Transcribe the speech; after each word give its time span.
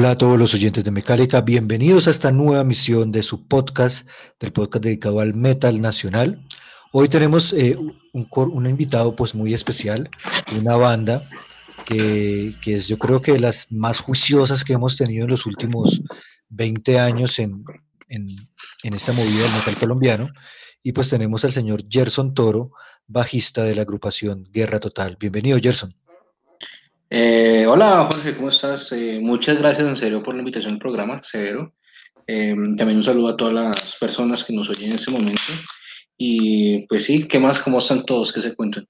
Hola 0.00 0.12
a 0.12 0.16
todos 0.16 0.38
los 0.38 0.54
oyentes 0.54 0.82
de 0.82 0.90
Mecánica, 0.90 1.42
bienvenidos 1.42 2.08
a 2.08 2.10
esta 2.10 2.32
nueva 2.32 2.64
misión 2.64 3.12
de 3.12 3.22
su 3.22 3.46
podcast, 3.46 4.08
del 4.40 4.50
podcast 4.50 4.82
dedicado 4.82 5.20
al 5.20 5.34
metal 5.34 5.82
nacional. 5.82 6.42
Hoy 6.90 7.10
tenemos 7.10 7.52
eh, 7.52 7.76
un, 8.14 8.26
un 8.32 8.66
invitado 8.66 9.14
pues 9.14 9.34
muy 9.34 9.52
especial, 9.52 10.08
una 10.58 10.76
banda 10.76 11.28
que, 11.84 12.54
que 12.62 12.76
es 12.76 12.88
yo 12.88 12.98
creo 12.98 13.20
que 13.20 13.32
de 13.32 13.40
las 13.40 13.70
más 13.70 14.00
juiciosas 14.00 14.64
que 14.64 14.72
hemos 14.72 14.96
tenido 14.96 15.26
en 15.26 15.32
los 15.32 15.44
últimos 15.44 16.00
20 16.48 16.98
años 16.98 17.38
en, 17.38 17.62
en, 18.08 18.26
en 18.82 18.94
esta 18.94 19.12
movida 19.12 19.42
del 19.42 19.52
metal 19.52 19.76
colombiano. 19.76 20.30
Y 20.82 20.92
pues 20.92 21.10
tenemos 21.10 21.44
al 21.44 21.52
señor 21.52 21.84
Gerson 21.90 22.32
Toro, 22.32 22.70
bajista 23.06 23.64
de 23.64 23.74
la 23.74 23.82
agrupación 23.82 24.48
Guerra 24.50 24.80
Total. 24.80 25.18
Bienvenido 25.20 25.58
Gerson. 25.60 25.94
Eh, 27.12 27.66
hola 27.66 28.04
Jorge, 28.04 28.36
¿cómo 28.36 28.50
estás? 28.50 28.92
Eh, 28.92 29.18
muchas 29.20 29.58
gracias 29.58 29.88
en 29.88 29.96
serio 29.96 30.22
por 30.22 30.32
la 30.32 30.42
invitación 30.42 30.74
al 30.74 30.78
programa, 30.78 31.20
Severo. 31.24 31.74
Eh, 32.24 32.54
también 32.76 32.98
un 32.98 33.02
saludo 33.02 33.30
a 33.30 33.36
todas 33.36 33.52
las 33.52 33.96
personas 33.98 34.44
que 34.44 34.52
nos 34.52 34.70
oyen 34.70 34.90
en 34.90 34.94
este 34.94 35.10
momento. 35.10 35.42
Y 36.16 36.86
pues 36.86 37.04
sí, 37.06 37.26
¿qué 37.26 37.40
más? 37.40 37.58
¿Cómo 37.58 37.80
están 37.80 38.04
todos? 38.04 38.32
¿Qué 38.32 38.40
se 38.40 38.54
cuentan? 38.54 38.86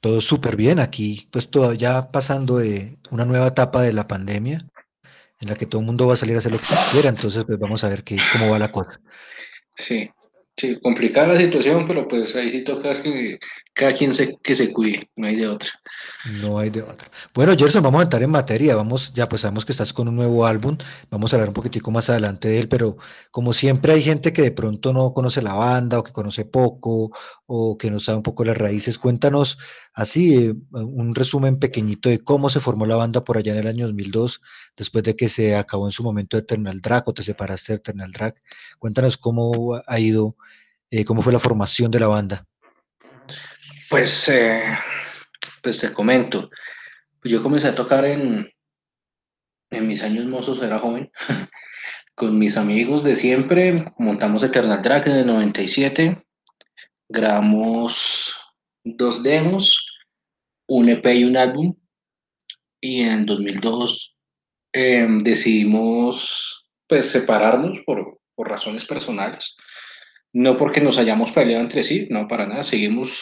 Todo 0.00 0.20
súper 0.20 0.56
bien 0.56 0.78
aquí, 0.78 1.26
pues 1.32 1.50
todavía 1.50 2.10
pasando 2.12 2.58
de 2.58 2.98
una 3.10 3.24
nueva 3.24 3.46
etapa 3.46 3.80
de 3.80 3.94
la 3.94 4.06
pandemia 4.06 4.66
en 5.40 5.48
la 5.48 5.54
que 5.54 5.64
todo 5.64 5.80
el 5.80 5.86
mundo 5.86 6.06
va 6.06 6.14
a 6.14 6.16
salir 6.18 6.36
a 6.36 6.40
hacer 6.40 6.52
lo 6.52 6.58
que 6.58 6.66
quiera, 6.92 7.08
entonces 7.08 7.44
pues 7.44 7.58
vamos 7.58 7.82
a 7.82 7.88
ver 7.88 8.04
qué, 8.04 8.18
cómo 8.32 8.50
va 8.50 8.58
la 8.58 8.70
cosa. 8.70 9.00
Sí, 9.78 10.10
sí, 10.54 10.78
complicada 10.80 11.32
la 11.32 11.40
situación, 11.40 11.86
pero 11.86 12.06
pues 12.06 12.36
ahí 12.36 12.50
sí 12.50 12.62
toca 12.62 12.92
que 13.02 13.38
cada 13.80 13.94
quien 13.94 14.12
se, 14.12 14.36
que 14.42 14.54
se 14.54 14.74
cuide, 14.74 15.08
no 15.16 15.26
hay 15.26 15.36
de 15.36 15.48
otra. 15.48 15.70
No 16.42 16.58
hay 16.58 16.68
de 16.68 16.82
otra. 16.82 17.10
Bueno, 17.32 17.56
Gerson, 17.56 17.82
vamos 17.82 18.00
a 18.00 18.02
entrar 18.02 18.22
en 18.22 18.28
materia, 18.28 18.76
vamos, 18.76 19.10
ya 19.14 19.26
pues 19.26 19.40
sabemos 19.40 19.64
que 19.64 19.72
estás 19.72 19.94
con 19.94 20.06
un 20.06 20.16
nuevo 20.16 20.44
álbum, 20.44 20.76
vamos 21.10 21.32
a 21.32 21.36
hablar 21.36 21.48
un 21.48 21.54
poquitico 21.54 21.90
más 21.90 22.10
adelante 22.10 22.48
de 22.48 22.60
él, 22.60 22.68
pero 22.68 22.98
como 23.30 23.54
siempre 23.54 23.94
hay 23.94 24.02
gente 24.02 24.34
que 24.34 24.42
de 24.42 24.50
pronto 24.50 24.92
no 24.92 25.14
conoce 25.14 25.40
la 25.40 25.54
banda 25.54 25.98
o 25.98 26.04
que 26.04 26.12
conoce 26.12 26.44
poco 26.44 27.10
o 27.46 27.78
que 27.78 27.90
no 27.90 28.00
sabe 28.00 28.18
un 28.18 28.22
poco 28.22 28.44
las 28.44 28.58
raíces, 28.58 28.98
cuéntanos 28.98 29.56
así 29.94 30.34
eh, 30.34 30.54
un 30.72 31.14
resumen 31.14 31.58
pequeñito 31.58 32.10
de 32.10 32.18
cómo 32.18 32.50
se 32.50 32.60
formó 32.60 32.84
la 32.84 32.96
banda 32.96 33.24
por 33.24 33.38
allá 33.38 33.54
en 33.54 33.60
el 33.60 33.66
año 33.66 33.86
2002, 33.86 34.42
después 34.76 35.04
de 35.04 35.16
que 35.16 35.30
se 35.30 35.56
acabó 35.56 35.86
en 35.86 35.92
su 35.92 36.02
momento 36.02 36.36
Eternal 36.36 36.82
Drag 36.82 37.04
o 37.06 37.14
te 37.14 37.22
separaste 37.22 37.72
de 37.72 37.76
Eternal 37.78 38.12
Drag. 38.12 38.34
Cuéntanos 38.78 39.16
cómo 39.16 39.80
ha 39.86 39.98
ido, 39.98 40.36
eh, 40.90 41.06
cómo 41.06 41.22
fue 41.22 41.32
la 41.32 41.40
formación 41.40 41.90
de 41.90 42.00
la 42.00 42.08
banda. 42.08 42.46
Pues, 43.90 44.28
eh, 44.28 44.62
pues 45.64 45.80
te 45.80 45.92
comento, 45.92 46.48
pues 47.20 47.32
yo 47.32 47.42
comencé 47.42 47.66
a 47.66 47.74
tocar 47.74 48.04
en, 48.04 48.48
en 49.68 49.86
mis 49.88 50.04
años 50.04 50.26
mozos, 50.26 50.62
era 50.62 50.78
joven, 50.78 51.10
con 52.14 52.38
mis 52.38 52.56
amigos 52.56 53.02
de 53.02 53.16
siempre, 53.16 53.92
montamos 53.98 54.44
Eternal 54.44 54.80
Drag 54.80 55.08
en 55.08 55.16
el 55.16 55.26
97, 55.26 56.24
grabamos 57.08 58.36
dos 58.84 59.24
demos, 59.24 59.84
un 60.68 60.88
EP 60.88 61.06
y 61.06 61.24
un 61.24 61.36
álbum, 61.36 61.74
y 62.80 63.02
en 63.02 63.26
2002 63.26 64.16
eh, 64.72 65.08
decidimos 65.20 66.64
pues 66.86 67.06
separarnos 67.06 67.80
por, 67.80 68.20
por 68.36 68.48
razones 68.48 68.84
personales, 68.84 69.56
no 70.32 70.56
porque 70.56 70.80
nos 70.80 70.96
hayamos 70.96 71.32
peleado 71.32 71.64
entre 71.64 71.82
sí, 71.82 72.06
no 72.08 72.28
para 72.28 72.46
nada, 72.46 72.62
seguimos 72.62 73.20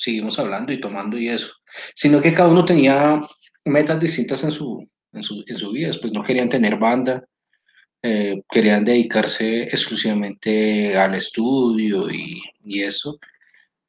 seguimos 0.00 0.38
hablando 0.38 0.72
y 0.72 0.80
tomando 0.80 1.18
y 1.18 1.28
eso, 1.28 1.52
sino 1.94 2.22
que 2.22 2.32
cada 2.32 2.48
uno 2.48 2.64
tenía 2.64 3.20
metas 3.66 4.00
distintas 4.00 4.42
en 4.44 4.50
su, 4.50 4.88
en 5.12 5.22
su, 5.22 5.44
en 5.46 5.58
su 5.58 5.72
vida, 5.72 5.90
pues 6.00 6.12
no 6.12 6.22
querían 6.22 6.48
tener 6.48 6.78
banda, 6.78 7.22
eh, 8.02 8.42
querían 8.50 8.84
dedicarse 8.84 9.64
exclusivamente 9.64 10.96
al 10.96 11.14
estudio 11.14 12.10
y, 12.10 12.40
y 12.64 12.82
eso, 12.82 13.18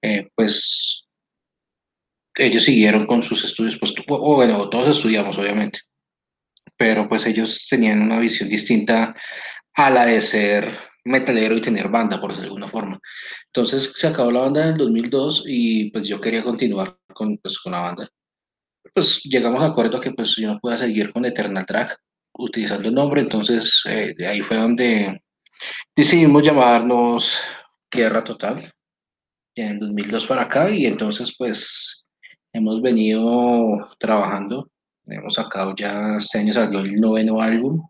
eh, 0.02 0.28
pues 0.36 1.08
ellos 2.36 2.64
siguieron 2.64 3.06
con 3.06 3.24
sus 3.24 3.46
estudios, 3.46 3.78
pues 3.80 3.94
bueno, 4.06 4.70
todos 4.70 4.98
estudiamos 4.98 5.38
obviamente, 5.38 5.80
pero 6.76 7.08
pues 7.08 7.26
ellos 7.26 7.68
tenían 7.70 8.02
una 8.02 8.20
visión 8.20 8.50
distinta 8.50 9.16
a 9.76 9.90
la 9.90 10.06
de 10.06 10.20
ser 10.20 10.91
metalero 11.04 11.56
y 11.56 11.62
tener 11.62 11.90
banda, 11.90 12.20
por 12.20 12.32
decirlo 12.32 12.50
de 12.50 12.56
alguna 12.56 12.68
forma. 12.68 13.00
Entonces 13.48 13.94
se 13.96 14.08
acabó 14.08 14.32
la 14.32 14.42
banda 14.42 14.64
en 14.64 14.70
el 14.70 14.78
2002 14.78 15.46
y 15.48 15.92
pues 15.92 16.08
yo 16.08 16.22
quería 16.22 16.44
continuar 16.44 16.98
con, 17.14 17.38
pues, 17.38 17.60
con 17.60 17.72
la 17.72 17.82
banda. 17.82 18.08
Pues 18.94 19.22
llegamos 19.24 19.62
a 19.62 19.68
acuerdo 19.68 20.00
que 20.00 20.12
pues 20.12 20.36
yo 20.36 20.54
no 20.54 20.60
pueda 20.60 20.78
seguir 20.78 21.14
con 21.14 21.26
Eternal 21.26 21.66
Track 21.66 21.98
utilizando 22.34 22.90
el 22.90 22.96
nombre, 22.96 23.22
entonces 23.22 23.84
eh, 23.88 24.14
de 24.18 24.28
ahí 24.28 24.42
fue 24.42 24.58
donde 24.58 25.22
decidimos 25.96 26.44
llamarnos 26.44 27.42
Guerra 27.92 28.24
Total, 28.24 28.72
en 29.56 29.80
2002 29.80 30.26
para 30.26 30.44
acá 30.44 30.70
y 30.70 30.86
entonces 30.86 31.36
pues 31.38 32.06
hemos 32.54 32.82
venido 32.82 33.90
trabajando, 34.00 34.70
hemos 35.06 35.34
sacado 35.36 35.76
ya, 35.76 36.18
este 36.18 36.40
año 36.40 36.54
salió 36.54 36.80
el 36.80 37.00
noveno 37.00 37.42
álbum, 37.42 37.86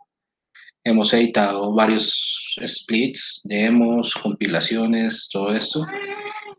hemos 0.83 1.13
editado 1.13 1.73
varios 1.73 2.55
splits, 2.65 3.41
demos, 3.43 4.13
compilaciones, 4.15 5.29
todo 5.31 5.53
esto. 5.53 5.85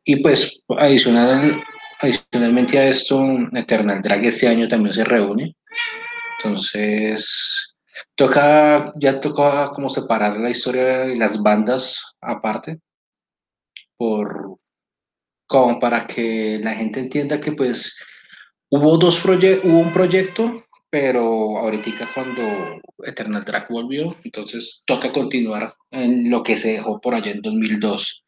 Y 0.04 0.16
pues 0.16 0.64
adicional, 0.78 1.62
adicionalmente 2.00 2.78
a 2.78 2.88
esto, 2.88 3.20
Eternal 3.52 4.00
Drag 4.02 4.24
este 4.24 4.48
año 4.48 4.68
también 4.68 4.92
se 4.92 5.04
reúne. 5.04 5.56
Entonces, 6.38 7.74
toca, 8.14 8.92
ya 8.96 9.20
toca 9.20 9.70
como 9.70 9.88
separar 9.88 10.38
la 10.38 10.50
historia 10.50 11.06
y 11.06 11.16
las 11.16 11.40
bandas 11.42 12.00
aparte, 12.20 12.80
por, 13.96 14.58
como 15.46 15.78
para 15.78 16.06
que 16.06 16.58
la 16.62 16.74
gente 16.74 17.00
entienda 17.00 17.40
que 17.40 17.52
pues 17.52 17.96
hubo 18.70 18.96
dos 18.96 19.20
proyectos, 19.20 19.70
hubo 19.70 19.78
un 19.78 19.92
proyecto 19.92 20.64
pero 20.92 21.56
ahorita 21.56 22.12
cuando 22.12 22.78
Eternal 23.02 23.42
Drag 23.46 23.66
volvió, 23.70 24.14
entonces 24.24 24.82
toca 24.84 25.10
continuar 25.10 25.74
en 25.90 26.30
lo 26.30 26.42
que 26.42 26.54
se 26.54 26.72
dejó 26.72 27.00
por 27.00 27.14
allá 27.14 27.30
en 27.30 27.40
2002. 27.40 28.22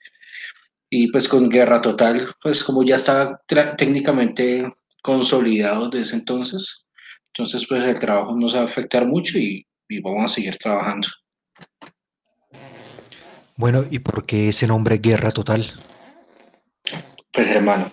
Y 0.88 1.12
pues 1.12 1.28
con 1.28 1.50
Guerra 1.50 1.82
Total, 1.82 2.26
pues 2.42 2.64
como 2.64 2.82
ya 2.82 2.96
estaba 2.96 3.38
técnicamente 3.76 4.72
consolidado 5.02 5.90
desde 5.90 6.16
entonces, 6.16 6.86
entonces 7.34 7.66
pues 7.68 7.84
el 7.84 8.00
trabajo 8.00 8.34
no 8.34 8.48
se 8.48 8.56
va 8.56 8.62
a 8.62 8.66
afectar 8.66 9.04
mucho 9.04 9.38
y, 9.38 9.66
y 9.90 10.00
vamos 10.00 10.32
a 10.32 10.34
seguir 10.34 10.56
trabajando. 10.56 11.08
Bueno, 13.56 13.84
¿y 13.90 13.98
por 13.98 14.24
qué 14.24 14.48
ese 14.48 14.66
nombre 14.66 14.96
Guerra 14.96 15.32
Total? 15.32 15.70
Pues 17.30 17.50
hermano, 17.50 17.92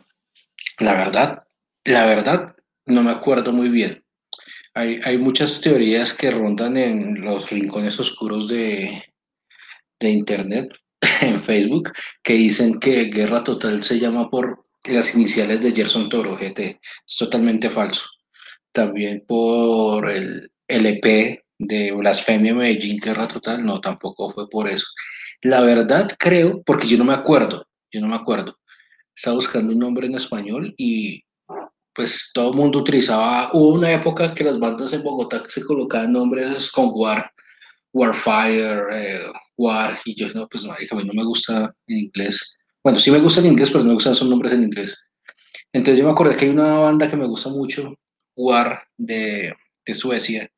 la 0.80 0.94
verdad, 0.94 1.44
la 1.84 2.06
verdad, 2.06 2.56
no 2.86 3.04
me 3.04 3.12
acuerdo 3.12 3.51
muy 3.51 3.68
bien. 3.68 4.01
Hay, 4.73 5.00
hay, 5.03 5.18
muchas 5.18 5.59
teorías 5.59 6.13
que 6.13 6.31
rondan 6.31 6.77
en 6.77 7.21
los 7.21 7.50
rincones 7.50 8.00
oscuros 8.00 8.47
de, 8.47 9.03
de 10.00 10.09
Internet, 10.09 10.69
en 11.21 11.41
Facebook, 11.41 11.91
que 12.23 12.33
dicen 12.33 12.79
que 12.79 13.06
Guerra 13.06 13.44
Total 13.44 13.83
se 13.83 14.00
llama 14.00 14.29
por 14.29 14.65
las 14.85 15.13
iniciales 15.15 15.62
de 15.62 15.71
Gerson 15.71 16.09
Toro, 16.09 16.38
GT. 16.38 16.79
Es 17.07 17.18
totalmente 17.18 17.69
falso. 17.69 18.03
También 18.71 19.23
por 19.27 20.09
el 20.09 20.51
LP 20.68 21.44
de 21.59 21.91
Blasfemia 21.91 22.53
Medellín, 22.53 23.00
Guerra 23.00 23.27
Total, 23.27 23.63
no, 23.63 23.79
tampoco 23.81 24.31
fue 24.31 24.50
por 24.50 24.68
eso. 24.68 24.88
La 25.41 25.62
verdad 25.62 26.09
creo, 26.18 26.63
porque 26.63 26.88
yo 26.88 26.97
no 26.97 27.03
me 27.03 27.13
acuerdo, 27.13 27.68
yo 27.91 28.01
no 28.01 28.07
me 28.07 28.15
acuerdo. 28.15 28.57
Estaba 29.15 29.35
buscando 29.35 29.73
un 29.73 29.79
nombre 29.79 30.07
en 30.07 30.15
español 30.15 30.73
y 30.77 31.23
pues 31.94 32.32
todo 32.34 32.52
el 32.52 32.58
mundo 32.58 32.80
utilizaba, 32.80 33.50
hubo 33.54 33.74
una 33.74 33.92
época 33.92 34.34
que 34.34 34.44
las 34.44 34.60
bandas 34.60 34.94
en 34.94 35.04
Bogotá 35.04 35.44
se 35.48 35.64
colocaban 35.64 36.14
nombres 36.14 36.72
con 36.72 36.92
War, 36.94 37.32
Warfire, 37.94 38.84
eh, 38.92 39.32
War, 39.58 40.00
y 40.06 40.16
yo, 40.16 40.30
no, 40.34 40.48
pues 40.48 40.64
no, 40.64 40.72
a 40.72 40.78
mí 40.78 41.04
no 41.04 41.14
me 41.14 41.24
gusta 41.24 41.74
en 41.88 41.98
inglés. 41.98 42.58
Bueno, 42.84 43.00
sí 43.00 43.12
me 43.12 43.20
gusta 43.20 43.42
en 43.42 43.48
inglés, 43.48 43.70
pero 43.70 43.84
no 43.84 43.90
me 43.90 43.94
gustan 43.96 44.14
esos 44.14 44.30
nombres 44.30 44.54
en 44.54 44.64
inglés. 44.64 45.08
Entonces 45.74 46.00
yo 46.00 46.06
me 46.06 46.12
acordé 46.12 46.36
que 46.36 46.46
hay 46.46 46.52
una 46.52 46.80
banda 46.80 47.10
que 47.10 47.18
me 47.18 47.28
gusta 47.28 47.50
mucho, 47.50 47.94
War, 48.36 48.88
de, 48.98 49.54
de 49.86 49.94
Suecia, 49.94 50.50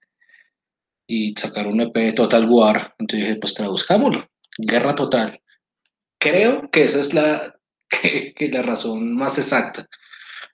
y 1.07 1.33
sacaron 1.37 1.73
un 1.73 1.81
EP 1.81 2.15
Total 2.15 2.47
War. 2.49 2.95
Entonces 2.97 3.27
dije, 3.27 3.39
pues 3.39 3.53
traduzcámoslo, 3.53 4.27
Guerra 4.57 4.95
Total. 4.95 5.39
Creo 6.19 6.69
que 6.71 6.83
esa 6.83 6.99
es 6.99 7.13
la, 7.13 7.55
que, 7.89 8.49
la 8.51 8.61
razón 8.61 9.15
más 9.15 9.37
exacta. 9.37 9.87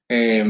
Eh, 0.10 0.46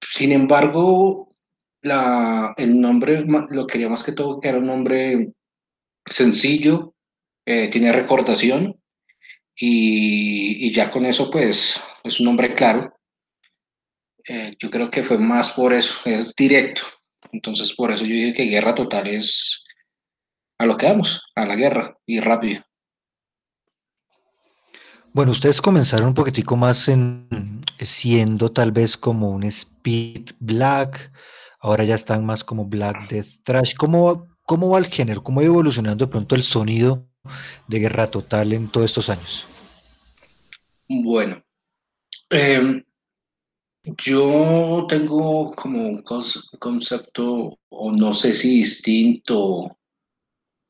sin 0.00 0.32
embargo, 0.32 1.34
la, 1.80 2.54
el 2.56 2.80
nombre 2.80 3.24
lo 3.24 3.66
quería 3.66 3.88
más 3.88 4.04
que 4.04 4.12
todo 4.12 4.40
que 4.40 4.48
era 4.48 4.58
un 4.58 4.66
nombre 4.66 5.32
sencillo, 6.06 6.94
eh, 7.46 7.68
tiene 7.68 7.92
recordación 7.92 8.80
y, 9.56 10.66
y, 10.66 10.72
ya 10.72 10.90
con 10.90 11.06
eso 11.06 11.30
pues 11.30 11.80
es 12.04 12.20
un 12.20 12.26
nombre 12.26 12.54
claro. 12.54 12.98
Eh, 14.28 14.54
yo 14.58 14.70
creo 14.70 14.90
que 14.90 15.02
fue 15.02 15.18
más 15.18 15.50
por 15.50 15.72
eso, 15.72 15.94
es 16.04 16.34
directo. 16.34 16.82
Entonces 17.32 17.72
por 17.74 17.90
eso 17.90 18.04
yo 18.04 18.14
dije 18.14 18.34
que 18.34 18.44
guerra 18.44 18.74
total 18.74 19.08
es 19.08 19.64
a 20.58 20.66
lo 20.66 20.76
que 20.76 20.86
vamos, 20.86 21.32
a 21.34 21.44
la 21.44 21.56
guerra 21.56 21.96
y 22.06 22.20
rápido. 22.20 22.62
Bueno, 25.12 25.32
ustedes 25.32 25.60
comenzaron 25.60 26.08
un 26.08 26.14
poquitico 26.14 26.56
más 26.56 26.88
en 26.88 27.61
siendo 27.80 28.50
tal 28.50 28.72
vez 28.72 28.96
como 28.96 29.28
un 29.28 29.44
speed 29.44 30.30
black, 30.40 31.12
ahora 31.60 31.84
ya 31.84 31.94
están 31.94 32.24
más 32.24 32.44
como 32.44 32.66
black 32.66 33.08
death 33.08 33.42
trash. 33.42 33.74
¿Cómo, 33.76 34.28
cómo 34.44 34.70
va 34.70 34.78
el 34.78 34.86
género? 34.86 35.22
¿Cómo 35.22 35.40
va 35.40 35.46
evolucionando 35.46 36.06
de 36.06 36.10
pronto 36.10 36.34
el 36.34 36.42
sonido 36.42 37.06
de 37.68 37.78
Guerra 37.78 38.06
Total 38.06 38.52
en 38.52 38.68
todos 38.68 38.86
estos 38.86 39.08
años? 39.08 39.46
Bueno, 40.88 41.42
em, 42.30 42.84
yo 44.04 44.86
tengo 44.88 45.52
como 45.52 45.88
un 45.88 46.02
concepto, 46.58 47.58
o 47.68 47.92
no 47.92 48.14
sé 48.14 48.34
si 48.34 48.58
distinto 48.58 49.76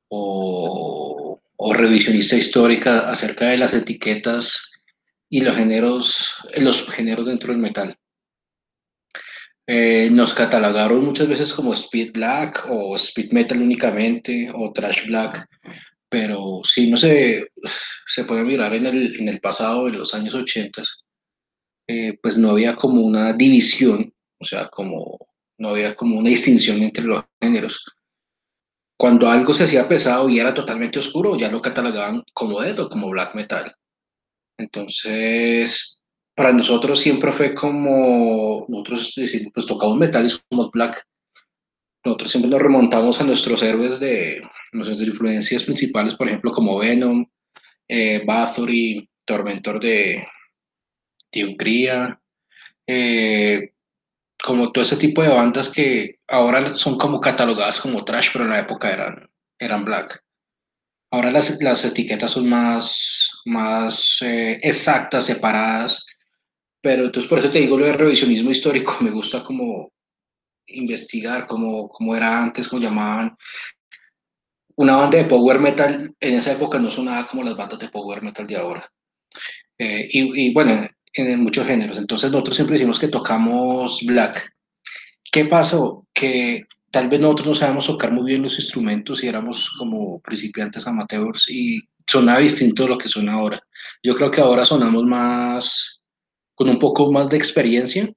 o 0.09 1.23
o 1.65 1.73
revisionista 1.73 2.37
histórica 2.37 3.09
acerca 3.09 3.47
de 3.47 3.57
las 3.57 3.73
etiquetas 3.73 4.72
y 5.33 5.41
los 5.41 5.57
géneros, 5.57 6.35
los 6.59 6.91
géneros 6.91 7.25
dentro 7.25 7.53
del 7.53 7.63
metal. 7.63 7.97
Eh, 9.67 10.11
nos 10.13 10.35
catalogaron 10.35 11.03
muchas 11.03 11.27
veces 11.27 11.55
como 11.55 11.73
speed 11.73 12.13
black 12.13 12.67
o 12.69 12.95
speed 12.97 13.33
metal 13.33 13.63
únicamente 13.63 14.51
o 14.53 14.71
trash 14.73 15.07
black, 15.07 15.49
pero 16.07 16.61
si 16.65 16.91
no 16.91 16.99
se, 16.99 17.49
se 18.07 18.25
puede 18.25 18.45
mirar 18.45 18.75
en 18.75 18.85
el, 18.85 19.21
en 19.21 19.29
el 19.31 19.41
pasado, 19.41 19.89
en 19.89 19.99
los 19.99 20.13
años 20.13 20.35
80, 20.35 20.83
eh, 21.87 22.19
pues 22.23 22.37
no 22.37 22.51
había 22.51 22.77
como 22.77 23.01
una 23.01 23.33
división, 23.33 24.13
o 24.39 24.45
sea, 24.45 24.69
como 24.69 25.17
no 25.57 25.71
había 25.71 25.95
como 25.95 26.19
una 26.19 26.29
distinción 26.29 26.83
entre 26.83 27.05
los 27.05 27.25
géneros 27.41 27.83
cuando 28.99 29.29
algo 29.29 29.53
se 29.53 29.65
hacía 29.65 29.89
pesado 29.89 30.29
y 30.29 30.39
era 30.39 30.55
totalmente 30.55 30.99
oscuro, 30.99 31.37
ya 31.37 31.51
lo 31.51 31.61
catalogaban 31.61 32.23
como 32.33 32.61
death 32.61 32.79
o 32.81 32.89
como 32.89 33.09
black 33.09 33.35
metal. 33.35 33.75
Entonces, 34.59 36.03
para 36.35 36.53
nosotros 36.53 37.01
siempre 37.01 37.33
fue 37.33 37.55
como, 37.55 38.67
nosotros 38.69 39.13
decimos, 39.17 39.53
pues 39.55 39.67
tocamos 39.67 39.97
metal 39.97 40.27
y 40.27 40.31
somos 40.31 40.71
black. 40.71 41.05
Nosotros 42.05 42.31
siempre 42.31 42.51
nos 42.51 42.63
remontamos 42.63 43.21
a 43.21 43.25
nuestros 43.25 43.63
héroes 43.63 44.01
de 44.01 44.43
nuestras 44.73 45.01
influencias 45.03 45.65
principales, 45.65 46.15
por 46.15 46.27
ejemplo, 46.27 46.53
como 46.53 46.79
Venom, 46.79 47.25
eh, 47.89 48.23
Bathory, 48.27 49.09
Tormentor 49.25 49.81
de, 49.81 50.27
Hungría, 51.35 52.21
eh, 52.87 53.73
como 54.43 54.73
todo 54.73 54.83
ese 54.83 54.97
tipo 54.97 55.23
de 55.23 55.29
bandas 55.29 55.71
que 55.71 56.19
ahora 56.27 56.77
son 56.77 56.99
como 56.99 57.21
catalogadas 57.21 57.81
como 57.81 58.05
trash, 58.05 58.31
pero 58.33 58.45
en 58.45 58.51
la 58.51 58.61
época 58.61 58.91
eran, 58.93 59.31
eran 59.59 59.85
black. 59.85 60.25
Ahora 61.11 61.31
las, 61.31 61.63
las 61.63 61.85
etiquetas 61.85 62.33
son 62.33 62.49
más, 62.49 63.31
más 63.47 64.19
eh, 64.23 64.61
exactas, 64.63 65.27
separadas, 65.27 66.05
pero 66.81 67.05
entonces 67.05 67.29
por 67.29 67.39
eso 67.39 67.51
te 67.51 67.61
digo 67.61 67.79
lo 67.79 67.87
de 67.87 67.93
revisionismo 67.93 68.51
histórico, 68.51 68.99
me 69.01 69.11
gusta 69.11 69.43
como 69.43 69.93
investigar 70.67 71.47
cómo, 71.47 71.89
cómo 71.89 72.17
era 72.17 72.43
antes, 72.43 72.69
cómo 72.69 72.83
llamaban. 72.83 73.37
Una 74.75 74.97
banda 74.97 75.19
de 75.19 75.27
power 75.27 75.61
metal 75.61 76.15
en 76.19 76.35
esa 76.35 76.53
época 76.53 76.79
no 76.79 76.91
sonaba 76.91 77.27
como 77.27 77.43
las 77.43 77.57
bandas 77.57 77.79
de 77.79 77.89
power 77.89 78.23
metal 78.23 78.47
de 78.47 78.57
ahora. 78.57 78.91
Eh, 79.79 80.09
y, 80.11 80.47
y, 80.47 80.55
bueno, 80.55 80.89
en 81.15 81.43
muchos 81.43 81.67
géneros. 81.67 81.99
Entonces 81.99 82.31
nosotros 82.31 82.57
siempre 82.57 82.75
decimos 82.75 82.99
que 82.99 83.09
tocamos 83.09 84.01
black. 84.05 84.51
¿Qué 85.31 85.45
pasó? 85.45 86.07
Que 86.13 86.65
tal 86.91 87.09
vez 87.09 87.21
nosotros 87.21 87.49
no 87.49 87.55
sabemos 87.55 87.87
tocar 87.87 88.13
muy 88.13 88.25
bien 88.25 88.43
los 88.43 88.59
instrumentos 88.59 89.23
y 89.23 89.29
éramos 89.29 89.75
como 89.79 90.21
principiantes 90.21 90.87
amateurs 90.87 91.51
y 91.51 91.81
sonaba 92.13 92.41
distinto 92.41 92.83
de 92.83 92.91
lo 92.91 92.99
que 92.99 93.09
suena 93.09 93.33
ahora. 93.33 93.59
Yo 94.03 94.15
creo 94.15 94.31
que 94.31 94.41
ahora 94.41 94.65
sonamos 94.65 95.05
más, 95.05 96.03
con 96.55 96.69
un 96.69 96.79
poco 96.79 97.11
más 97.11 97.31
de 97.31 97.39
experiencia 97.39 98.13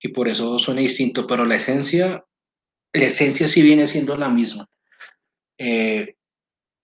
y 0.00 0.08
por 0.08 0.28
eso 0.28 0.58
suena 0.58 0.82
distinto, 0.82 1.26
pero 1.26 1.46
la 1.46 1.56
esencia, 1.56 2.24
la 2.92 3.04
esencia 3.04 3.48
sí 3.48 3.62
viene 3.62 3.86
siendo 3.86 4.16
la 4.16 4.28
misma. 4.28 4.68
Eh, 5.56 6.16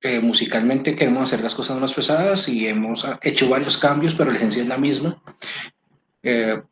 eh, 0.00 0.20
musicalmente 0.20 0.96
queremos 0.96 1.24
hacer 1.24 1.42
las 1.42 1.54
cosas 1.54 1.78
más 1.78 1.92
pesadas 1.92 2.48
y 2.48 2.66
hemos 2.66 3.04
hecho 3.22 3.48
varios 3.48 3.76
cambios, 3.76 4.14
pero 4.14 4.30
la 4.30 4.36
esencia 4.36 4.62
es 4.62 4.68
la 4.68 4.78
misma. 4.78 5.22
Eh, 6.22 6.62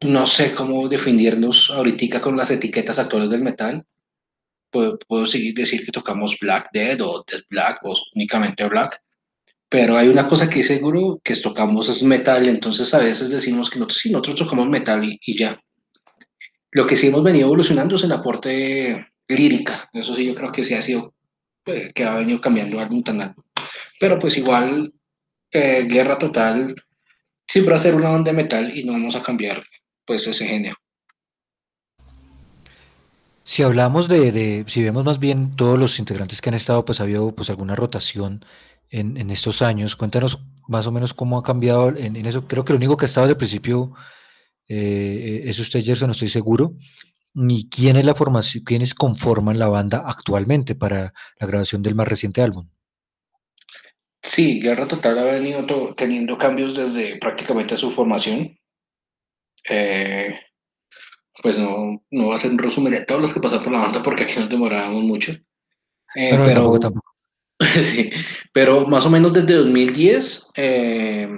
no 0.00 0.26
sé 0.26 0.52
cómo 0.52 0.88
definirnos 0.88 1.70
ahorita 1.70 2.20
con 2.20 2.36
las 2.36 2.50
etiquetas 2.50 2.98
actuales 2.98 3.30
del 3.30 3.42
metal. 3.42 3.86
Puedo, 4.70 4.98
puedo 5.06 5.26
seguir 5.26 5.54
decir 5.54 5.84
que 5.84 5.92
tocamos 5.92 6.36
Black 6.40 6.70
Dead 6.72 7.00
o 7.02 7.22
Dead 7.30 7.42
Black 7.50 7.84
o 7.84 7.94
únicamente 8.14 8.66
Black, 8.66 9.00
pero 9.72 9.96
hay 9.96 10.08
una 10.08 10.28
cosa 10.28 10.50
que 10.50 10.60
es 10.60 10.66
seguro, 10.66 11.18
que 11.24 11.34
tocamos 11.34 11.88
es 11.88 12.02
metal, 12.02 12.46
entonces 12.46 12.92
a 12.92 12.98
veces 12.98 13.30
decimos 13.30 13.70
que 13.70 13.78
nosotros, 13.78 14.00
sí, 14.02 14.10
nosotros 14.10 14.40
tocamos 14.40 14.68
metal 14.68 15.02
y, 15.02 15.18
y 15.24 15.38
ya. 15.38 15.58
Lo 16.72 16.86
que 16.86 16.94
sí 16.94 17.06
hemos 17.06 17.22
venido 17.22 17.46
evolucionando 17.46 17.96
es 17.96 18.04
el 18.04 18.12
aporte 18.12 19.06
lírica, 19.28 19.88
eso 19.94 20.14
sí 20.14 20.26
yo 20.26 20.34
creo 20.34 20.52
que 20.52 20.62
sí 20.62 20.74
ha 20.74 20.82
sido 20.82 21.14
pues, 21.64 21.90
que 21.94 22.04
ha 22.04 22.16
venido 22.16 22.38
cambiando 22.38 22.78
algún 22.80 23.02
tan 23.02 23.34
Pero 23.98 24.18
pues 24.18 24.36
igual, 24.36 24.92
eh, 25.50 25.86
Guerra 25.88 26.18
Total 26.18 26.76
siempre 27.46 27.72
va 27.72 27.80
a 27.80 27.82
ser 27.82 27.94
una 27.94 28.10
banda 28.10 28.30
de 28.30 28.36
metal 28.36 28.76
y 28.76 28.84
no 28.84 28.92
vamos 28.92 29.16
a 29.16 29.22
cambiar 29.22 29.64
pues 30.04 30.26
ese 30.26 30.46
género. 30.46 30.76
Si 33.42 33.62
hablamos 33.62 34.06
de, 34.06 34.32
de, 34.32 34.64
si 34.66 34.82
vemos 34.82 35.06
más 35.06 35.18
bien 35.18 35.56
todos 35.56 35.78
los 35.78 35.98
integrantes 35.98 36.42
que 36.42 36.50
han 36.50 36.54
estado, 36.54 36.84
pues 36.84 37.00
ha 37.00 37.04
habido 37.04 37.34
pues 37.34 37.48
alguna 37.48 37.74
rotación 37.74 38.44
en, 38.92 39.16
en 39.16 39.30
estos 39.30 39.62
años. 39.62 39.96
Cuéntanos 39.96 40.38
más 40.68 40.86
o 40.86 40.92
menos 40.92 41.12
cómo 41.12 41.38
ha 41.38 41.42
cambiado 41.42 41.88
en, 41.88 42.14
en 42.14 42.26
eso. 42.26 42.46
Creo 42.46 42.64
que 42.64 42.72
lo 42.72 42.76
único 42.76 42.96
que 42.96 43.06
ha 43.06 43.06
estado 43.06 43.26
desde 43.26 43.32
el 43.32 43.38
principio 43.38 43.92
eh, 44.68 45.42
es 45.46 45.58
usted, 45.58 45.82
Gerson, 45.82 46.08
no 46.08 46.12
estoy 46.12 46.28
seguro 46.28 46.76
ni 47.34 47.68
quién 47.68 47.96
es 47.96 48.04
la 48.04 48.14
formación, 48.14 48.64
quiénes 48.64 48.94
conforman 48.94 49.58
la 49.58 49.68
banda 49.68 50.02
actualmente 50.06 50.74
para 50.74 51.14
la 51.38 51.46
grabación 51.46 51.82
del 51.82 51.94
más 51.94 52.08
reciente 52.08 52.42
álbum. 52.42 52.68
Sí, 54.22 54.60
Guerra 54.60 54.86
Total 54.86 55.18
ha 55.18 55.24
venido 55.24 55.94
teniendo 55.94 56.38
cambios 56.38 56.76
desde 56.76 57.16
prácticamente 57.18 57.76
su 57.76 57.90
formación. 57.90 58.56
Eh, 59.68 60.38
pues 61.42 61.56
no, 61.58 62.04
no 62.10 62.28
va 62.28 62.36
a 62.36 62.38
ser 62.38 62.50
un 62.52 62.58
resumen 62.58 62.92
de 62.92 63.04
todos 63.04 63.20
los 63.20 63.32
que 63.32 63.40
pasan 63.40 63.62
por 63.62 63.72
la 63.72 63.80
banda 63.80 64.02
porque 64.02 64.24
aquí 64.24 64.38
nos 64.38 64.50
demorábamos 64.50 65.02
mucho. 65.02 65.32
Eh, 66.14 66.36
pero, 66.36 66.78
sí, 67.82 68.10
pero 68.52 68.86
más 68.86 69.06
o 69.06 69.10
menos 69.10 69.32
desde 69.32 69.54
2010 69.54 70.46
eh, 70.56 71.28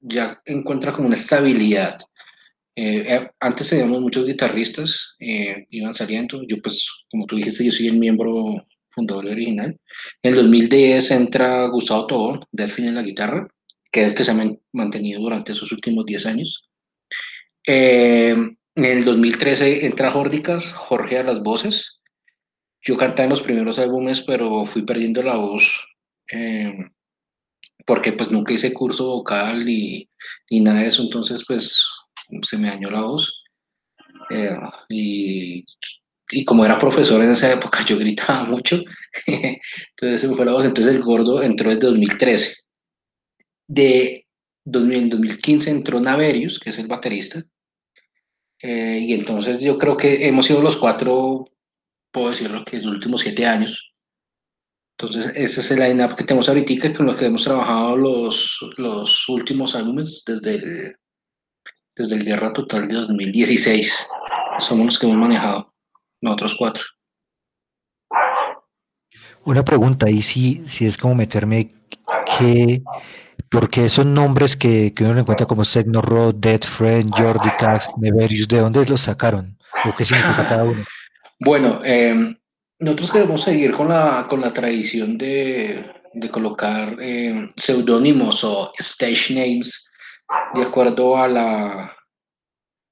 ya 0.00 0.40
encuentra 0.44 0.92
como 0.92 1.06
una 1.06 1.16
estabilidad 1.16 2.00
eh, 2.74 3.04
eh, 3.06 3.30
antes 3.40 3.68
teníamos 3.68 4.00
muchos 4.00 4.26
guitarristas, 4.26 5.16
eh, 5.20 5.66
iban 5.70 5.94
saliendo. 5.94 6.42
Yo, 6.46 6.60
pues, 6.62 6.86
como 7.10 7.26
tú 7.26 7.36
dijiste, 7.36 7.64
yo 7.64 7.70
soy 7.72 7.88
el 7.88 7.98
miembro 7.98 8.66
fundador 8.90 9.26
original. 9.26 9.78
En 10.22 10.30
el 10.30 10.36
2010 10.36 11.10
entra 11.10 11.66
Gustavo 11.68 12.06
Tobón, 12.06 12.44
Delfín 12.50 12.86
en 12.86 12.94
la 12.94 13.02
guitarra, 13.02 13.48
que 13.90 14.02
es 14.02 14.08
el 14.08 14.14
que 14.14 14.24
se 14.24 14.30
ha 14.30 14.50
mantenido 14.72 15.20
durante 15.20 15.52
esos 15.52 15.70
últimos 15.72 16.06
10 16.06 16.26
años. 16.26 16.68
en 17.64 18.56
el 18.74 19.04
2013 19.04 19.86
entra 19.86 20.10
Jórdicas, 20.10 20.72
Jorge 20.72 21.18
a 21.18 21.24
las 21.24 21.42
voces. 21.42 22.01
Yo 22.84 22.96
cantaba 22.96 23.24
en 23.24 23.30
los 23.30 23.42
primeros 23.42 23.78
álbumes, 23.78 24.22
pero 24.22 24.66
fui 24.66 24.82
perdiendo 24.82 25.22
la 25.22 25.36
voz 25.36 25.88
porque 27.84 28.12
pues 28.12 28.30
nunca 28.30 28.54
hice 28.54 28.72
curso 28.72 29.06
vocal 29.06 29.66
ni, 29.66 30.08
ni 30.50 30.60
nada 30.60 30.80
de 30.80 30.86
eso, 30.86 31.02
entonces 31.02 31.44
pues 31.46 31.84
se 32.42 32.56
me 32.56 32.68
dañó 32.68 32.90
la 32.90 33.02
voz. 33.02 33.42
Eh, 34.30 34.56
y 34.88 35.64
y 36.32 36.46
como 36.46 36.64
era 36.64 36.78
profesor 36.78 37.22
en 37.22 37.30
esa 37.30 37.52
época, 37.52 37.84
yo 37.86 37.98
gritaba 37.98 38.44
mucho. 38.44 38.82
entonces 39.26 40.20
se 40.20 40.28
me 40.28 40.34
fue 40.34 40.46
la 40.46 40.52
voz. 40.52 40.64
Entonces 40.64 40.96
el 40.96 41.02
gordo 41.02 41.42
entró 41.42 41.70
desde 41.70 41.86
2013. 41.86 42.56
De 43.68 44.26
2000, 44.64 45.10
2015 45.10 45.70
entró 45.70 46.00
Naverius, 46.00 46.58
que 46.58 46.70
es 46.70 46.78
el 46.78 46.86
baterista. 46.86 47.42
Eh, 48.60 49.00
y 49.02 49.12
entonces 49.12 49.60
yo 49.60 49.76
creo 49.76 49.96
que 49.96 50.26
hemos 50.26 50.46
sido 50.46 50.62
los 50.62 50.76
cuatro, 50.76 51.46
puedo 52.12 52.30
decirlo, 52.30 52.64
que 52.64 52.76
en 52.76 52.86
los 52.86 52.94
últimos 52.94 53.22
siete 53.22 53.46
años. 53.46 53.92
Entonces 54.98 55.32
ese 55.34 55.60
es 55.60 55.70
el 55.70 55.80
line-up 55.80 56.14
que 56.14 56.24
tenemos 56.24 56.48
ahorita, 56.48 56.94
con 56.94 57.06
lo 57.06 57.16
que 57.16 57.26
hemos 57.26 57.42
trabajado 57.42 57.96
los, 57.96 58.58
los 58.76 59.28
últimos 59.28 59.74
álbumes 59.74 60.22
desde 60.26 60.54
el, 60.56 60.96
desde 61.96 62.16
el 62.16 62.24
Guerra 62.24 62.52
Total 62.52 62.86
de 62.86 62.94
2016. 62.94 64.06
Somos 64.58 64.84
los 64.84 64.98
que 64.98 65.06
hemos 65.06 65.18
manejado, 65.18 65.74
nosotros 66.20 66.54
cuatro. 66.56 66.84
Una 69.44 69.64
pregunta, 69.64 70.08
y 70.08 70.22
si, 70.22 70.62
si 70.68 70.86
es 70.86 70.96
como 70.96 71.16
meterme, 71.16 71.66
¿qué, 72.38 72.80
porque 73.50 73.86
esos 73.86 74.06
nombres 74.06 74.56
que, 74.56 74.92
que 74.94 75.04
uno 75.04 75.18
encuentra 75.18 75.46
como 75.46 75.64
Segno 75.64 76.00
Rod, 76.00 76.36
Dead 76.36 76.60
Friend, 76.60 77.12
Jordi 77.12 77.50
Cax, 77.58 77.90
Neverius, 77.98 78.46
¿de 78.46 78.60
dónde 78.60 78.86
los 78.86 79.00
sacaron? 79.00 79.58
¿O 79.84 79.94
qué 79.96 80.04
significa 80.04 80.48
cada 80.48 80.62
uno? 80.62 80.84
Bueno, 81.38 81.80
eh, 81.84 82.36
nosotros 82.78 83.12
queremos 83.12 83.42
seguir 83.42 83.72
con 83.72 83.88
la, 83.88 84.26
con 84.28 84.40
la 84.40 84.52
tradición 84.52 85.16
de, 85.18 85.84
de 86.14 86.30
colocar 86.30 86.96
eh, 87.00 87.50
seudónimos 87.56 88.44
o 88.44 88.72
stage 88.78 89.34
names 89.34 89.88
de 90.54 90.62
acuerdo 90.62 91.16
a 91.16 91.28
la, 91.28 91.96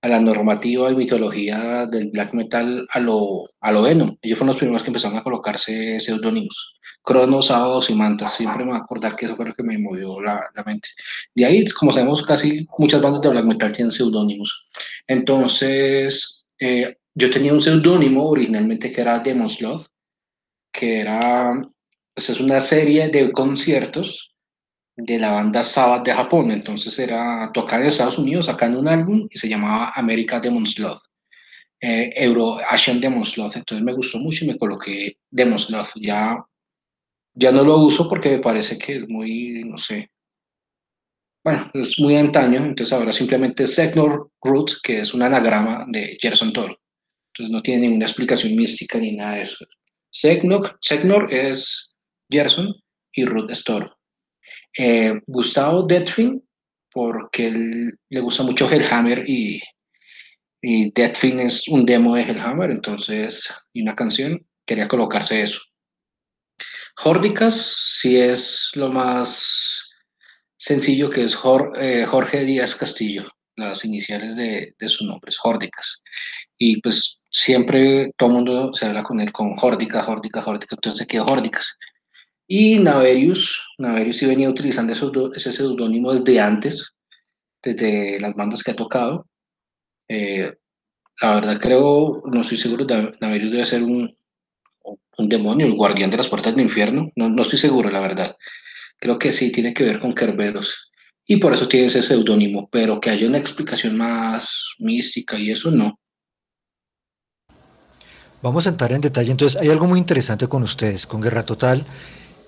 a 0.02 0.08
la 0.08 0.20
normativa 0.20 0.90
y 0.90 0.96
mitología 0.96 1.86
del 1.86 2.10
black 2.10 2.34
metal 2.34 2.86
a 2.90 3.00
lo, 3.00 3.48
a 3.60 3.72
lo 3.72 3.82
Venom. 3.82 4.16
Ellos 4.22 4.38
fueron 4.38 4.48
los 4.48 4.56
primeros 4.56 4.82
que 4.82 4.88
empezaron 4.88 5.18
a 5.18 5.22
colocarse 5.22 6.00
seudónimos. 6.00 6.74
Cronos, 7.02 7.46
Sábados 7.46 7.88
y 7.90 7.94
Mantas. 7.94 8.34
Siempre 8.34 8.64
me 8.64 8.72
voy 8.72 8.80
a 8.80 8.82
acordar 8.84 9.16
que 9.16 9.26
eso 9.26 9.36
fue 9.36 9.46
lo 9.46 9.54
que 9.54 9.62
me 9.62 9.78
movió 9.78 10.20
la, 10.20 10.46
la, 10.54 10.62
mente. 10.64 10.88
De 11.34 11.44
ahí, 11.46 11.66
como 11.68 11.92
sabemos, 11.92 12.24
casi 12.24 12.66
muchas 12.78 13.00
bandas 13.00 13.22
de 13.22 13.30
black 13.30 13.44
metal 13.44 13.72
tienen 13.72 13.90
seudónimos. 13.90 14.68
Entonces, 15.06 16.46
eh, 16.58 16.96
yo 17.20 17.30
tenía 17.30 17.52
un 17.52 17.60
seudónimo 17.60 18.28
originalmente 18.28 18.90
que 18.90 19.00
era 19.02 19.20
Demon 19.20 19.48
Sloth, 19.48 19.86
que 20.72 21.00
era, 21.00 21.60
pues 22.14 22.30
es 22.30 22.40
una 22.40 22.60
serie 22.60 23.08
de 23.08 23.30
conciertos 23.32 24.34
de 24.96 25.18
la 25.18 25.30
banda 25.30 25.62
Sabbath 25.62 26.04
de 26.06 26.14
Japón. 26.14 26.50
Entonces 26.50 26.98
era 26.98 27.50
tocar 27.52 27.80
en 27.80 27.88
Estados 27.88 28.18
Unidos, 28.18 28.46
sacando 28.46 28.80
un 28.80 28.88
álbum 28.88 29.28
y 29.30 29.38
se 29.38 29.48
llamaba 29.48 29.92
America 29.94 30.40
Demon 30.40 30.66
Sloth. 30.66 31.02
Eh, 31.82 32.12
Euro 32.16 32.58
Asian 32.70 33.00
Demon 33.00 33.24
Sloth. 33.24 33.56
Entonces 33.56 33.84
me 33.84 33.92
gustó 33.92 34.18
mucho 34.18 34.44
y 34.44 34.48
me 34.48 34.58
coloqué 34.58 35.16
Demon 35.30 35.58
Sloth. 35.58 35.90
Ya 35.96 36.38
ya 37.34 37.52
no 37.52 37.62
lo 37.64 37.78
uso 37.78 38.08
porque 38.08 38.30
me 38.30 38.38
parece 38.40 38.78
que 38.78 38.96
es 38.96 39.08
muy, 39.08 39.64
no 39.64 39.78
sé, 39.78 40.10
bueno, 41.42 41.70
es 41.72 41.98
muy 41.98 42.16
antaño, 42.16 42.58
entonces 42.58 42.92
ahora 42.92 43.12
simplemente 43.12 43.66
Segnor 43.66 44.30
Root, 44.42 44.72
que 44.82 45.00
es 45.00 45.14
un 45.14 45.22
anagrama 45.22 45.86
de 45.88 46.18
Gerson 46.20 46.52
Toro. 46.52 46.79
No 47.48 47.62
tiene 47.62 47.82
ninguna 47.82 48.06
explicación 48.06 48.56
mística 48.56 48.98
ni 48.98 49.16
nada 49.16 49.36
de 49.36 49.42
eso. 49.42 49.64
Segnor, 50.10 50.76
Segnor 50.80 51.32
es 51.32 51.94
Gerson 52.28 52.74
y 53.12 53.24
Root 53.24 53.50
es 53.50 53.64
Toro. 53.64 53.96
Eh, 54.76 55.14
Gustavo 55.26 55.84
Deadfin, 55.84 56.42
porque 56.92 57.48
él, 57.48 57.92
le 58.08 58.20
gusta 58.20 58.42
mucho 58.42 58.70
Hellhammer 58.70 59.24
y, 59.28 59.60
y 60.60 60.92
es 60.94 61.68
un 61.68 61.86
demo 61.86 62.16
de 62.16 62.22
Hellhammer, 62.22 62.70
entonces, 62.70 63.48
y 63.72 63.82
una 63.82 63.94
canción, 63.94 64.44
quería 64.66 64.88
colocarse 64.88 65.42
eso. 65.42 65.60
Jórdicas 66.96 67.54
sí 68.00 68.18
es 68.18 68.70
lo 68.74 68.90
más 68.90 69.96
sencillo 70.58 71.08
que 71.08 71.24
es 71.24 71.36
eh, 71.80 72.04
Jorge 72.06 72.44
Díaz 72.44 72.74
Castillo, 72.74 73.26
las 73.56 73.84
iniciales 73.84 74.36
de, 74.36 74.74
su 74.86 75.06
nombre 75.06 75.30
es 75.30 75.38
Jórdicas. 75.38 76.02
Y 76.58 76.80
pues 76.82 77.19
siempre 77.30 78.12
todo 78.16 78.30
mundo 78.30 78.74
se 78.74 78.86
habla 78.86 79.02
con 79.02 79.20
él 79.20 79.32
con 79.32 79.56
Jórdica, 79.56 80.02
Jórdica, 80.02 80.42
Jórdica, 80.42 80.74
entonces 80.74 81.06
quedó 81.06 81.24
Jórdicas. 81.24 81.78
Y 82.46 82.78
Naverius, 82.80 83.74
Naverius 83.78 84.18
sí 84.18 84.26
venía 84.26 84.50
utilizando 84.50 84.92
ese 84.92 85.52
seudónimo 85.52 86.12
desde 86.12 86.40
antes, 86.40 86.94
desde 87.62 88.18
las 88.20 88.34
bandas 88.34 88.62
que 88.62 88.72
ha 88.72 88.76
tocado. 88.76 89.26
Eh, 90.08 90.52
la 91.22 91.34
verdad 91.36 91.60
creo, 91.60 92.22
no 92.26 92.40
estoy 92.40 92.58
seguro, 92.58 92.84
Naverius 93.20 93.52
debe 93.52 93.66
ser 93.66 93.82
un, 93.84 94.16
un 95.16 95.28
demonio, 95.28 95.66
el 95.66 95.74
guardián 95.74 96.10
de 96.10 96.16
las 96.16 96.28
puertas 96.28 96.54
del 96.54 96.64
infierno. 96.64 97.12
No, 97.14 97.28
no 97.28 97.42
estoy 97.42 97.58
seguro, 97.58 97.90
la 97.90 98.00
verdad. 98.00 98.36
Creo 98.98 99.18
que 99.18 99.30
sí 99.30 99.52
tiene 99.52 99.72
que 99.72 99.84
ver 99.84 100.00
con 100.00 100.14
Kerberos. 100.14 100.90
Y 101.26 101.36
por 101.36 101.54
eso 101.54 101.68
tiene 101.68 101.86
ese 101.86 102.02
seudónimo, 102.02 102.68
pero 102.72 103.00
que 103.00 103.10
haya 103.10 103.28
una 103.28 103.38
explicación 103.38 103.96
más 103.96 104.74
mística 104.80 105.38
y 105.38 105.52
eso 105.52 105.70
no. 105.70 105.99
Vamos 108.42 108.66
a 108.66 108.70
entrar 108.70 108.92
en 108.92 109.00
detalle. 109.00 109.30
Entonces, 109.30 109.60
hay 109.60 109.68
algo 109.68 109.86
muy 109.86 109.98
interesante 109.98 110.48
con 110.48 110.62
ustedes, 110.62 111.06
con 111.06 111.20
Guerra 111.20 111.42
Total. 111.44 111.86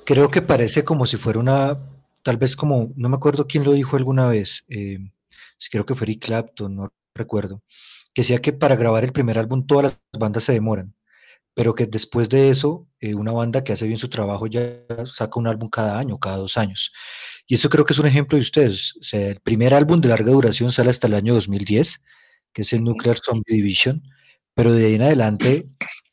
Creo 0.06 0.30
que 0.30 0.42
parece 0.42 0.84
como 0.84 1.06
si 1.06 1.16
fuera 1.16 1.38
una, 1.38 1.78
tal 2.22 2.36
vez 2.38 2.56
como, 2.56 2.92
no 2.96 3.08
me 3.08 3.16
acuerdo 3.16 3.46
quién 3.46 3.64
lo 3.64 3.72
dijo 3.72 3.96
alguna 3.96 4.26
vez, 4.26 4.64
eh, 4.68 4.98
creo 5.70 5.86
que 5.86 5.94
fue 5.94 6.06
Eric 6.06 6.24
Clapton, 6.24 6.74
no 6.74 6.92
recuerdo, 7.14 7.62
que 8.14 8.22
decía 8.22 8.42
que 8.42 8.52
para 8.52 8.76
grabar 8.76 9.04
el 9.04 9.12
primer 9.12 9.38
álbum 9.38 9.66
todas 9.66 9.84
las 9.84 10.20
bandas 10.20 10.44
se 10.44 10.52
demoran 10.52 10.94
pero 11.54 11.74
que 11.74 11.86
después 11.86 12.28
de 12.28 12.50
eso, 12.50 12.88
eh, 13.00 13.14
una 13.14 13.32
banda 13.32 13.62
que 13.62 13.72
hace 13.72 13.86
bien 13.86 13.98
su 13.98 14.08
trabajo 14.08 14.46
ya 14.46 14.62
saca 15.04 15.38
un 15.38 15.46
álbum 15.46 15.68
cada 15.68 15.98
año, 15.98 16.18
cada 16.18 16.36
dos 16.36 16.56
años. 16.56 16.92
Y 17.46 17.56
eso 17.56 17.68
creo 17.68 17.84
que 17.84 17.92
es 17.92 17.98
un 17.98 18.06
ejemplo 18.06 18.36
de 18.36 18.42
ustedes. 18.42 18.94
O 19.00 19.02
sea, 19.02 19.28
el 19.28 19.40
primer 19.40 19.74
álbum 19.74 20.00
de 20.00 20.08
larga 20.08 20.32
duración 20.32 20.72
sale 20.72 20.90
hasta 20.90 21.08
el 21.08 21.14
año 21.14 21.34
2010, 21.34 22.02
que 22.52 22.62
es 22.62 22.72
el 22.72 22.84
Nuclear 22.84 23.18
Zombie 23.22 23.56
Division, 23.56 24.02
pero 24.54 24.72
de 24.72 24.86
ahí 24.86 24.94
en 24.94 25.02
adelante, 25.02 25.68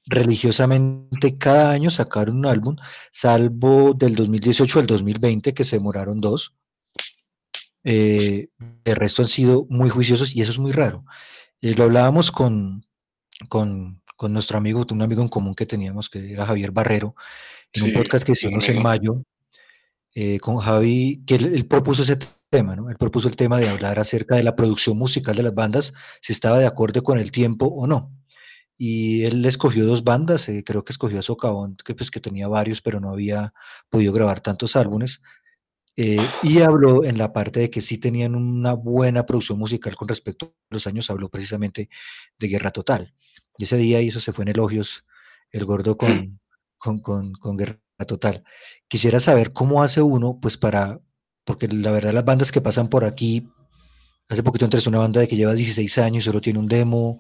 religiosamente, 0.06 1.36
cada 1.36 1.72
año 1.72 1.90
sacaron 1.90 2.38
un 2.38 2.46
álbum, 2.46 2.76
salvo 3.12 3.94
del 3.94 4.16
2018 4.16 4.80
al 4.80 4.88
2020, 4.88 5.54
que 5.54 5.64
se 5.64 5.78
demoraron 5.78 6.20
dos. 6.20 6.56
Eh, 7.84 8.50
el 8.84 8.96
resto 8.96 9.22
han 9.22 9.28
sido 9.28 9.66
muy 9.70 9.90
juiciosos 9.90 10.36
y 10.36 10.42
eso 10.42 10.52
es 10.52 10.60
muy 10.60 10.72
raro. 10.72 11.06
Eh, 11.62 11.74
lo 11.76 11.86
hablábamos 11.86 12.32
con, 12.32 12.82
con, 13.48 14.02
con 14.16 14.34
nuestro 14.34 14.58
amigo, 14.58 14.86
un 14.92 15.02
amigo 15.02 15.22
en 15.22 15.28
común 15.28 15.54
que 15.54 15.66
teníamos, 15.66 16.10
que 16.10 16.32
era 16.32 16.46
Javier 16.46 16.72
Barrero, 16.72 17.16
en 17.74 17.84
un 17.84 17.94
podcast 17.94 18.26
que 18.26 18.32
hicimos 18.32 18.68
en 18.70 18.82
mayo 18.82 19.24
eh, 20.16 20.40
con 20.40 20.58
Javi, 20.58 21.24
que 21.26 21.36
él, 21.36 21.68
propuso 21.68 22.02
ese 22.02 22.18
tema, 22.50 22.76
¿no? 22.76 22.90
Él 22.90 22.98
propuso 22.98 23.28
el 23.28 23.36
tema 23.36 23.60
de 23.60 23.70
hablar 23.70 24.00
acerca 24.00 24.36
de 24.36 24.44
la 24.44 24.56
producción 24.56 24.98
musical 24.98 25.36
de 25.36 25.44
las 25.44 25.54
bandas, 25.54 25.94
si 26.22 26.34
estaba 26.34 26.60
de 26.60 26.66
acuerdo 26.66 27.04
con 27.04 27.20
el 27.20 27.32
tiempo 27.32 27.68
o 27.68 27.86
no. 27.86 28.12
Y 28.82 29.26
él 29.26 29.44
escogió 29.44 29.86
dos 29.86 30.06
bandas, 30.06 30.48
eh, 30.48 30.64
creo 30.66 30.86
que 30.86 30.94
escogió 30.94 31.20
a 31.20 31.22
Socavón, 31.22 31.76
que, 31.84 31.94
pues, 31.96 32.10
que 32.10 32.22
tenía 32.22 32.48
varios, 32.48 32.82
pero 32.82 33.02
no 33.02 33.10
había 33.10 33.54
podido 33.90 34.14
grabar 34.14 34.40
tantos 34.40 34.78
álbumes. 34.78 35.22
Eh, 35.98 36.26
y 36.44 36.62
habló 36.62 37.04
en 37.04 37.18
la 37.18 37.34
parte 37.34 37.60
de 37.60 37.70
que 37.70 37.82
sí 37.82 37.98
tenían 37.98 38.36
una 38.36 38.74
buena 38.74 39.26
producción 39.26 39.60
musical 39.60 39.98
con 39.98 40.08
respecto 40.08 40.56
a 40.72 40.74
los 40.74 40.88
años, 40.88 41.10
habló 41.10 41.28
precisamente 41.30 41.90
de 42.40 42.48
Guerra 42.48 42.72
Total. 42.72 43.14
Y 43.58 43.66
ese 43.66 43.76
día, 43.76 44.02
y 44.02 44.08
eso 44.08 44.22
se 44.22 44.32
fue 44.32 44.44
en 44.46 44.50
elogios, 44.52 45.06
el 45.52 45.66
gordo 45.66 45.98
con, 45.98 46.40
con, 46.78 47.00
con, 47.00 47.34
con 47.34 47.58
Guerra 47.58 47.80
Total. 48.08 48.46
Quisiera 48.88 49.20
saber 49.20 49.52
cómo 49.52 49.84
hace 49.84 50.02
uno, 50.02 50.40
pues 50.42 50.56
para, 50.58 51.02
porque 51.44 51.68
la 51.68 51.92
verdad 51.92 52.14
las 52.14 52.24
bandas 52.24 52.54
que 52.54 52.62
pasan 52.62 52.88
por 52.88 53.04
aquí, 53.04 53.50
hace 54.30 54.42
poquito 54.42 54.64
entré 54.64 54.80
una 54.88 55.00
banda 55.00 55.20
de 55.20 55.28
que 55.28 55.36
lleva 55.36 55.54
16 55.54 55.98
años 55.98 56.24
solo 56.24 56.40
tiene 56.40 56.60
un 56.60 56.68
demo, 56.68 57.20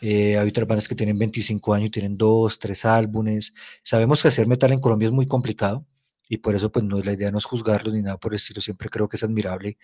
eh, 0.00 0.38
hay 0.38 0.48
otras 0.48 0.66
bandas 0.66 0.88
que 0.88 0.94
tienen 0.94 1.18
25 1.18 1.74
años 1.74 1.88
y 1.88 1.90
tienen 1.90 2.16
dos, 2.16 2.58
tres 2.58 2.84
álbumes. 2.84 3.52
Sabemos 3.82 4.22
que 4.22 4.28
hacer 4.28 4.46
metal 4.46 4.72
en 4.72 4.80
Colombia 4.80 5.08
es 5.08 5.14
muy 5.14 5.26
complicado 5.26 5.86
y 6.28 6.38
por 6.38 6.54
eso 6.54 6.70
pues 6.70 6.84
no, 6.84 7.00
la 7.00 7.12
idea 7.12 7.30
no 7.30 7.38
es 7.38 7.44
juzgarlos 7.44 7.94
ni 7.94 8.02
nada 8.02 8.18
por 8.18 8.32
el 8.32 8.36
estilo, 8.36 8.60
siempre 8.60 8.88
creo 8.90 9.08
que 9.08 9.16
es 9.16 9.24
admirable 9.24 9.78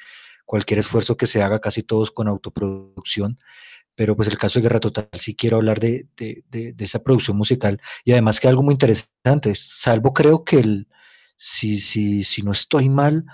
cualquier 0.45 0.81
esfuerzo 0.81 1.17
que 1.17 1.27
se 1.27 1.43
haga, 1.43 1.61
casi 1.61 1.83
todos 1.83 2.11
con 2.11 2.29
autoproducción, 2.29 3.39
pero 3.95 4.17
pues 4.17 4.29
el 4.29 4.39
caso 4.39 4.59
de 4.59 4.65
Guerra 4.65 4.81
Total 4.81 5.09
sí 5.15 5.35
quiero 5.35 5.57
hablar 5.57 5.81
de, 5.81 6.07
de, 6.17 6.45
de, 6.51 6.75
esa 6.85 7.03
producción 7.03 7.37
musical. 7.37 7.81
Y 8.05 8.13
además 8.13 8.41
que 8.41 8.49
algo 8.49 8.63
muy 8.63 8.73
interesante, 8.73 9.55
salvo 9.55 10.13
creo 10.13 10.45
que 10.45 10.59
el, 10.59 10.89
si, 11.37 11.79
si, 11.79 12.25
si 12.25 12.43
no 12.43 12.53
estoy 12.53 12.89
mal, 12.89 13.25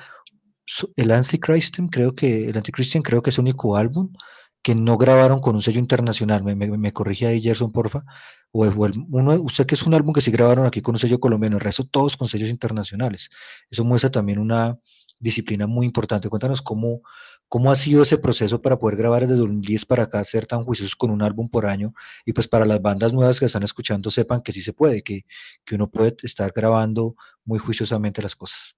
el 0.96 1.10
Antichristian 1.10 1.88
creo 1.88 2.14
que 2.14 2.48
el 2.48 2.56
Antichristian 2.56 3.02
creo 3.02 3.22
que 3.22 3.30
es 3.30 3.38
el 3.38 3.42
único 3.42 3.76
álbum 3.76 4.12
que 4.62 4.74
no 4.74 4.98
grabaron 4.98 5.40
con 5.40 5.56
un 5.56 5.62
sello 5.62 5.78
internacional. 5.78 6.42
Me, 6.44 6.54
me, 6.54 6.68
me 6.76 6.92
corrige 6.92 7.26
ahí, 7.26 7.40
Gerson, 7.40 7.72
porfa. 7.72 8.04
O, 8.52 8.64
uno, 8.64 9.32
usted 9.42 9.66
que 9.66 9.74
es 9.74 9.82
un 9.84 9.94
álbum 9.94 10.12
que 10.12 10.20
sí 10.20 10.30
grabaron 10.30 10.66
aquí 10.66 10.82
con 10.82 10.94
un 10.94 10.98
sello 10.98 11.20
colombiano, 11.20 11.56
el 11.56 11.62
resto 11.62 11.84
todos 11.84 12.16
con 12.16 12.28
sellos 12.28 12.48
internacionales. 12.48 13.30
Eso 13.70 13.84
muestra 13.84 14.10
también 14.10 14.38
una, 14.38 14.78
disciplina 15.20 15.66
muy 15.66 15.86
importante. 15.86 16.28
Cuéntanos 16.28 16.62
cómo, 16.62 17.02
cómo 17.46 17.70
ha 17.70 17.76
sido 17.76 18.02
ese 18.02 18.18
proceso 18.18 18.60
para 18.60 18.78
poder 18.78 18.96
grabar 18.98 19.22
desde 19.22 19.36
2010 19.36 19.86
para 19.86 20.04
acá, 20.04 20.24
ser 20.24 20.46
tan 20.46 20.64
juiciosos 20.64 20.96
con 20.96 21.10
un 21.10 21.22
álbum 21.22 21.48
por 21.48 21.66
año 21.66 21.92
y 22.24 22.32
pues 22.32 22.48
para 22.48 22.64
las 22.64 22.82
bandas 22.82 23.12
nuevas 23.12 23.38
que 23.38 23.46
están 23.46 23.62
escuchando 23.62 24.10
sepan 24.10 24.40
que 24.40 24.52
sí 24.52 24.62
se 24.62 24.72
puede, 24.72 25.02
que, 25.02 25.26
que 25.64 25.74
uno 25.76 25.88
puede 25.88 26.16
estar 26.22 26.52
grabando 26.54 27.14
muy 27.44 27.58
juiciosamente 27.58 28.22
las 28.22 28.34
cosas. 28.34 28.74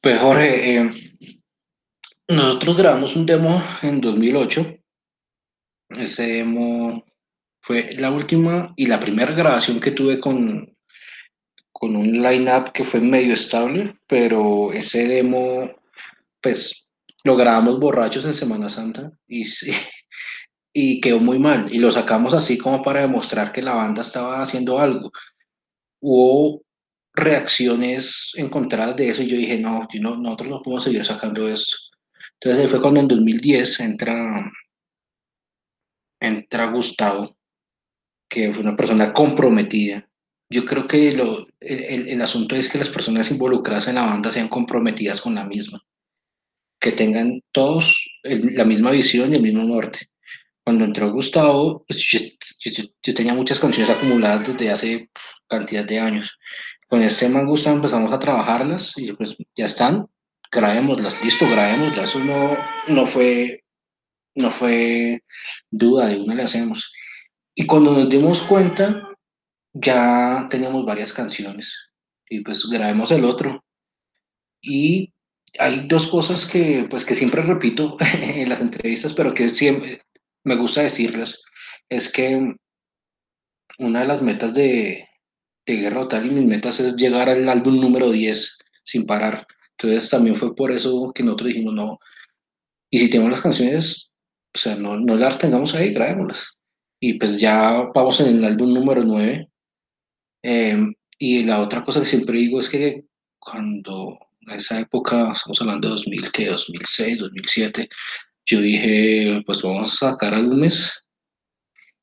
Pues 0.00 0.18
Jorge, 0.18 0.76
eh, 0.76 0.92
nosotros 2.28 2.76
grabamos 2.76 3.16
un 3.16 3.26
demo 3.26 3.62
en 3.82 4.00
2008. 4.00 4.78
Ese 5.90 6.26
demo 6.26 7.04
fue 7.62 7.90
la 7.96 8.10
última 8.10 8.72
y 8.76 8.86
la 8.86 9.00
primera 9.00 9.32
grabación 9.32 9.80
que 9.80 9.92
tuve 9.92 10.20
con, 10.20 10.76
con 11.72 11.96
un 11.96 12.22
line-up 12.22 12.72
que 12.72 12.84
fue 12.84 13.00
medio 13.00 13.34
estable, 13.34 13.96
pero 14.06 14.72
ese 14.72 15.08
demo, 15.08 15.70
pues 16.42 16.86
lo 17.24 17.36
grabamos 17.36 17.80
borrachos 17.80 18.26
en 18.26 18.34
Semana 18.34 18.68
Santa 18.68 19.10
y, 19.26 19.44
y 20.74 21.00
quedó 21.00 21.20
muy 21.20 21.38
mal. 21.38 21.72
Y 21.72 21.78
lo 21.78 21.90
sacamos 21.90 22.34
así 22.34 22.58
como 22.58 22.82
para 22.82 23.00
demostrar 23.00 23.52
que 23.52 23.62
la 23.62 23.74
banda 23.74 24.02
estaba 24.02 24.42
haciendo 24.42 24.78
algo. 24.78 25.10
Hubo 26.00 26.62
reacciones 27.14 28.32
encontradas 28.36 28.96
de 28.96 29.08
eso 29.08 29.22
y 29.22 29.28
yo 29.28 29.36
dije, 29.36 29.58
no, 29.58 29.88
no 30.00 30.16
nosotros 30.16 30.50
no 30.50 30.62
podemos 30.62 30.84
seguir 30.84 31.04
sacando 31.04 31.48
eso. 31.48 31.87
Entonces 32.40 32.62
ahí 32.62 32.68
fue 32.68 32.80
cuando 32.80 33.00
en 33.00 33.08
2010 33.08 33.80
entra, 33.80 34.52
entra 36.20 36.70
Gustavo, 36.70 37.36
que 38.28 38.52
fue 38.52 38.62
una 38.62 38.76
persona 38.76 39.12
comprometida 39.12 40.08
yo 40.50 40.64
creo 40.64 40.86
que 40.86 41.12
lo, 41.12 41.46
el, 41.60 42.08
el, 42.08 42.22
asunto 42.22 42.56
es 42.56 42.68
que 42.68 42.78
las 42.78 42.88
personas 42.88 43.30
involucradas 43.30 43.88
en 43.88 43.96
la 43.96 44.06
banda 44.06 44.30
sean 44.30 44.48
comprometidas 44.48 45.20
con 45.20 45.34
la 45.34 45.44
misma, 45.44 45.80
que 46.80 46.92
tengan 46.92 47.42
todos 47.52 47.94
la 48.22 48.64
misma 48.64 48.90
visión 48.90 49.32
y 49.32 49.36
el 49.36 49.42
mismo 49.42 49.64
norte. 49.64 50.08
Cuando 50.64 50.84
entró 50.84 51.12
Gustavo, 51.12 51.84
pues 51.86 52.00
yo, 52.10 52.18
yo, 53.02 53.14
tenía 53.14 53.34
muchas 53.34 53.58
canciones 53.58 53.90
acumuladas 53.90 54.48
desde 54.48 54.70
hace 54.70 55.10
cantidad 55.48 55.84
de 55.84 55.98
años. 55.98 56.38
Con 56.86 57.02
este 57.02 57.28
man 57.28 57.46
Gustavo 57.46 57.76
empezamos 57.76 58.12
a 58.12 58.18
trabajarlas 58.18 58.96
y 58.96 59.12
pues 59.12 59.36
ya 59.56 59.66
están, 59.66 60.06
grabémoslas, 60.50 61.22
listo, 61.22 61.48
grabémoslas. 61.48 62.10
Eso 62.10 62.20
no, 62.20 62.56
no, 62.88 63.06
fue, 63.06 63.64
no 64.34 64.50
fue 64.50 65.22
duda, 65.70 66.08
de 66.08 66.20
una 66.20 66.34
le 66.34 66.42
hacemos. 66.42 66.92
Y 67.54 67.66
cuando 67.66 67.92
nos 67.92 68.08
dimos 68.08 68.42
cuenta, 68.42 69.08
ya 69.72 70.46
teníamos 70.48 70.84
varias 70.84 71.12
canciones 71.12 71.88
y 72.28 72.40
pues 72.40 72.66
grabemos 72.68 73.10
el 73.10 73.24
otro. 73.24 73.64
Y 74.60 75.12
hay 75.58 75.86
dos 75.86 76.06
cosas 76.06 76.46
que 76.46 76.86
pues 76.90 77.04
que 77.04 77.14
siempre 77.14 77.42
repito 77.42 77.96
en 78.22 78.48
las 78.48 78.60
entrevistas, 78.60 79.14
pero 79.14 79.34
que 79.34 79.48
siempre 79.48 80.02
me 80.44 80.56
gusta 80.56 80.82
decirlas, 80.82 81.42
es 81.88 82.10
que 82.10 82.54
una 83.78 84.00
de 84.00 84.06
las 84.06 84.22
metas 84.22 84.54
de, 84.54 85.08
de 85.66 85.76
Guerra 85.76 86.00
Total 86.02 86.26
y 86.26 86.30
mis 86.30 86.44
metas 86.44 86.80
es 86.80 86.96
llegar 86.96 87.28
al 87.28 87.48
álbum 87.48 87.80
número 87.80 88.10
10 88.10 88.58
sin 88.84 89.06
parar. 89.06 89.46
Entonces 89.78 90.10
también 90.10 90.36
fue 90.36 90.54
por 90.54 90.72
eso 90.72 91.12
que 91.14 91.22
nosotros 91.22 91.48
dijimos, 91.48 91.74
no, 91.74 91.98
y 92.90 92.98
si 92.98 93.10
tenemos 93.10 93.32
las 93.32 93.40
canciones, 93.40 94.10
o 94.54 94.58
sea, 94.58 94.76
no, 94.76 94.98
no 94.98 95.16
las 95.16 95.38
tengamos 95.38 95.74
ahí, 95.74 95.92
grabémoslas. 95.92 96.52
Y 97.00 97.14
pues 97.14 97.38
ya 97.40 97.90
vamos 97.94 98.20
en 98.20 98.38
el 98.38 98.44
álbum 98.44 98.74
número 98.74 99.04
9 99.04 99.48
Em, 100.42 100.94
y 101.18 101.44
la 101.44 101.60
otra 101.60 101.84
cosa 101.84 102.00
que 102.00 102.06
siempre 102.06 102.38
digo 102.38 102.60
es 102.60 102.68
que 102.68 103.04
cuando 103.38 104.16
en 104.40 104.50
esa 104.52 104.80
época, 104.80 105.32
estamos 105.32 105.60
hablando 105.60 105.88
de 105.88 105.94
2000, 105.94 106.32
que 106.32 106.46
2006, 106.46 107.18
2007, 107.18 107.88
yo 108.46 108.60
dije, 108.60 109.42
pues 109.44 109.62
vamos 109.62 110.02
a 110.02 110.10
sacar 110.10 110.34
álbumes. 110.34 111.04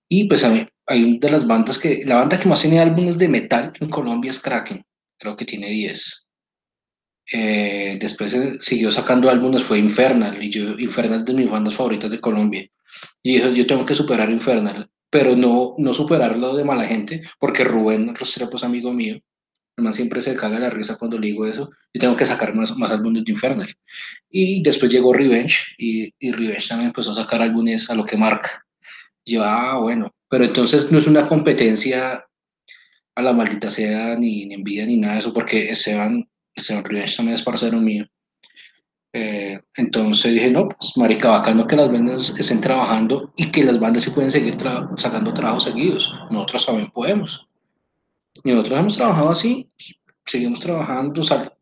Y 0.09 0.27
pues 0.27 0.43
a 0.43 0.49
mí, 0.49 0.67
hay 0.85 1.17
de 1.17 1.31
las 1.31 1.47
bandas 1.47 1.77
que, 1.79 2.05
la 2.05 2.15
banda 2.15 2.39
que 2.39 2.47
más 2.47 2.61
tiene 2.61 2.79
álbumes 2.79 3.17
de 3.17 3.27
metal 3.27 3.73
en 3.79 3.89
Colombia 3.89 4.29
es 4.31 4.39
Kraken, 4.41 4.85
creo 5.17 5.35
que 5.35 5.45
tiene 5.45 5.69
10. 5.69 6.24
Eh, 7.31 7.97
después 7.99 8.37
siguió 8.59 8.91
sacando 8.91 9.29
álbumes, 9.29 9.63
fue 9.63 9.79
Infernal, 9.79 10.41
y 10.43 10.49
yo, 10.51 10.77
Infernal 10.79 11.19
es 11.19 11.25
de 11.25 11.33
mis 11.33 11.49
bandas 11.49 11.73
favoritas 11.73 12.11
de 12.11 12.19
Colombia. 12.19 12.69
Y 13.23 13.33
dije, 13.33 13.53
yo 13.55 13.67
tengo 13.67 13.85
que 13.85 13.95
superar 13.95 14.29
Infernal 14.29 14.89
pero 15.15 15.33
no, 15.33 15.75
no 15.77 15.93
superarlo 15.93 16.57
de 16.57 16.65
mala 16.65 16.85
gente, 16.85 17.23
porque 17.39 17.63
Rubén 17.63 18.13
Rostrepo 18.13 18.57
es 18.57 18.65
amigo 18.65 18.91
mío, 18.91 19.17
además 19.77 19.95
siempre 19.95 20.21
se 20.21 20.35
caga 20.35 20.59
la 20.59 20.69
risa 20.69 20.97
cuando 20.97 21.17
le 21.17 21.27
digo 21.27 21.45
eso, 21.45 21.69
y 21.93 21.99
tengo 21.99 22.17
que 22.17 22.25
sacar 22.25 22.53
más, 22.53 22.75
más 22.75 22.91
álbumes 22.91 23.23
de 23.23 23.31
Infernal. 23.31 23.73
Y 24.29 24.61
después 24.61 24.91
llegó 24.91 25.13
Revenge, 25.13 25.73
y, 25.77 26.13
y 26.19 26.33
Revenge 26.33 26.67
también 26.67 26.87
empezó 26.87 27.11
a 27.11 27.15
sacar 27.15 27.41
álbumes 27.41 27.89
a 27.89 27.95
lo 27.95 28.03
que 28.03 28.17
marca. 28.17 28.65
Yo, 29.25 29.41
ah, 29.41 29.79
bueno, 29.79 30.13
pero 30.29 30.43
entonces 30.43 30.91
no 30.91 30.99
es 30.99 31.07
una 31.07 31.29
competencia 31.29 32.25
a 33.15 33.21
la 33.21 33.31
maldita 33.31 33.71
sea, 33.71 34.17
ni, 34.17 34.45
ni 34.45 34.55
envidia, 34.55 34.85
ni 34.85 34.97
nada 34.97 35.13
de 35.13 35.19
eso, 35.21 35.33
porque 35.33 35.69
Esteban, 35.69 36.27
También 36.55 37.35
es 37.35 37.41
parcero 37.41 37.79
mío. 37.79 38.05
Eh, 39.13 39.61
entonces 39.77 40.33
dije, 40.33 40.51
no, 40.51 40.67
pues 40.67 40.97
marica, 40.97 41.29
bacano 41.29 41.65
que 41.65 41.77
las 41.77 41.89
bandas 41.89 42.35
estén 42.37 42.59
trabajando 42.59 43.33
y 43.37 43.49
que 43.49 43.63
las 43.63 43.79
bandas 43.79 44.03
sí 44.03 44.09
pueden 44.09 44.29
seguir 44.29 44.57
sacando 44.97 45.33
trabajos 45.33 45.63
seguidos. 45.63 46.13
Nosotros 46.29 46.65
también 46.65 46.91
podemos. 46.91 47.47
Y 48.43 48.51
nosotros 48.51 48.79
hemos 48.79 48.97
trabajado 48.97 49.29
así, 49.29 49.69
seguimos 50.25 50.59
trabajando. 50.59 51.21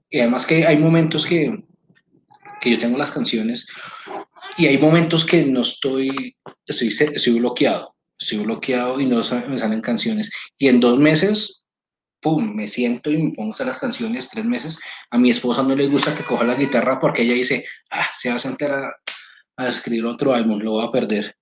y 0.09 0.19
además 0.19 0.45
que 0.47 0.65
hay 0.65 0.77
momentos 0.77 1.25
que, 1.25 1.63
que 2.59 2.71
yo 2.71 2.79
tengo 2.79 2.97
las 2.97 3.11
canciones 3.11 3.67
y 4.57 4.67
hay 4.67 4.77
momentos 4.77 5.25
que 5.25 5.45
no 5.45 5.61
estoy, 5.61 6.35
estoy, 6.65 6.87
estoy 6.87 7.39
bloqueado. 7.39 7.95
Estoy 8.19 8.39
bloqueado 8.39 8.99
y 8.99 9.05
no 9.05 9.21
me 9.49 9.59
salen 9.59 9.81
canciones. 9.81 10.31
Y 10.57 10.69
en 10.69 10.79
dos 10.79 10.97
meses 10.97 11.62
pum, 12.23 12.55
me 12.55 12.67
siento 12.67 13.11
y 13.11 13.21
me 13.21 13.31
pongo 13.31 13.51
a 13.51 13.53
hacer 13.53 13.67
las 13.67 13.77
canciones 13.77 14.29
tres 14.29 14.45
meses. 14.45 14.79
A 15.11 15.17
mi 15.17 15.29
esposa 15.29 15.61
no 15.61 15.75
le 15.75 15.87
gusta 15.87 16.15
que 16.15 16.23
coja 16.23 16.43
la 16.43 16.55
guitarra 16.55 16.99
porque 16.99 17.21
ella 17.23 17.33
dice, 17.33 17.65
ah, 17.91 18.07
se 18.17 18.29
va 18.29 18.35
a 18.35 18.39
sentar 18.39 18.71
a, 18.71 18.91
a 19.57 19.67
escribir 19.67 20.05
otro 20.05 20.33
álbum, 20.33 20.59
lo 20.59 20.71
voy 20.71 20.87
a 20.87 20.91
perder. 20.91 21.35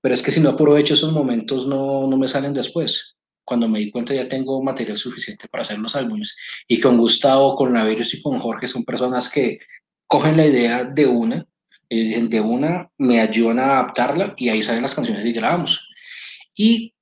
Pero 0.00 0.14
es 0.14 0.22
que 0.22 0.30
si 0.30 0.40
no 0.40 0.50
aprovecho 0.50 0.94
esos 0.94 1.12
momentos, 1.12 1.66
no, 1.66 2.06
no 2.06 2.16
me 2.16 2.28
salen 2.28 2.54
después. 2.54 3.16
Cuando 3.44 3.68
me 3.68 3.80
di 3.80 3.90
cuenta 3.90 4.14
ya 4.14 4.28
tengo 4.28 4.62
material 4.62 4.98
suficiente 4.98 5.48
para 5.48 5.62
hacer 5.62 5.78
los 5.78 5.96
álbumes. 5.96 6.36
Y 6.68 6.78
con 6.78 6.98
Gustavo, 6.98 7.56
con 7.56 7.72
Laverios 7.72 8.14
y 8.14 8.22
con 8.22 8.38
Jorge 8.38 8.68
son 8.68 8.84
personas 8.84 9.28
que 9.28 9.58
cogen 10.06 10.36
la 10.36 10.46
idea 10.46 10.84
de 10.84 11.06
una, 11.06 11.46
de 11.90 12.40
una, 12.40 12.90
me 12.98 13.20
ayudan 13.20 13.58
a 13.58 13.80
adaptarla 13.80 14.34
y 14.36 14.48
ahí 14.50 14.62
salen 14.62 14.82
las 14.82 14.94
canciones 14.94 15.24
y 15.24 15.32
grabamos. 15.32 15.88
Y 16.54 16.94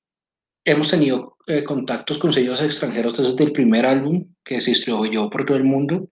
hemos 0.63 0.89
tenido 0.89 1.36
eh, 1.49 1.63
contactos 1.63 2.17
con 2.17 2.33
sellos 2.33 2.61
extranjeros 2.61 3.15
desde 3.15 3.45
el 3.45 3.53
primer 3.53 3.85
álbum 3.85 4.33
que 4.43 4.59
se 4.59 4.71
distribuyó 4.71 5.29
por 5.29 5.45
todo 5.45 5.55
el 5.55 5.63
mundo. 5.63 6.09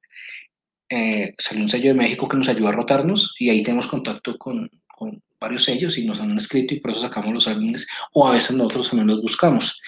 Eh, 0.89 1.33
salió 1.37 1.63
un 1.63 1.69
sello 1.69 1.89
de 1.89 1.95
México 1.95 2.29
que 2.29 2.37
nos 2.37 2.47
ayudó 2.47 2.69
a 2.69 2.71
rotarnos 2.71 3.35
y 3.37 3.49
ahí 3.49 3.61
tenemos 3.61 3.87
contacto 3.87 4.37
con, 4.37 4.69
con, 4.87 5.21
varios 5.37 5.65
sellos 5.65 5.97
y 5.97 6.05
nos 6.05 6.21
han 6.21 6.37
escrito 6.37 6.73
y 6.73 6.79
por 6.79 6.91
eso 6.91 7.01
sacamos 7.01 7.33
los 7.33 7.47
álbumes 7.49 7.85
o 8.13 8.25
a 8.25 8.31
veces 8.31 8.55
nosotros 8.55 8.89
también 8.89 9.09
los 9.09 9.21
buscamos. 9.21 9.81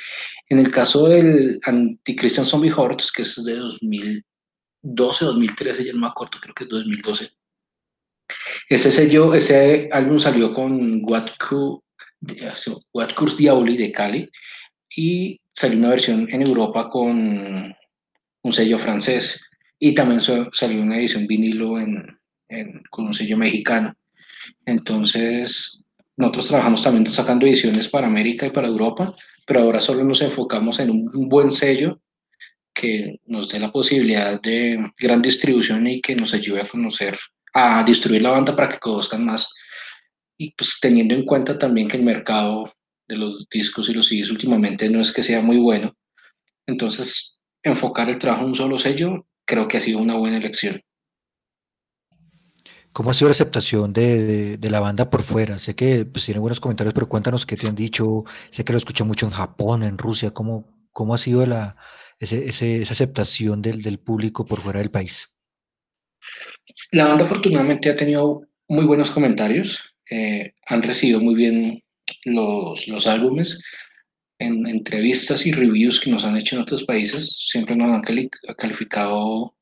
En 0.49 0.59
el 0.59 0.69
caso 0.69 1.07
del 1.07 1.61
Antichristian 1.63 2.45
Zombie 2.45 2.73
Hordes, 2.75 3.09
que 3.09 3.21
es 3.21 3.41
de 3.43 3.55
2012, 3.55 5.25
2013, 5.25 5.85
ya 5.85 5.93
no 5.93 5.99
me 6.01 6.07
acuerdo, 6.07 6.39
creo 6.41 6.53
que 6.53 6.65
es 6.65 6.69
2012. 6.69 7.29
Ese 8.69 8.91
sello, 8.91 9.33
ese 9.33 9.87
álbum 9.93 10.19
salió 10.19 10.53
con 10.53 11.01
What, 11.05 11.29
Curse 11.39 13.37
Diaboli 13.37 13.77
de 13.77 13.91
Cali 13.93 14.29
y 14.97 15.39
salió 15.53 15.77
una 15.77 15.89
versión 15.89 16.27
en 16.31 16.41
Europa 16.41 16.89
con 16.89 17.75
un 18.41 18.53
sello 18.53 18.79
francés 18.79 19.47
y 19.77 19.93
también 19.93 20.19
salió 20.19 20.81
una 20.81 20.97
edición 20.97 21.27
vinilo 21.27 21.79
en, 21.79 22.19
con 22.89 23.05
un 23.05 23.13
sello 23.13 23.37
mexicano. 23.37 23.93
Entonces, 24.65 25.85
nosotros 26.15 26.47
trabajamos 26.47 26.81
también 26.81 27.05
sacando 27.05 27.45
ediciones 27.45 27.87
para 27.87 28.07
América 28.07 28.47
y 28.47 28.49
para 28.49 28.67
Europa, 28.67 29.13
pero 29.45 29.61
ahora 29.61 29.79
solo 29.79 30.03
nos 30.03 30.21
enfocamos 30.21 30.79
en 30.79 30.89
un, 30.89 31.29
buen 31.29 31.51
sello 31.51 32.01
que 32.73 33.19
nos 33.25 33.49
dé 33.49 33.59
la 33.59 33.71
posibilidad 33.71 34.41
de 34.41 34.79
gran 34.97 35.21
distribución 35.21 35.85
y 35.85 36.01
que 36.01 36.15
nos 36.15 36.33
ayude 36.33 36.61
a 36.61 36.67
conocer, 36.67 37.15
a 37.53 37.83
distribuir 37.83 38.23
la 38.23 38.31
banda 38.31 38.55
para 38.55 38.69
que 38.69 38.79
conozcan 38.79 39.25
más. 39.25 39.53
Y 40.39 40.53
pues 40.53 40.79
teniendo 40.81 41.13
en 41.13 41.23
cuenta 41.23 41.55
también 41.55 41.87
que 41.87 41.97
el 41.97 42.03
mercado 42.03 42.73
de 43.07 43.17
los 43.17 43.47
discos 43.49 43.89
y 43.89 43.93
los 43.93 44.07
CDs 44.07 44.31
últimamente 44.31 44.89
no 44.89 45.01
es 45.01 45.11
que 45.11 45.23
sea 45.23 45.41
muy 45.41 45.57
bueno. 45.57 45.95
Entonces, 46.65 47.39
enfocar 47.63 48.09
el 48.09 48.19
trabajo 48.19 48.43
en 48.43 48.49
un 48.49 48.55
solo 48.55 48.77
sello 48.77 49.25
creo 49.45 49.67
que 49.67 49.77
ha 49.77 49.81
sido 49.81 49.99
una 49.99 50.15
buena 50.15 50.37
elección. 50.37 50.81
¿Cómo 52.93 53.11
ha 53.11 53.13
sido 53.13 53.29
la 53.29 53.33
aceptación 53.33 53.93
de, 53.93 54.57
de, 54.57 54.69
la 54.71 54.79
banda 54.79 55.09
por 55.09 55.21
fuera? 55.21 55.59
Sé 55.59 55.75
que 55.75 56.05
pues, 56.05 56.25
tienen 56.25 56.41
buenos 56.41 56.59
comentarios, 56.59 56.93
pero 56.93 57.07
cuéntanos 57.07 57.45
qué 57.45 57.55
te 57.55 57.67
han 57.67 57.75
dicho. 57.75 58.23
Sé 58.49 58.65
que 58.65 58.73
lo 58.73 58.79
escuchan 58.79 59.07
mucho 59.07 59.27
en 59.27 59.33
Japón, 59.33 59.83
en 59.83 59.97
Rusia. 59.97 60.31
¿Cómo, 60.31 60.87
cómo 60.91 61.13
ha 61.13 61.17
sido 61.19 61.45
la, 61.45 61.75
ese, 62.19 62.47
esa 62.47 62.93
aceptación 62.93 63.61
del, 63.61 63.83
del 63.83 63.99
público 63.99 64.45
por 64.45 64.61
fuera 64.61 64.79
del 64.79 64.89
país? 64.89 65.37
La 66.91 67.05
banda 67.05 67.25
afortunadamente 67.25 67.89
ha 67.89 67.95
tenido 67.95 68.41
muy 68.67 68.85
buenos 68.85 69.11
comentarios, 69.11 69.93
eh, 70.09 70.53
han 70.65 70.83
recibido 70.83 71.19
muy 71.19 71.35
bien 71.35 71.83
los, 72.25 72.87
los 72.87 73.07
álbumes. 73.07 73.63
En 74.39 74.67
entrevistas 74.67 75.45
y 75.47 75.51
reviews 75.51 75.99
que 75.99 76.11
nos 76.11 76.23
han 76.23 76.37
hecho 76.37 76.55
en 76.55 76.61
otros 76.61 76.83
países, 76.83 77.47
siempre 77.49 77.75
nos 77.75 77.89
han 77.89 78.01
calificado 78.55 79.55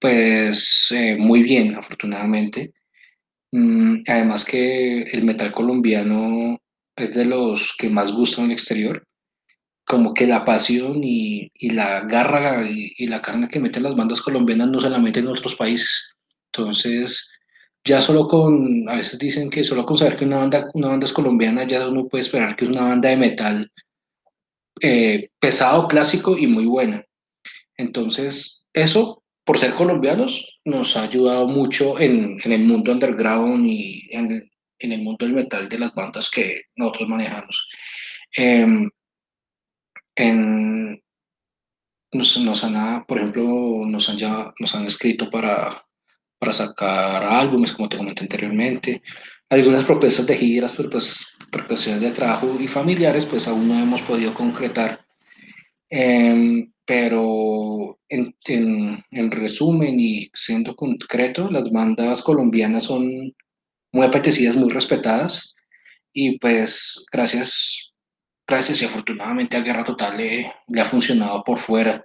pues 0.00 0.88
eh, 0.92 1.16
muy 1.16 1.42
bien, 1.42 1.76
afortunadamente. 1.76 2.72
Mm, 3.52 4.02
además 4.06 4.44
que 4.44 5.02
el 5.02 5.24
metal 5.24 5.52
colombiano 5.52 6.58
es 6.96 7.14
de 7.14 7.24
los 7.26 7.74
que 7.78 7.90
más 7.90 8.12
gustan 8.12 8.46
en 8.46 8.50
el 8.52 8.56
exterior. 8.56 9.06
Como 9.86 10.14
que 10.14 10.26
la 10.26 10.44
pasión 10.44 11.02
y, 11.04 11.50
y 11.54 11.70
la 11.70 12.02
garra 12.02 12.68
y, 12.70 12.92
y, 12.96 13.06
la 13.08 13.22
carne 13.22 13.48
que 13.48 13.60
meten 13.60 13.82
las 13.84 13.96
bandas 13.96 14.20
colombianas 14.20 14.68
no 14.68 14.80
se 14.80 14.90
la 14.90 14.98
meten 14.98 15.24
en 15.24 15.30
otros 15.32 15.56
países. 15.56 16.16
Entonces, 16.52 17.32
ya 17.90 18.00
solo 18.00 18.28
con, 18.28 18.88
a 18.88 18.96
veces 18.96 19.18
dicen 19.18 19.50
que 19.50 19.64
solo 19.64 19.84
con 19.84 19.98
saber 19.98 20.16
que 20.16 20.24
una 20.24 20.38
banda, 20.38 20.70
una 20.74 20.88
banda 20.88 21.06
es 21.06 21.12
colombiana, 21.12 21.64
ya 21.64 21.88
uno 21.88 22.06
puede 22.06 22.22
esperar 22.22 22.54
que 22.54 22.64
es 22.64 22.70
una 22.70 22.84
banda 22.84 23.08
de 23.08 23.16
metal 23.16 23.72
eh, 24.80 25.28
pesado, 25.40 25.88
clásico 25.88 26.38
y 26.38 26.46
muy 26.46 26.66
buena. 26.66 27.04
Entonces, 27.76 28.64
eso 28.72 29.20
por 29.44 29.58
ser 29.58 29.74
colombianos, 29.74 30.60
nos 30.64 30.96
ha 30.96 31.02
ayudado 31.02 31.48
mucho 31.48 31.98
en, 31.98 32.38
en 32.44 32.52
el 32.52 32.62
mundo 32.62 32.92
underground 32.92 33.66
y 33.66 34.08
en, 34.12 34.48
en, 34.78 34.92
el 34.92 35.02
mundo 35.02 35.26
del 35.26 35.34
metal 35.34 35.68
de 35.68 35.76
las 35.76 35.92
bandas 35.92 36.30
que 36.30 36.62
nosotros 36.76 37.08
manejamos. 37.08 37.66
Eh, 38.36 38.88
en, 40.14 41.02
nos, 42.12 42.38
nos, 42.38 42.62
han, 42.62 43.04
por 43.06 43.18
ejemplo, 43.18 43.42
nos 43.86 44.08
han, 44.08 44.18
ya, 44.18 44.54
nos 44.60 44.72
han 44.76 44.86
escrito 44.86 45.28
para, 45.28 45.84
para 46.40 46.52
sacar 46.52 47.22
álbumes, 47.22 47.72
como 47.72 47.88
te 47.88 47.98
comenté 47.98 48.22
anteriormente. 48.22 49.02
Algunas 49.50 49.84
propuestas 49.84 50.26
de 50.26 50.36
giras, 50.36 50.74
pero 50.76 50.90
pues 50.90 51.36
por 51.52 51.66
cuestiones 51.66 52.00
de 52.00 52.12
trabajo 52.12 52.58
y 52.58 52.66
familiares, 52.66 53.26
pues 53.26 53.46
aún 53.46 53.68
no 53.68 53.78
hemos 53.78 54.02
podido 54.02 54.32
concretar. 54.34 55.04
Eh, 55.90 56.66
pero 56.90 58.00
en, 58.08 58.34
en, 58.46 59.04
en, 59.12 59.30
resumen 59.30 60.00
y 60.00 60.30
siendo 60.34 60.74
concreto, 60.74 61.48
las 61.50 61.70
bandas 61.70 62.22
colombianas 62.22 62.84
son 62.84 63.32
muy 63.92 64.06
apetecidas, 64.06 64.56
muy 64.56 64.70
respetadas 64.70 65.54
y 66.12 66.38
pues 66.38 67.06
gracias, 67.12 67.94
gracias 68.46 68.82
y 68.82 68.86
afortunadamente 68.86 69.56
a 69.56 69.60
Guerra 69.60 69.84
Total 69.84 70.16
le, 70.16 70.52
le 70.66 70.80
ha 70.80 70.84
funcionado 70.84 71.44
por 71.44 71.58
fuera. 71.58 72.04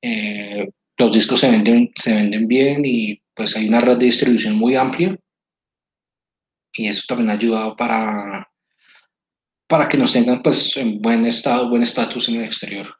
Eh, 0.00 0.68
los 0.96 1.12
discos 1.12 1.40
se 1.40 1.50
venden, 1.50 1.90
se 1.96 2.14
venden 2.14 2.46
bien 2.46 2.82
y 2.84 3.20
pues 3.38 3.56
hay 3.56 3.68
una 3.68 3.80
red 3.80 3.96
de 3.96 4.06
distribución 4.06 4.56
muy 4.56 4.74
amplia 4.74 5.16
y 6.74 6.88
eso 6.88 7.02
también 7.06 7.30
ha 7.30 7.34
ayudado 7.34 7.76
para, 7.76 8.50
para 9.68 9.88
que 9.88 9.96
nos 9.96 10.12
tengan 10.12 10.42
pues 10.42 10.76
en 10.76 11.00
buen 11.00 11.24
estado, 11.24 11.70
buen 11.70 11.84
estatus 11.84 12.28
en 12.28 12.36
el 12.36 12.44
exterior. 12.44 12.92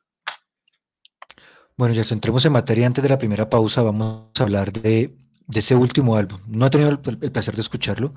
Bueno, 1.76 1.94
ya 1.94 2.02
entremos 2.10 2.44
en 2.44 2.52
materia. 2.52 2.86
Antes 2.86 3.02
de 3.02 3.08
la 3.08 3.18
primera 3.18 3.50
pausa, 3.50 3.82
vamos 3.82 4.30
a 4.38 4.42
hablar 4.42 4.72
de, 4.72 5.14
de 5.46 5.58
ese 5.58 5.74
último 5.74 6.16
álbum. 6.16 6.40
No 6.46 6.66
he 6.66 6.70
tenido 6.70 6.90
el, 6.90 7.18
el, 7.20 7.32
placer 7.32 7.54
de 7.54 7.62
escucharlo, 7.62 8.14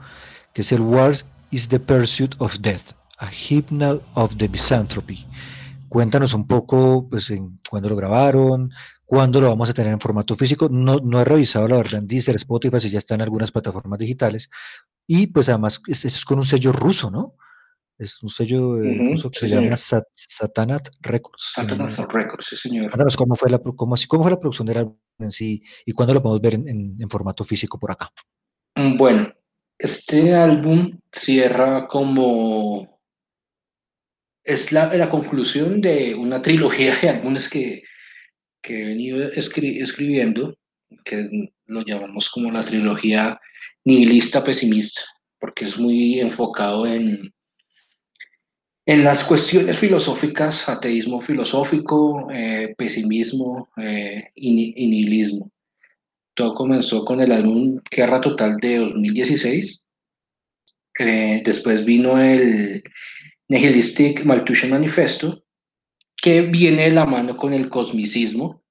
que 0.53 0.62
es 0.62 0.71
el 0.71 0.81
Wars 0.81 1.25
is 1.49 1.67
the 1.69 1.79
Pursuit 1.79 2.36
of 2.39 2.55
Death, 2.60 2.93
a 3.17 3.29
Hypnal 3.31 4.01
of 4.13 4.36
the 4.38 4.47
Misanthropy. 4.47 5.25
Cuéntanos 5.89 6.34
un 6.34 6.47
poco, 6.47 7.07
pues, 7.10 7.29
en 7.29 7.60
cuándo 7.69 7.89
lo 7.89 7.95
grabaron, 7.95 8.71
cuándo 9.12 9.41
lo 9.41 9.50
vamos 9.50 9.69
a 9.69 9.74
tener 9.74 9.91
en 9.91 10.00
formato 10.00 10.38
físico. 10.38 10.69
No, 10.71 10.95
no 11.04 11.19
he 11.19 11.26
revisado, 11.26 11.67
la 11.67 11.76
verdad, 11.76 11.95
en 11.95 12.08
Deezer, 12.08 12.38
Spotify, 12.38 12.80
si 12.80 12.89
ya 12.89 13.00
está 13.00 13.15
en 13.15 13.21
algunas 13.21 13.52
plataformas 13.52 14.00
digitales. 14.00 14.50
Y, 15.06 15.28
pues, 15.28 15.50
además, 15.50 15.82
esto 15.86 16.08
es 16.08 16.24
con 16.24 16.38
un 16.38 16.45
sello 16.45 16.71
ruso, 16.71 17.12
¿no? 17.12 17.36
es 17.97 18.24
un 18.24 18.30
sello 18.30 18.69
uh 18.69 18.78
-huh, 18.80 19.10
ruso 19.12 19.30
que 19.30 19.39
sí, 19.39 19.50
se 19.50 19.56
llama 19.56 19.76
Sat 19.76 20.06
Satanat 20.15 20.88
Records. 21.02 21.52
Satanat 21.56 21.97
no 21.97 22.06
Records, 22.08 22.45
sí, 22.45 22.56
señor. 22.56 22.89
Cuéntanos 22.89 23.17
cómo 23.17 23.36
fue 23.36 23.52
la, 23.52 23.60
cómo, 23.60 23.95
cómo 24.08 24.24
fue 24.24 24.32
la 24.32 24.39
producción 24.39 24.65
del 24.65 24.78
álbum 24.78 24.97
en 25.19 25.32
sí 25.32 25.62
y 25.86 25.91
cuándo 25.91 26.13
lo 26.13 26.24
podemos 26.24 26.41
ver 26.41 26.54
en, 26.54 26.69
en, 26.69 26.95
en, 26.97 27.10
formato 27.10 27.43
físico 27.43 27.78
por 27.78 27.91
acá. 27.91 28.10
Bueno, 28.97 29.32
este 29.78 30.34
álbum 30.34 31.00
cierra 31.12 31.88
como. 31.88 32.97
Es 34.43 34.71
la, 34.71 34.91
la 34.95 35.10
conclusión 35.10 35.82
de 35.82 36.15
una 36.15 36.41
trilogía 36.41 36.95
de 37.00 37.10
álbumes 37.10 37.50
que, 37.50 37.84
que 38.62 38.82
he 38.82 38.86
venido 38.86 39.32
escri 39.32 39.80
escribiendo, 39.80 40.58
que 41.04 41.50
lo 41.65 41.84
llamamos 41.84 42.30
como 42.30 42.52
la 42.52 42.63
trilogía 42.63 43.39
nihilista 43.86 44.43
pesimista, 44.43 45.02
porque 45.39 45.65
es 45.65 45.78
muy 45.78 46.19
enfocado 46.19 46.86
en, 46.86 47.34
en 48.86 49.04
las 49.04 49.24
cuestiones 49.24 49.78
filosóficas, 49.78 50.67
ateísmo 50.69 51.21
filosófico, 51.21 52.30
eh, 52.32 52.74
pesimismo 52.78 53.69
eh, 53.78 54.30
y, 54.36 54.84
y, 54.84 54.88
nihilismo. 54.88 55.52
Todo 56.34 56.56
comenzó 56.56 57.04
con 57.06 57.21
el 57.21 57.32
álbum 57.32 57.80
Guerra 57.89 58.21
Total 58.21 58.58
de 58.58 58.78
2016. 58.78 59.84
Eh, 61.00 61.41
después 61.45 61.86
vino 61.86 62.19
el 62.19 62.84
Nihilistic 63.47 64.24
Malthusian 64.24 64.71
Manifesto, 64.71 65.40
que 66.21 66.41
viene 66.41 66.84
de 66.84 66.91
la 66.91 67.05
mano 67.05 67.36
con 67.36 67.53
el 67.53 67.67
cosmicismo, 67.67 68.63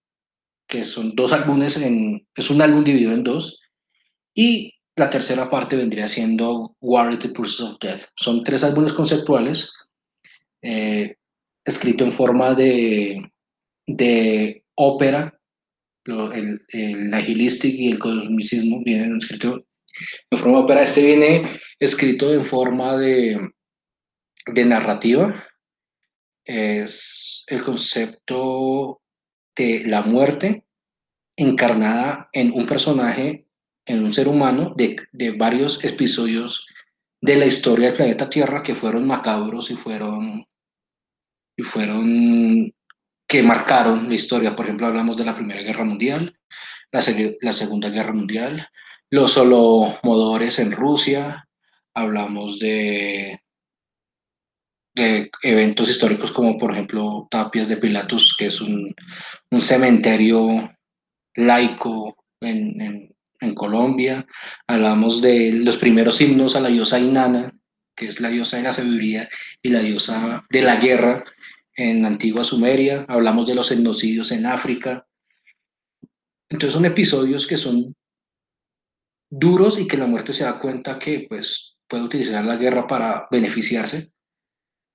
que 0.69 0.85
son 0.85 1.17
dos 1.17 1.33
álbumes, 1.33 1.77
en, 1.77 2.27
es 2.35 2.49
un 2.49 2.63
álbum 2.63 2.85
dividido 2.85 3.13
en 3.13 3.25
dos. 3.25 3.61
Y 4.35 4.75
la 4.97 5.11
tercera 5.11 5.51
parte 5.51 5.77
vendría 5.77 6.09
siendo 6.09 6.77
War 6.81 7.19
the 7.19 7.31
Pursuit 7.31 7.71
of 7.71 7.79
Death. 7.81 8.03
Son 8.17 8.45
tres 8.45 8.63
álbumes 8.63 8.93
conceptuales 8.93 9.73
eh, 10.63 11.17
escrito 11.65 12.05
en 12.05 12.13
forma 12.13 12.55
de, 12.55 13.33
de 13.87 14.65
ópera, 14.77 15.37
el, 16.05 16.65
el 16.69 17.15
agilistic 17.15 17.75
y 17.75 17.91
el 17.91 17.99
cosmicismo 17.99 18.83
vienen 18.85 19.19
escrito 19.19 19.67
en 20.31 20.39
forma 20.39 20.59
de 20.59 20.65
ópera. 20.65 20.83
Este 20.83 21.05
viene 21.05 21.61
escrito 21.81 22.33
en 22.33 22.45
forma 22.45 22.97
de, 22.97 23.51
de 24.47 24.65
narrativa. 24.65 25.45
Es 26.45 27.45
el 27.47 27.63
concepto 27.63 29.01
de 29.57 29.85
la 29.87 30.03
muerte 30.03 30.65
encarnada 31.37 32.29
en 32.33 32.53
un 32.53 32.67
personaje, 32.67 33.47
en 33.87 34.05
un 34.05 34.13
ser 34.13 34.29
humano, 34.29 34.75
de, 34.77 34.97
de 35.13 35.31
varios 35.33 35.83
episodios 35.85 36.67
de 37.21 37.37
la 37.37 37.47
historia 37.47 37.89
del 37.89 37.97
planeta 37.97 38.31
Tierra 38.31 38.63
que 38.63 38.75
fueron 38.75 39.07
macabros 39.07 39.71
y 39.71 39.77
fueron 39.77 40.45
y 41.57 41.63
fueron 41.63 42.73
que 43.29 43.43
marcaron 43.43 44.09
la 44.09 44.15
historia. 44.15 44.57
Por 44.57 44.67
ejemplo, 44.67 44.87
hablamos 44.87 45.17
de 45.17 45.25
la 45.25 45.37
Primera 45.37 45.63
Guerra 45.63 45.85
Mundial, 45.85 46.39
la, 46.91 47.05
la 47.41 47.53
Segunda 47.53 47.91
Guerra 47.91 48.13
Mundial, 48.13 48.67
los 49.11 49.37
holomodores 49.37 50.59
en 50.59 50.73
Rusia, 50.73 51.49
hablamos 51.95 52.59
de, 52.59 53.40
eventos 55.43 55.89
históricos 55.89 56.33
como 56.33 56.59
por 56.59 56.73
ejemplo 56.73 57.29
Tapias 57.31 57.69
de 57.69 57.77
Pilatus, 57.77 58.35
que 58.39 58.47
es 58.47 58.61
un, 58.61 58.95
cementerio 59.59 60.71
laico 61.35 62.17
en, 62.41 63.09
Colombia, 63.55 64.27
hablamos 64.67 65.23
de 65.23 65.53
los 65.53 65.79
primeros 65.79 66.21
himnos 66.21 66.57
a 66.57 66.61
la 66.61 66.69
diosa 66.69 67.01
Inanna, 67.01 67.53
que 67.97 68.07
es 68.07 68.21
la 68.21 68.29
diosa 68.29 68.59
de 68.59 68.65
la 68.65 68.73
sabiduría 68.73 69.29
y 69.63 69.71
la 69.71 69.81
diosa 69.81 70.45
de 70.51 70.61
la 70.61 70.77
guerra, 70.77 71.25
en 71.75 72.05
antigua 72.05 72.45
Sumeria, 72.45 73.07
hablamos 73.09 73.47
de 73.47 73.55
los 73.55 73.73
etnocidios 73.73 74.33
en 74.33 74.45
África. 74.45 75.07
Entonces 76.51 76.75
son 76.75 76.85
episodios 76.85 77.47
que 77.47 77.57
son 77.57 77.95
duros 79.31 79.79
y 79.79 79.87
que 79.87 79.97
la 79.97 80.07
muerte 80.07 80.33
se 80.33 80.45
da 80.45 80.59
cuenta 80.59 80.99
que 80.99 81.27
pues 81.29 81.79
puede 81.89 82.03
utilizar 82.03 82.45
la 82.45 82.57
guerra 82.57 82.87
para 82.87 83.27
beneficiarse. 83.31 84.13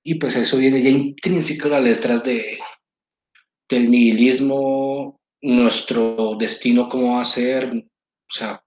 Y 0.08 0.14
pues 0.14 0.36
eso 0.36 0.58
viene 0.58 0.80
ya 0.80 0.88
intrínseco 0.88 1.66
a 1.66 1.72
las 1.72 1.82
letras 1.82 2.22
de, 2.22 2.60
del 3.68 3.90
nihilismo, 3.90 5.20
nuestro 5.42 6.36
destino 6.38 6.88
cómo 6.88 7.16
va 7.16 7.22
a 7.22 7.24
ser, 7.24 7.72
o 7.74 8.32
sea, 8.32 8.62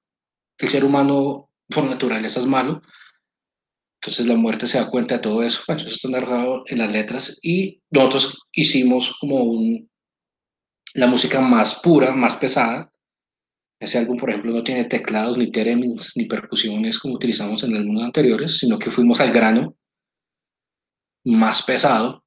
el 0.58 0.68
ser 0.68 0.84
humano 0.84 1.50
por 1.70 1.86
naturaleza 1.86 2.42
es 2.42 2.46
malo, 2.46 2.82
entonces 4.02 4.28
la 4.28 4.36
muerte 4.36 4.68
se 4.68 4.80
da 4.80 4.90
cuenta 4.90 5.16
de 5.16 5.22
todo 5.22 5.42
eso, 5.42 5.62
eso 5.66 5.88
está 5.88 6.10
narrado 6.10 6.64
en 6.66 6.80
las 6.80 6.92
letras 6.92 7.40
y 7.42 7.82
nosotros 7.90 8.46
hicimos 8.52 9.16
como 9.22 9.42
un, 9.42 9.90
la 10.94 11.08
música 11.08 11.40
más 11.40 11.80
pura, 11.80 12.14
más 12.14 12.36
pesada. 12.36 12.92
Ese 13.80 13.98
álbum, 13.98 14.18
por 14.18 14.30
ejemplo, 14.30 14.52
no 14.52 14.62
tiene 14.62 14.84
teclados, 14.84 15.38
ni 15.38 15.50
theremin, 15.50 15.96
ni 16.18 16.26
percusiones 16.26 17.00
como 17.00 17.14
utilizamos 17.14 17.64
en 17.64 17.78
álbumes 17.78 18.04
anteriores, 18.04 18.58
sino 18.58 18.78
que 18.78 18.92
fuimos 18.92 19.22
al 19.22 19.32
grano 19.32 19.79
más 21.30 21.64
pesado. 21.64 22.24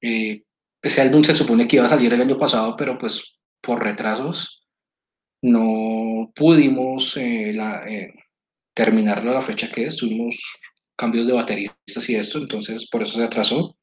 Eh, 0.00 0.42
ese 0.82 1.00
álbum 1.00 1.24
se 1.24 1.34
supone 1.34 1.66
que 1.66 1.76
iba 1.76 1.86
a 1.86 1.88
salir 1.88 2.12
el 2.12 2.20
año 2.20 2.38
pasado, 2.38 2.76
pero 2.76 2.98
pues 2.98 3.38
por 3.60 3.82
retrasos 3.82 4.64
no 5.42 6.32
pudimos 6.34 7.16
eh, 7.16 7.52
la, 7.54 7.86
eh, 7.88 8.14
terminarlo 8.74 9.30
a 9.30 9.34
la 9.34 9.42
fecha 9.42 9.70
que 9.70 9.86
es, 9.86 9.96
tuvimos 9.96 10.36
cambios 10.96 11.26
de 11.26 11.32
bateristas 11.32 12.08
y 12.08 12.16
esto, 12.16 12.38
entonces 12.38 12.88
por 12.90 13.02
eso 13.02 13.16
se 13.18 13.24
atrasó. 13.24 13.76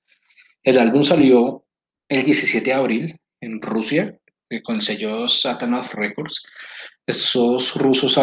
El 0.64 0.78
álbum 0.78 1.04
salió 1.04 1.66
el 2.10 2.24
17 2.24 2.66
de 2.66 2.74
abril 2.74 3.16
en 3.42 3.62
Rusia, 3.62 4.18
eh, 4.50 4.62
con 4.62 4.76
el 4.76 4.82
sello 4.82 5.28
Satanov 5.28 5.92
Records. 5.94 6.44
Esos 7.06 7.76
rusos 7.76 8.18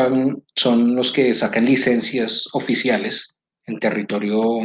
son 0.55 0.94
los 0.94 1.12
que 1.12 1.35
sacan 1.35 1.64
licencias 1.64 2.48
oficiales 2.53 3.35
en 3.66 3.79
territorio 3.79 4.61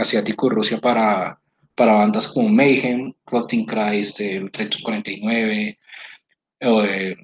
asiático 0.00 0.46
y 0.46 0.50
Rusia 0.50 0.78
para, 0.78 1.40
para 1.74 1.94
bandas 1.94 2.28
como 2.28 2.48
Mayhem, 2.48 3.12
Rotting 3.26 3.66
Christ, 3.66 4.20
eh, 4.20 4.48
349, 4.52 5.78
eh, 6.60 7.16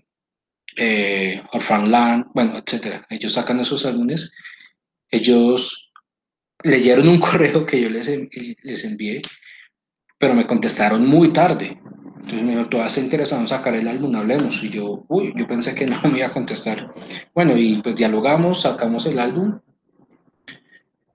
eh, 0.77 1.43
Orphan 1.53 1.91
Land, 1.91 2.27
bueno, 2.35 2.59
etcétera. 2.59 3.07
Ellos 3.11 3.33
sacan 3.33 3.61
esos 3.61 3.85
álbumes. 3.87 4.33
Ellos 5.11 5.93
leyeron 6.63 7.09
un 7.09 7.21
correo 7.21 7.67
que 7.67 7.81
yo 7.81 7.89
les, 7.89 8.09
les 8.63 8.85
envié, 8.85 9.23
pero 10.19 10.35
me 10.35 10.47
contestaron 10.47 11.07
muy 11.07 11.33
tarde. 11.33 11.79
Entonces 12.25 12.43
me 12.43 12.53
dijo, 12.53 12.69
¿tú 12.71 12.81
has 12.81 12.97
interesado 12.97 13.43
en 13.43 13.49
sacar 13.49 13.75
el 13.75 13.87
álbum? 13.87 14.17
Hablemos. 14.17 14.63
Y 14.63 14.71
yo, 14.71 15.05
uy, 15.09 15.35
yo 15.37 15.47
pensé 15.47 15.75
que 15.75 15.85
no 15.85 16.01
me 16.05 16.19
iba 16.19 16.29
a 16.29 16.33
contestar. 16.33 16.95
Bueno, 17.35 17.55
y 17.55 17.83
pues 17.83 17.97
dialogamos, 17.97 18.63
sacamos 18.63 19.05
el 19.05 19.19
álbum. 19.19 19.61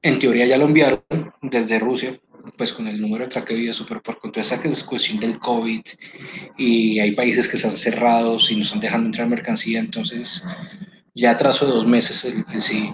En 0.01 0.19
teoría 0.19 0.45
ya 0.45 0.57
lo 0.57 0.65
enviaron 0.65 1.03
desde 1.41 1.79
Rusia, 1.79 2.17
pues 2.57 2.71
con 2.71 2.87
el 2.87 3.01
número 3.01 3.25
de 3.25 3.29
traqueo 3.29 3.57
y 3.57 3.67
eso, 3.67 3.85
pero 3.87 4.01
por 4.01 4.19
contra 4.19 4.41
esa 4.41 4.61
cuestión 4.85 5.19
del 5.19 5.39
COVID 5.39 5.81
y 6.57 6.99
hay 6.99 7.11
países 7.11 7.47
que 7.47 7.57
están 7.57 7.77
cerrados 7.77 8.49
y 8.49 8.55
no 8.55 8.61
están 8.61 8.79
dejando 8.79 9.07
entrar 9.07 9.27
mercancía, 9.27 9.79
entonces 9.79 10.45
ya 11.13 11.31
atraso 11.31 11.65
de 11.65 11.73
dos 11.73 11.87
meses 11.87 12.23
el, 12.25 12.45
sí 12.61 12.89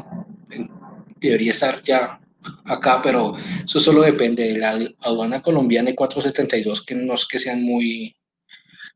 debería 1.17 1.51
estar 1.51 1.81
ya 1.81 2.19
acá, 2.65 3.01
pero 3.01 3.35
eso 3.63 3.79
solo 3.79 4.01
depende 4.01 4.43
de 4.43 4.57
la 4.57 4.79
aduana 5.01 5.41
colombiana 5.41 5.91
y 5.91 5.95
472, 5.95 6.85
que 6.85 6.95
no 6.95 7.13
es 7.13 7.25
que 7.25 7.39
sean 7.39 7.63
muy, 7.63 8.15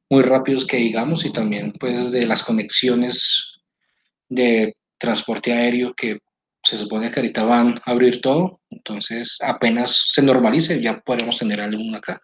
muy 0.10 0.24
rápidos 0.24 0.66
que 0.66 0.78
digamos, 0.78 1.26
y 1.26 1.32
también 1.32 1.74
pues 1.80 2.12
de 2.12 2.26
las 2.26 2.44
conexiones 2.44 3.62
de 4.28 4.76
transporte 4.98 5.54
aéreo 5.54 5.94
que 5.94 6.20
se 6.70 6.78
supone 6.78 7.10
que 7.10 7.20
ahorita 7.20 7.44
van 7.46 7.82
a 7.84 7.92
abrir 7.92 8.22
todo, 8.22 8.62
entonces 8.70 9.38
apenas 9.42 10.12
se 10.12 10.22
normalice 10.22 10.80
ya 10.80 11.00
podremos 11.02 11.40
tener 11.40 11.60
algún 11.60 11.96
acá. 11.96 12.20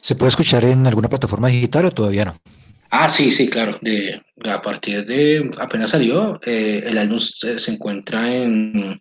¿Se 0.00 0.16
puede 0.16 0.30
escuchar 0.30 0.64
en 0.64 0.84
alguna 0.84 1.08
plataforma 1.08 1.46
digital 1.46 1.84
o 1.84 1.90
todavía 1.92 2.24
no? 2.24 2.40
Ah, 2.90 3.08
sí, 3.08 3.30
sí, 3.30 3.48
claro. 3.48 3.78
De, 3.80 4.20
a 4.44 4.60
partir 4.60 5.06
de 5.06 5.48
apenas 5.58 5.90
salió, 5.90 6.40
eh, 6.44 6.82
el 6.84 6.98
álbum 6.98 7.20
se, 7.20 7.70
encuentra 7.70 8.28
en 8.34 9.00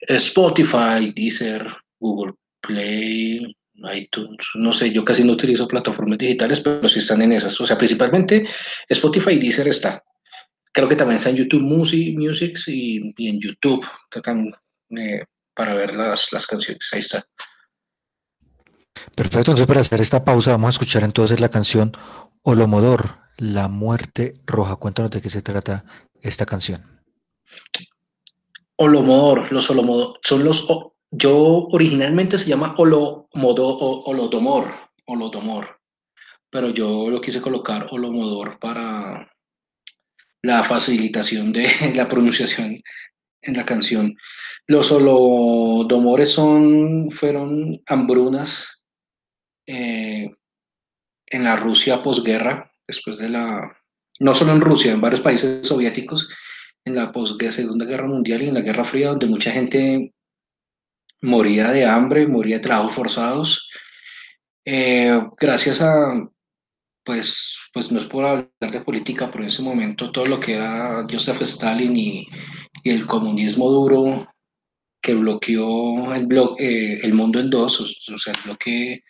Spotify, 0.00 1.12
Deezer, 1.16 1.66
Google 1.98 2.34
Play, 2.60 3.56
iTunes. 3.94 4.46
No 4.54 4.74
sé, 4.74 4.92
yo 4.92 5.04
casi 5.04 5.24
no 5.24 5.32
utilizo 5.32 5.66
plataformas 5.66 6.18
digitales, 6.18 6.60
pero 6.60 6.86
sí 6.86 6.98
están 6.98 7.22
en 7.22 7.32
esas. 7.32 7.58
O 7.58 7.64
sea, 7.64 7.78
principalmente 7.78 8.46
Spotify 8.90 9.32
y 9.32 9.38
Deezer 9.38 9.68
está. 9.68 10.04
Creo 10.72 10.88
que 10.88 10.96
también 10.96 11.18
está 11.18 11.30
en 11.30 11.36
YouTube 11.36 11.62
Music, 11.62 12.16
Music 12.16 12.58
y, 12.66 13.28
en 13.28 13.40
YouTube 13.40 13.86
eh, 14.96 15.24
para 15.54 15.74
ver 15.74 15.94
las, 15.94 16.32
las 16.32 16.46
canciones. 16.46 16.88
Ahí 16.92 17.00
está. 17.00 17.24
Perfecto, 19.14 19.50
entonces 19.50 19.66
para 19.66 19.80
hacer 19.80 20.00
esta 20.00 20.24
pausa 20.24 20.52
vamos 20.52 20.68
a 20.68 20.76
escuchar 20.76 21.02
entonces 21.02 21.40
la 21.40 21.48
canción 21.48 21.92
Olomodor, 22.42 23.18
La 23.38 23.68
Muerte 23.68 24.34
Roja. 24.46 24.76
Cuéntanos 24.76 25.10
de 25.10 25.20
qué 25.20 25.30
se 25.30 25.42
trata 25.42 25.84
esta 26.20 26.46
canción. 26.46 27.00
Olomodor, 28.76 29.52
los 29.52 29.68
Olomodor, 29.70 30.20
son 30.22 30.44
los, 30.44 30.66
yo 31.10 31.66
originalmente 31.70 32.38
se 32.38 32.46
llama 32.46 32.74
Olomodor, 32.78 33.28
Olodomor, 34.06 34.64
Olodomor, 35.04 35.80
pero 36.48 36.70
yo 36.70 37.10
lo 37.10 37.20
quise 37.20 37.42
colocar 37.42 37.88
Olomodor 37.90 38.58
para 38.58 39.29
la 40.42 40.64
facilitación 40.64 41.52
de 41.52 41.68
la 41.94 42.08
pronunciación 42.08 42.78
en 43.42 43.56
la 43.56 43.64
canción. 43.64 44.16
Los 44.66 44.92
holodomores 44.92 46.30
son, 46.30 47.10
fueron 47.10 47.82
hambrunas 47.86 48.84
eh, 49.66 50.30
en 51.26 51.42
la 51.42 51.56
Rusia 51.56 52.02
posguerra, 52.02 52.72
después 52.86 53.18
de 53.18 53.30
la, 53.30 53.76
no 54.20 54.34
solo 54.34 54.52
en 54.52 54.60
Rusia, 54.60 54.92
en 54.92 55.00
varios 55.00 55.20
países 55.20 55.66
soviéticos, 55.66 56.28
en 56.84 56.94
la 56.94 57.12
posguerra, 57.12 57.52
Segunda 57.52 57.84
Guerra 57.84 58.06
Mundial 58.06 58.42
y 58.42 58.48
en 58.48 58.54
la 58.54 58.60
Guerra 58.60 58.84
Fría, 58.84 59.08
donde 59.08 59.26
mucha 59.26 59.50
gente 59.50 60.12
moría 61.22 61.70
de 61.70 61.84
hambre, 61.84 62.26
moría 62.26 62.56
de 62.56 62.62
trabajos 62.62 62.94
forzados. 62.94 63.70
Eh, 64.64 65.20
gracias 65.38 65.82
a 65.82 66.28
pues, 67.04 67.56
pues 67.72 67.90
no 67.90 67.98
es 67.98 68.06
por 68.06 68.24
hablar 68.24 68.50
de 68.58 68.80
política, 68.82 69.30
pero 69.30 69.44
en 69.44 69.48
ese 69.48 69.62
momento 69.62 70.10
todo 70.10 70.26
lo 70.26 70.40
que 70.40 70.54
era 70.54 71.06
Joseph 71.10 71.42
Stalin 71.42 71.96
y, 71.96 72.26
el 72.84 73.06
comunismo 73.06 73.70
duro 73.70 74.26
que 75.02 75.14
bloqueó 75.14 76.14
el, 76.14 76.26
eh, 76.58 77.00
el 77.02 77.14
mundo 77.14 77.38
en 77.40 77.50
dos, 77.50 77.80
o, 77.80 78.18
sea, 78.18 78.32
el 78.32 78.40
bloque, 78.44 79.02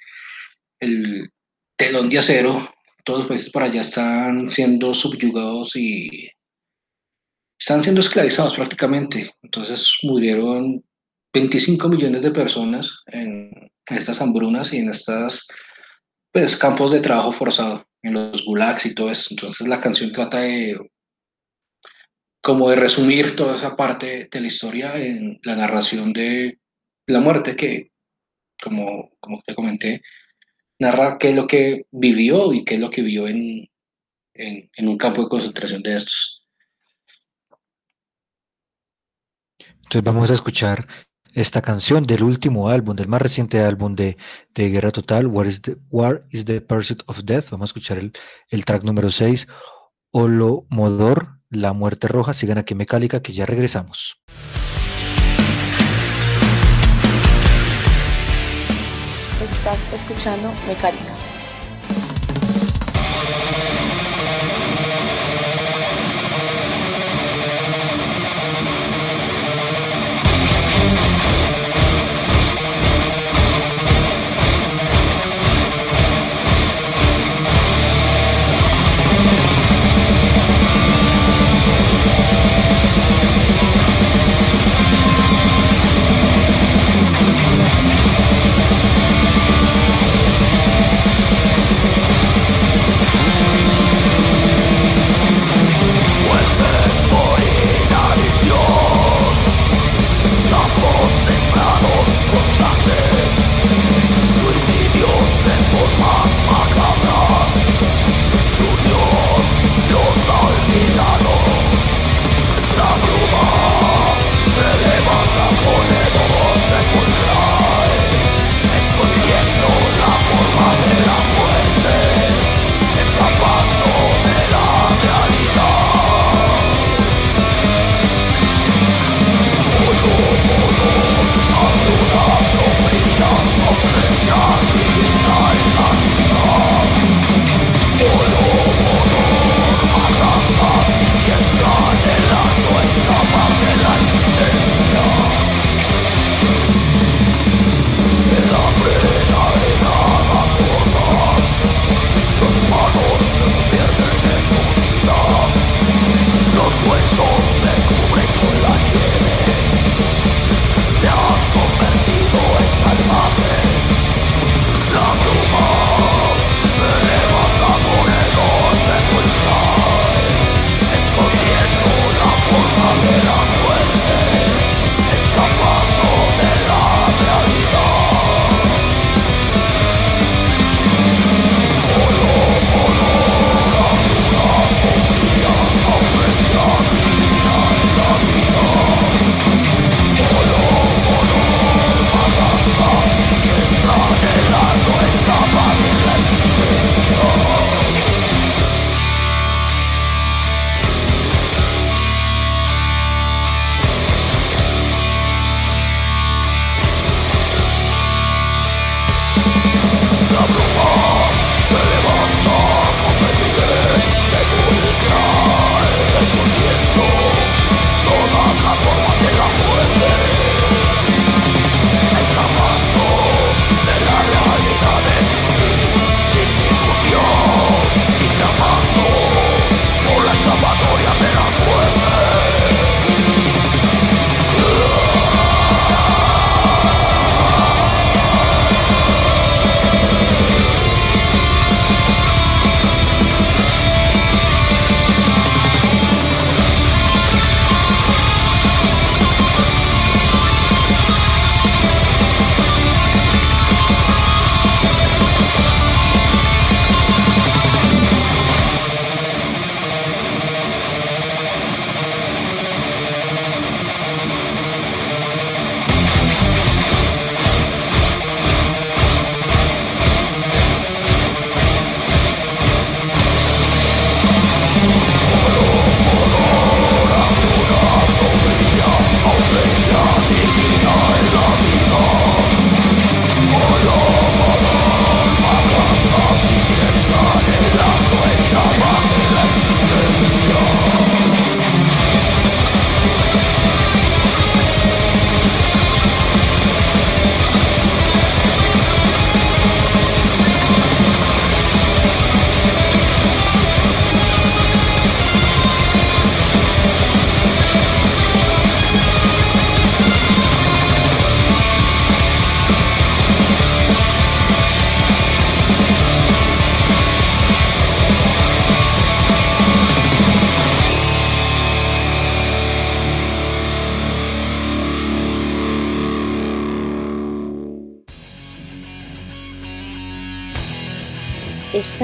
el 0.81 1.31
telón 1.77 2.09
de 2.09 2.19
acero, 2.19 2.75
todos 3.05 3.21
los 3.21 3.29
países 3.29 3.51
por 3.51 3.63
allá 3.63 3.83
están 3.83 4.51
siendo 4.51 4.93
subyugados 4.93 5.77
y 5.77 6.31
están 7.59 7.83
siendo 7.83 8.01
esclavizados 8.01 8.55
prácticamente. 8.55 9.35
Entonces 9.43 9.89
murieron 10.03 10.83
25 11.33 11.89
millones 11.89 12.23
de 12.23 12.31
personas 12.31 13.03
en 13.07 13.71
estas 13.87 14.21
hambrunas 14.21 14.73
y 14.73 14.79
en 14.79 14.89
estos 14.89 15.49
pues, 16.33 16.57
campos 16.57 16.93
de 16.93 17.01
trabajo 17.01 17.33
forzado 17.33 17.87
en 18.03 18.15
los 18.15 18.45
gulags 18.45 18.87
y 18.87 18.95
todo 18.95 19.11
eso. 19.11 19.29
Entonces 19.31 19.67
la 19.67 19.81
canción 19.81 20.13
trata 20.13 20.41
de 20.41 20.79
como 22.43 22.71
de 22.71 22.77
resumir 22.77 23.37
toda 23.37 23.57
esa 23.57 23.77
parte 23.77 24.29
de 24.31 24.41
la 24.41 24.47
historia 24.47 24.97
en 24.97 25.39
la 25.43 25.57
narración 25.57 26.13
de 26.13 26.59
la 27.07 27.21
muerte 27.21 27.55
que, 27.55 27.93
como, 28.63 29.11
como 29.21 29.43
te 29.45 29.55
comenté, 29.55 30.03
narra 30.79 31.19
qué 31.19 31.31
es 31.31 31.37
lo 31.37 31.47
que 31.47 31.87
vivió 31.91 32.53
y 32.53 32.65
qué 32.65 32.77
es 32.77 32.81
lo 32.81 32.91
que 32.91 33.03
vio 33.03 33.29
en, 33.29 33.69
en, 34.35 34.71
en 34.75 34.89
un 34.89 34.97
campo 34.97 35.23
de 35.23 35.29
concentración 35.29 35.83
de 35.83 35.97
estos. 35.97 36.47
Entonces 39.59 40.03
vamos 40.03 40.31
a 40.31 40.35
escuchar 40.35 40.87
esta 41.35 41.63
canción 41.63 42.05
del 42.05 42.23
último 42.23 42.69
álbum, 42.69 42.97
del 42.97 43.09
más 43.09 43.23
reciente 43.23 43.61
álbum 43.61 43.95
de, 43.95 44.17
de 44.55 44.71
Guerra 44.71 44.91
Total, 44.91 45.27
War 45.27 45.47
is, 45.47 45.63
the, 45.63 45.77
War 45.91 46.27
is 46.31 46.45
the 46.45 46.61
Pursuit 46.61 47.03
of 47.07 47.21
Death. 47.25 47.51
Vamos 47.51 47.69
a 47.69 47.71
escuchar 47.71 47.99
el, 47.99 48.13
el 48.49 48.65
track 48.65 48.85
número 48.85 49.11
6, 49.11 49.47
Modor, 50.13 51.41
La 51.51 51.73
Muerte 51.73 52.09
Roja. 52.09 52.35
Sigan 52.35 52.59
aquí 52.59 52.75
Mecálica, 52.75 53.23
que 53.23 53.33
ya 53.33 53.47
regresamos. 53.47 54.21
Estás 59.41 59.93
escuchando 59.93 60.53
Mecálica. 60.67 61.15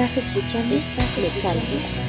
Estás 0.07 0.23
escuchando 0.23 0.73
Mecánica, 0.73 1.19
Mecánica. 1.19 2.06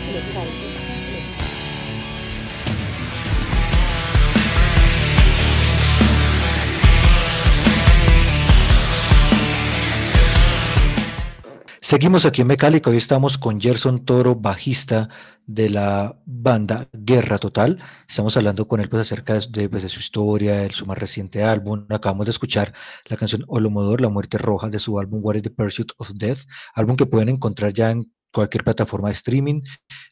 Seguimos 11.90 12.27
aquí 12.27 12.42
en 12.42 12.48
Mecálica, 12.48 12.90
hoy 12.90 12.98
estamos 12.98 13.38
con 13.38 13.59
Gerson 13.59 14.05
Toro, 14.05 14.35
bajista 14.35 15.09
de 15.46 15.70
la 15.70 16.20
banda 16.27 16.87
Guerra 16.92 17.38
Total. 17.38 17.83
Estamos 18.07 18.37
hablando 18.37 18.68
con 18.68 18.81
él 18.81 18.90
pues, 18.90 19.01
acerca 19.01 19.38
de, 19.38 19.70
pues, 19.70 19.83
de 19.83 19.88
su 19.88 20.01
historia, 20.01 20.57
de 20.57 20.68
su 20.68 20.85
más 20.85 20.98
reciente 20.98 21.42
álbum. 21.42 21.87
Acabamos 21.88 22.27
de 22.27 22.33
escuchar 22.33 22.74
la 23.07 23.16
canción 23.16 23.42
Olomodor, 23.48 24.03
La 24.03 24.11
Muerte 24.11 24.37
Roja, 24.37 24.68
de 24.68 24.79
su 24.79 24.98
álbum 24.98 25.20
What 25.22 25.37
is 25.37 25.42
the 25.44 25.51
Pursuit 25.51 25.92
of 25.96 26.11
Death, 26.16 26.40
álbum 26.74 26.94
que 26.94 27.07
pueden 27.07 27.31
encontrar 27.31 27.72
ya 27.72 27.90
en 27.90 28.12
cualquier 28.31 28.64
plataforma 28.64 29.09
de 29.09 29.14
streaming, 29.14 29.62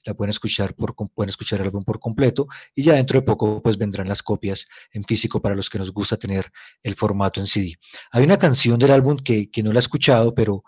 la 0.06 0.14
pueden 0.14 0.30
escuchar 0.30 0.74
por 0.74 0.94
pueden 1.14 1.28
escuchar 1.28 1.60
el 1.60 1.66
álbum 1.66 1.84
por 1.84 2.00
completo 2.00 2.46
y 2.74 2.84
ya 2.84 2.94
dentro 2.94 3.20
de 3.20 3.26
poco 3.26 3.60
pues 3.62 3.76
vendrán 3.76 4.08
las 4.08 4.22
copias 4.22 4.64
en 4.92 5.04
físico 5.04 5.42
para 5.42 5.54
los 5.54 5.68
que 5.68 5.78
nos 5.78 5.92
gusta 5.92 6.16
tener 6.16 6.50
el 6.82 6.94
formato 6.94 7.38
en 7.38 7.46
CD. 7.46 7.74
Hay 8.12 8.24
una 8.24 8.38
canción 8.38 8.78
del 8.78 8.92
álbum 8.92 9.18
que, 9.18 9.50
que 9.50 9.62
no 9.62 9.74
la 9.74 9.80
he 9.80 9.80
escuchado, 9.80 10.34
pero 10.34 10.64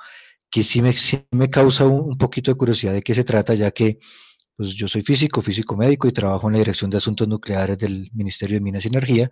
que 0.50 0.62
sí 0.62 0.82
me, 0.82 0.94
me 1.30 1.50
causa 1.50 1.86
un, 1.86 2.16
poquito 2.16 2.50
de 2.50 2.56
curiosidad 2.56 2.92
de 2.92 3.02
qué 3.02 3.14
se 3.14 3.24
trata, 3.24 3.54
ya 3.54 3.70
que 3.70 3.98
pues 4.56 4.70
yo 4.70 4.88
soy 4.88 5.02
físico, 5.02 5.40
físico 5.40 5.76
médico 5.76 6.08
y 6.08 6.12
trabajo 6.12 6.48
en 6.48 6.54
la 6.54 6.58
Dirección 6.58 6.90
de 6.90 6.96
Asuntos 6.96 7.28
Nucleares 7.28 7.78
del 7.78 8.10
Ministerio 8.12 8.56
de 8.56 8.60
Minas 8.60 8.84
y 8.84 8.88
Energía, 8.88 9.30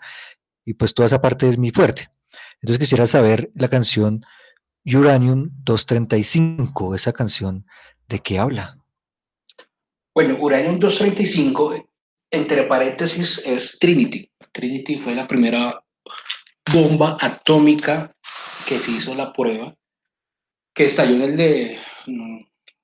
y 0.64 0.74
pues 0.74 0.94
toda 0.94 1.06
esa 1.06 1.20
parte 1.20 1.48
es 1.48 1.58
mi 1.58 1.70
fuerte. 1.70 2.10
Entonces 2.60 2.78
quisiera 2.78 3.06
saber 3.06 3.50
la 3.54 3.68
canción 3.68 4.24
Uranium 4.84 5.50
235, 5.64 6.94
esa 6.94 7.12
canción, 7.12 7.66
¿de 8.08 8.20
qué 8.20 8.38
habla? 8.38 8.78
Bueno, 10.14 10.36
Uranium 10.40 10.78
235, 10.78 11.88
entre 12.30 12.62
paréntesis, 12.64 13.42
es 13.44 13.78
Trinity. 13.78 14.30
Trinity 14.52 14.98
fue 14.98 15.14
la 15.14 15.26
primera 15.26 15.82
bomba 16.72 17.16
atómica 17.20 18.14
que 18.68 18.78
se 18.78 18.92
hizo 18.92 19.14
la 19.14 19.32
prueba 19.32 19.74
que 20.76 20.84
estalló 20.84 21.14
en 21.14 21.22
el, 21.22 21.36
de, 21.38 21.78
mm, 22.06 22.40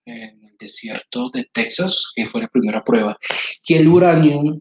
en 0.07 0.45
el 0.45 0.57
desierto 0.59 1.29
de 1.29 1.49
Texas, 1.53 2.11
que 2.17 2.25
fue 2.25 2.41
la 2.41 2.49
primera 2.49 2.83
prueba, 2.83 3.17
que 3.63 3.77
el 3.77 3.87
uranio 3.87 4.59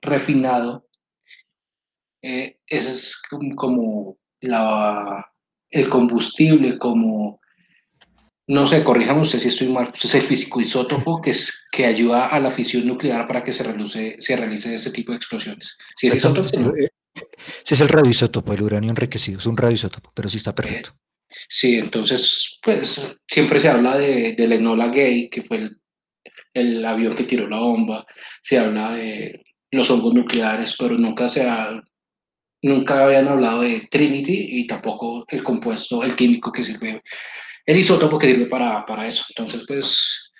refinado 0.00 0.88
eh, 2.22 2.58
es 2.66 3.20
como 3.54 4.16
la, 4.40 5.26
el 5.70 5.88
combustible, 5.90 6.78
como, 6.78 7.38
no 8.46 8.66
sé, 8.66 8.82
corríjame 8.82 9.20
usted 9.20 9.38
si 9.38 9.48
estoy 9.48 9.68
mal, 9.68 9.92
es 9.92 10.14
el 10.14 10.22
físico 10.22 10.58
isótopo 10.62 11.20
que, 11.20 11.30
es, 11.30 11.66
que 11.70 11.84
ayuda 11.84 12.28
a 12.28 12.40
la 12.40 12.50
fisión 12.50 12.86
nuclear 12.86 13.26
para 13.26 13.44
que 13.44 13.52
se 13.52 13.62
realice, 13.62 14.16
se 14.20 14.36
realice 14.36 14.74
ese 14.74 14.90
tipo 14.90 15.12
de 15.12 15.18
explosiones. 15.18 15.76
Si 15.96 16.06
es 16.06 16.14
isótopo, 16.14 16.48
eh, 16.78 16.88
Ese 17.14 17.74
es 17.74 17.80
el 17.82 17.88
radioisótopo, 17.88 18.54
el 18.54 18.62
uranio 18.62 18.90
enriquecido, 18.90 19.38
es 19.38 19.46
un 19.46 19.56
radioisótopo, 19.56 20.10
pero 20.14 20.30
sí 20.30 20.38
está 20.38 20.54
perfecto. 20.54 20.92
Eh, 20.94 21.08
Sí, 21.48 21.76
entonces, 21.76 22.58
pues 22.62 23.16
siempre 23.26 23.60
se 23.60 23.68
habla 23.68 23.96
de, 23.98 24.34
del 24.34 24.52
Enola 24.52 24.88
Gay, 24.88 25.28
que 25.28 25.42
fue 25.42 25.58
el, 25.58 25.76
el, 26.54 26.84
avión 26.84 27.14
que 27.14 27.24
tiró 27.24 27.48
la 27.48 27.60
bomba, 27.60 28.06
se 28.42 28.58
habla 28.58 28.94
de 28.94 29.44
los 29.70 29.90
hongos 29.90 30.14
nucleares, 30.14 30.76
pero 30.78 30.94
nunca 30.94 31.28
se 31.28 31.42
ha, 31.42 31.82
nunca 32.62 33.04
habían 33.04 33.28
hablado 33.28 33.62
de 33.62 33.86
Trinity 33.90 34.60
y 34.60 34.66
tampoco 34.66 35.24
el 35.28 35.42
compuesto, 35.42 36.02
el 36.02 36.16
químico 36.16 36.50
que 36.52 36.64
sirve, 36.64 37.02
el 37.66 37.76
isótopo 37.76 38.18
que 38.18 38.28
sirve 38.28 38.46
para, 38.46 38.84
para 38.86 39.06
eso. 39.06 39.24
Entonces, 39.28 39.64
pues 39.66 40.32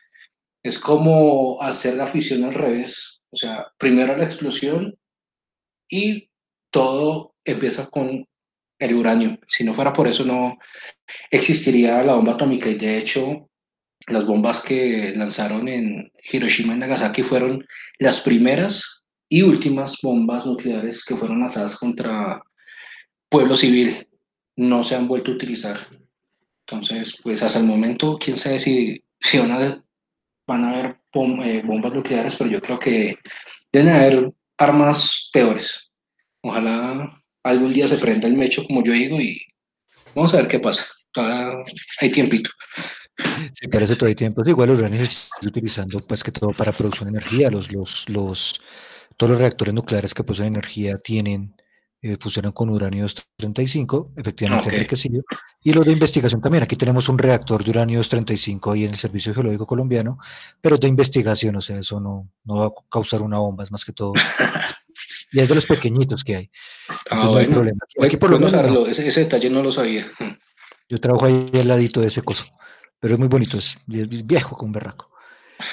es 0.62 0.78
como 0.78 1.60
hacer 1.62 1.94
la 1.94 2.06
fisión 2.06 2.44
al 2.44 2.54
revés, 2.54 3.20
o 3.30 3.36
sea, 3.36 3.66
primero 3.78 4.16
la 4.16 4.24
explosión 4.24 4.98
y 5.88 6.30
todo 6.70 7.34
empieza 7.44 7.86
con 7.86 8.26
el 8.78 8.94
uranio. 8.94 9.38
Si 9.46 9.64
no 9.64 9.74
fuera 9.74 9.92
por 9.92 10.08
eso, 10.08 10.24
no 10.24 10.58
existiría 11.30 12.02
la 12.02 12.14
bomba 12.14 12.32
atómica. 12.32 12.68
Y 12.68 12.74
de 12.74 12.98
hecho, 12.98 13.48
las 14.06 14.24
bombas 14.24 14.60
que 14.60 15.12
lanzaron 15.16 15.68
en 15.68 16.10
Hiroshima 16.30 16.74
y 16.74 16.78
Nagasaki 16.78 17.22
fueron 17.22 17.66
las 17.98 18.20
primeras 18.20 19.02
y 19.28 19.42
últimas 19.42 19.98
bombas 20.02 20.46
nucleares 20.46 21.04
que 21.04 21.16
fueron 21.16 21.40
lanzadas 21.40 21.76
contra 21.78 22.42
pueblo 23.28 23.56
civil. 23.56 24.06
No 24.56 24.82
se 24.82 24.96
han 24.96 25.08
vuelto 25.08 25.32
a 25.32 25.34
utilizar. 25.34 25.78
Entonces, 26.66 27.18
pues 27.22 27.42
hasta 27.42 27.58
el 27.58 27.66
momento, 27.66 28.18
quién 28.18 28.36
sabe 28.36 28.58
si, 28.58 29.02
si 29.20 29.38
van, 29.38 29.52
a, 29.52 29.84
van 30.46 30.64
a 30.64 30.70
haber 30.70 31.00
eh, 31.44 31.62
bombas 31.64 31.92
nucleares, 31.92 32.34
pero 32.36 32.50
yo 32.50 32.60
creo 32.60 32.78
que 32.78 33.16
deben 33.72 33.94
haber 33.94 34.32
armas 34.58 35.30
peores. 35.32 35.90
Ojalá 36.42 37.17
algún 37.48 37.72
día 37.72 37.88
se 37.88 37.96
prenda 37.96 38.28
el 38.28 38.34
mecho, 38.34 38.64
como 38.66 38.82
yo 38.84 38.92
digo, 38.92 39.20
y 39.20 39.40
vamos 40.14 40.34
a 40.34 40.38
ver 40.38 40.48
qué 40.48 40.60
pasa. 40.60 40.84
Todavía 41.12 41.62
hay 42.00 42.10
tiempito. 42.10 42.50
Sí, 43.54 43.66
parece 43.68 43.96
todo 43.96 44.08
hay 44.08 44.14
tiempo. 44.14 44.42
Igual 44.46 44.68
los 44.68 44.78
uranio 44.78 45.00
se 45.00 45.06
está 45.06 45.46
utilizando 45.46 45.98
pues 46.00 46.22
que 46.22 46.32
todo 46.32 46.50
para 46.50 46.72
producción 46.72 47.10
de 47.10 47.18
energía. 47.18 47.50
Los, 47.50 47.72
los, 47.72 48.08
los, 48.08 48.60
todos 49.16 49.32
los 49.32 49.40
reactores 49.40 49.74
nucleares 49.74 50.14
que 50.14 50.22
producen 50.22 50.46
energía 50.46 50.96
tienen, 50.98 51.56
eh, 52.00 52.16
funcionan 52.20 52.52
con 52.52 52.70
uranio 52.70 53.02
235, 53.02 54.12
efectivamente 54.16 54.68
okay. 54.68 54.78
enriquecido. 54.78 55.22
Y 55.64 55.72
los 55.72 55.84
de 55.84 55.92
investigación 55.92 56.40
también. 56.40 56.62
Aquí 56.62 56.76
tenemos 56.76 57.08
un 57.08 57.18
reactor 57.18 57.64
de 57.64 57.70
uranio 57.70 57.98
235 57.98 58.72
ahí 58.72 58.84
en 58.84 58.90
el 58.90 58.96
Servicio 58.96 59.34
Geológico 59.34 59.66
Colombiano, 59.66 60.18
pero 60.60 60.76
de 60.76 60.86
investigación, 60.86 61.56
o 61.56 61.60
sea, 61.60 61.78
eso 61.80 61.98
no, 62.00 62.30
no 62.44 62.56
va 62.56 62.66
a 62.66 62.70
causar 62.88 63.22
una 63.22 63.38
bomba, 63.38 63.64
es 63.64 63.72
más 63.72 63.84
que 63.84 63.92
todo 63.92 64.12
y 65.32 65.40
es 65.40 65.48
de 65.48 65.54
los 65.54 65.66
pequeñitos 65.66 66.24
que 66.24 66.36
hay. 66.36 66.50
Entonces 66.88 67.28
ah, 67.28 67.32
no 67.32 67.36
hay 67.36 67.46
problema. 67.46 67.78
Aquí, 68.02 68.16
por 68.16 68.30
lo 68.30 68.38
menos, 68.38 68.52
no. 68.52 68.86
ese, 68.86 69.06
ese, 69.06 69.20
detalle 69.20 69.50
no 69.50 69.62
lo 69.62 69.72
sabía. 69.72 70.10
Yo 70.88 71.00
trabajo 71.00 71.26
ahí 71.26 71.50
al 71.54 71.68
ladito 71.68 72.00
de 72.00 72.08
ese 72.08 72.22
coso, 72.22 72.44
pero 73.00 73.14
es 73.14 73.18
muy 73.18 73.28
bonito, 73.28 73.58
es, 73.58 73.78
es 73.90 74.26
viejo 74.26 74.56
con 74.56 74.72
berraco. 74.72 75.10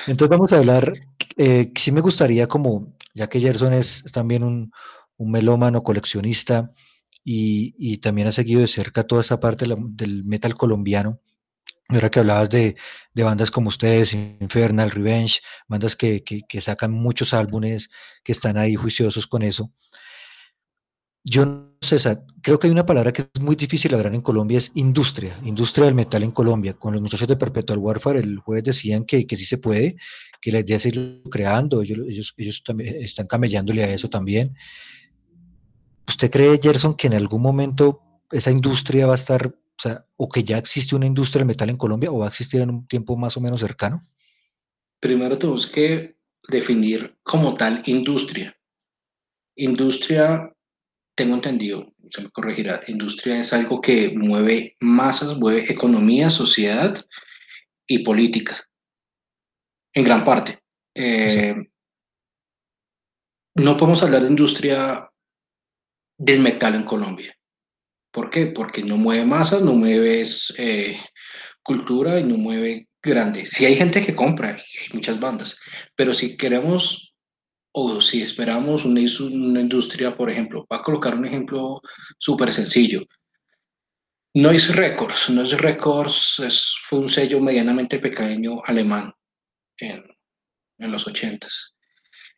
Entonces 0.08 0.30
vamos 0.30 0.52
a 0.52 0.58
hablar, 0.58 0.94
eh, 1.38 1.72
sí 1.76 1.92
me 1.92 2.02
gustaría 2.02 2.48
como, 2.48 2.96
ya 3.14 3.28
que 3.28 3.40
Gerson 3.40 3.74
es, 3.74 4.04
es 4.06 4.12
también 4.12 4.44
un, 4.44 4.72
un, 5.18 5.32
melómano, 5.32 5.84
coleccionista, 5.84 6.70
y, 7.24 7.74
y, 7.78 7.98
también 7.98 8.28
ha 8.28 8.32
seguido 8.32 8.62
de 8.62 8.68
cerca 8.68 9.04
toda 9.04 9.22
esa 9.22 9.40
parte 9.40 9.66
del 9.66 10.24
metal 10.26 10.56
colombiano, 10.56 11.20
Ahora 11.88 12.10
que 12.10 12.20
hablabas 12.20 12.50
de, 12.50 12.76
de, 13.14 13.24
bandas 13.24 13.52
como 13.52 13.70
ustedes, 13.70 14.14
Infernal, 14.14 14.90
Revenge, 14.90 15.40
bandas 15.68 15.96
que, 15.96 16.24
que, 16.24 16.42
que, 16.48 16.60
sacan 16.60 16.92
muchos 16.92 17.34
álbumes, 17.34 17.90
que 18.24 18.32
están 18.32 18.58
ahí 18.58 18.74
juiciosos 18.74 19.28
con 19.28 19.44
eso. 19.44 19.72
Yo 21.24 21.46
no 21.46 21.76
sé, 21.82 21.98
creo 22.42 22.60
que 22.60 22.68
hay 22.68 22.72
una 22.72 22.86
palabra 22.86 23.12
que 23.12 23.24
es 23.24 23.42
muy 23.42 23.56
difícil 23.56 23.94
hablar 23.94 24.14
en 24.14 24.22
Colombia, 24.22 24.58
es 24.58 24.72
industria, 24.76 25.40
industria 25.44 25.86
del 25.86 25.96
metal 25.96 26.24
en 26.24 26.32
Colombia. 26.32 26.74
Con 26.74 26.94
los 26.94 27.02
muchachos 27.02 27.28
de 27.28 27.36
Perpetual 27.36 27.80
Warfare 27.80 28.20
el 28.20 28.38
jueves 28.38 28.64
decían 28.64 29.06
que, 29.06 29.26
que 29.26 29.36
sí 29.36 29.46
se 29.46 29.58
puede, 29.58 29.96
que 30.42 30.52
la 30.52 30.60
idea 30.60 30.78
es 30.78 30.86
ir 30.86 31.24
creando, 31.32 31.82
ellos, 31.82 32.00
ellos, 32.08 32.34
ellos 32.38 32.64
también 32.64 32.96
están 32.96 33.28
camellándole 33.28 33.84
a 33.84 33.92
eso 33.92 34.10
también. 34.10 34.56
¿Usted 36.08 36.30
cree, 36.30 36.60
Gerson, 36.62 36.94
que 36.96 37.08
en 37.08 37.14
algún 37.14 37.42
momento 37.42 38.02
esa 38.32 38.52
industria 38.52 39.08
va 39.08 39.14
a 39.14 39.16
estar 39.16 39.56
o 39.78 39.82
sea, 39.82 40.06
o 40.16 40.30
que 40.30 40.44
ya 40.44 40.58
existe 40.58 40.96
una 40.96 41.06
industria 41.06 41.40
del 41.40 41.48
metal 41.48 41.70
en 41.70 41.78
Colombia 41.78 42.12
o 42.12 42.20
va 42.20 42.26
a 42.26 42.30
existir 42.30 42.62
en 42.62 42.70
un 42.70 42.88
tiempo 42.88 43.18
más 43.18 43.36
o 43.38 43.42
menos 43.42 43.60
cercano? 43.60 44.02
Primero 45.00 45.38
tenemos 45.38 45.68
que 45.68 46.16
definir 46.48 47.18
como 47.24 47.54
tal 47.56 47.82
industria. 47.86 48.58
Industria, 49.58 50.54
tengo 51.16 51.36
entendido, 51.36 51.94
se 52.10 52.22
me 52.22 52.30
corregirá, 52.30 52.82
industria 52.88 53.40
es 53.40 53.54
algo 53.54 53.82
que 53.82 54.12
mueve 54.16 54.76
masas, 54.80 55.38
mueve 55.38 55.72
economía, 55.72 56.30
sociedad 56.30 57.06
y 57.88 58.00
política, 58.00 58.58
en 59.94 60.04
gran 60.04 60.24
parte. 60.24 60.60
Eh, 60.94 61.56
no 63.56 63.78
podemos 63.78 64.04
hablar 64.04 64.22
de 64.22 64.30
industria 64.30 65.10
del 66.18 66.42
metal 66.42 66.76
en 66.76 66.84
Colombia. 66.84 67.38
¿Por 68.16 68.30
qué? 68.30 68.46
Porque 68.46 68.82
no 68.82 68.96
mueve 68.96 69.26
masas, 69.26 69.62
no 69.62 69.74
mueve 69.74 70.26
eh, 70.58 70.98
cultura 71.62 72.18
y 72.18 72.24
no 72.24 72.38
mueve 72.38 72.88
grande. 73.04 73.46
Si 73.46 73.66
hay 73.66 73.76
gente 73.76 74.06
que 74.06 74.16
compra, 74.16 74.52
hay 74.52 74.94
muchas 74.94 75.20
bandas, 75.20 75.60
pero 75.98 76.14
si 76.14 76.38
queremos 76.38 77.14
o 77.74 78.00
si 78.00 78.22
esperamos 78.22 78.86
una, 78.86 79.02
una 79.20 79.60
industria, 79.60 80.16
por 80.16 80.30
ejemplo, 80.30 80.66
va 80.72 80.78
a 80.78 80.82
colocar 80.82 81.14
un 81.14 81.26
ejemplo 81.26 81.82
súper 82.18 82.54
sencillo. 82.54 83.06
Noise 84.34 84.76
Records. 84.76 85.30
Noise 85.30 85.58
Records 85.58 86.40
es, 86.40 86.74
fue 86.84 87.00
un 87.00 87.10
sello 87.10 87.42
medianamente 87.42 88.00
pequeño 88.00 88.64
alemán 88.64 89.12
en, 89.78 90.06
en 90.78 90.90
los 90.90 91.06
ochentas 91.06 91.75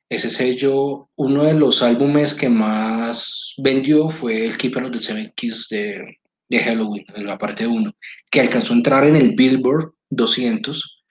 ese 0.09 0.29
sello, 0.29 1.09
uno 1.15 1.43
de 1.43 1.53
los 1.53 1.81
álbumes 1.83 2.33
que 2.33 2.49
más 2.49 3.53
vendió 3.57 4.09
fue 4.09 4.45
el 4.45 4.57
Keeper 4.57 4.85
of 4.85 4.91
the 4.91 4.99
Seven 4.99 5.33
Keys 5.35 5.67
de, 5.69 6.19
de 6.47 6.59
Halloween, 6.59 7.05
en 7.13 7.25
la 7.25 7.37
parte 7.37 7.67
1, 7.67 7.93
que 8.31 8.41
alcanzó 8.41 8.73
a 8.73 8.77
entrar 8.77 9.03
en 9.05 9.17
el 9.17 9.35
Billboard 9.35 9.93
200, 10.09 11.03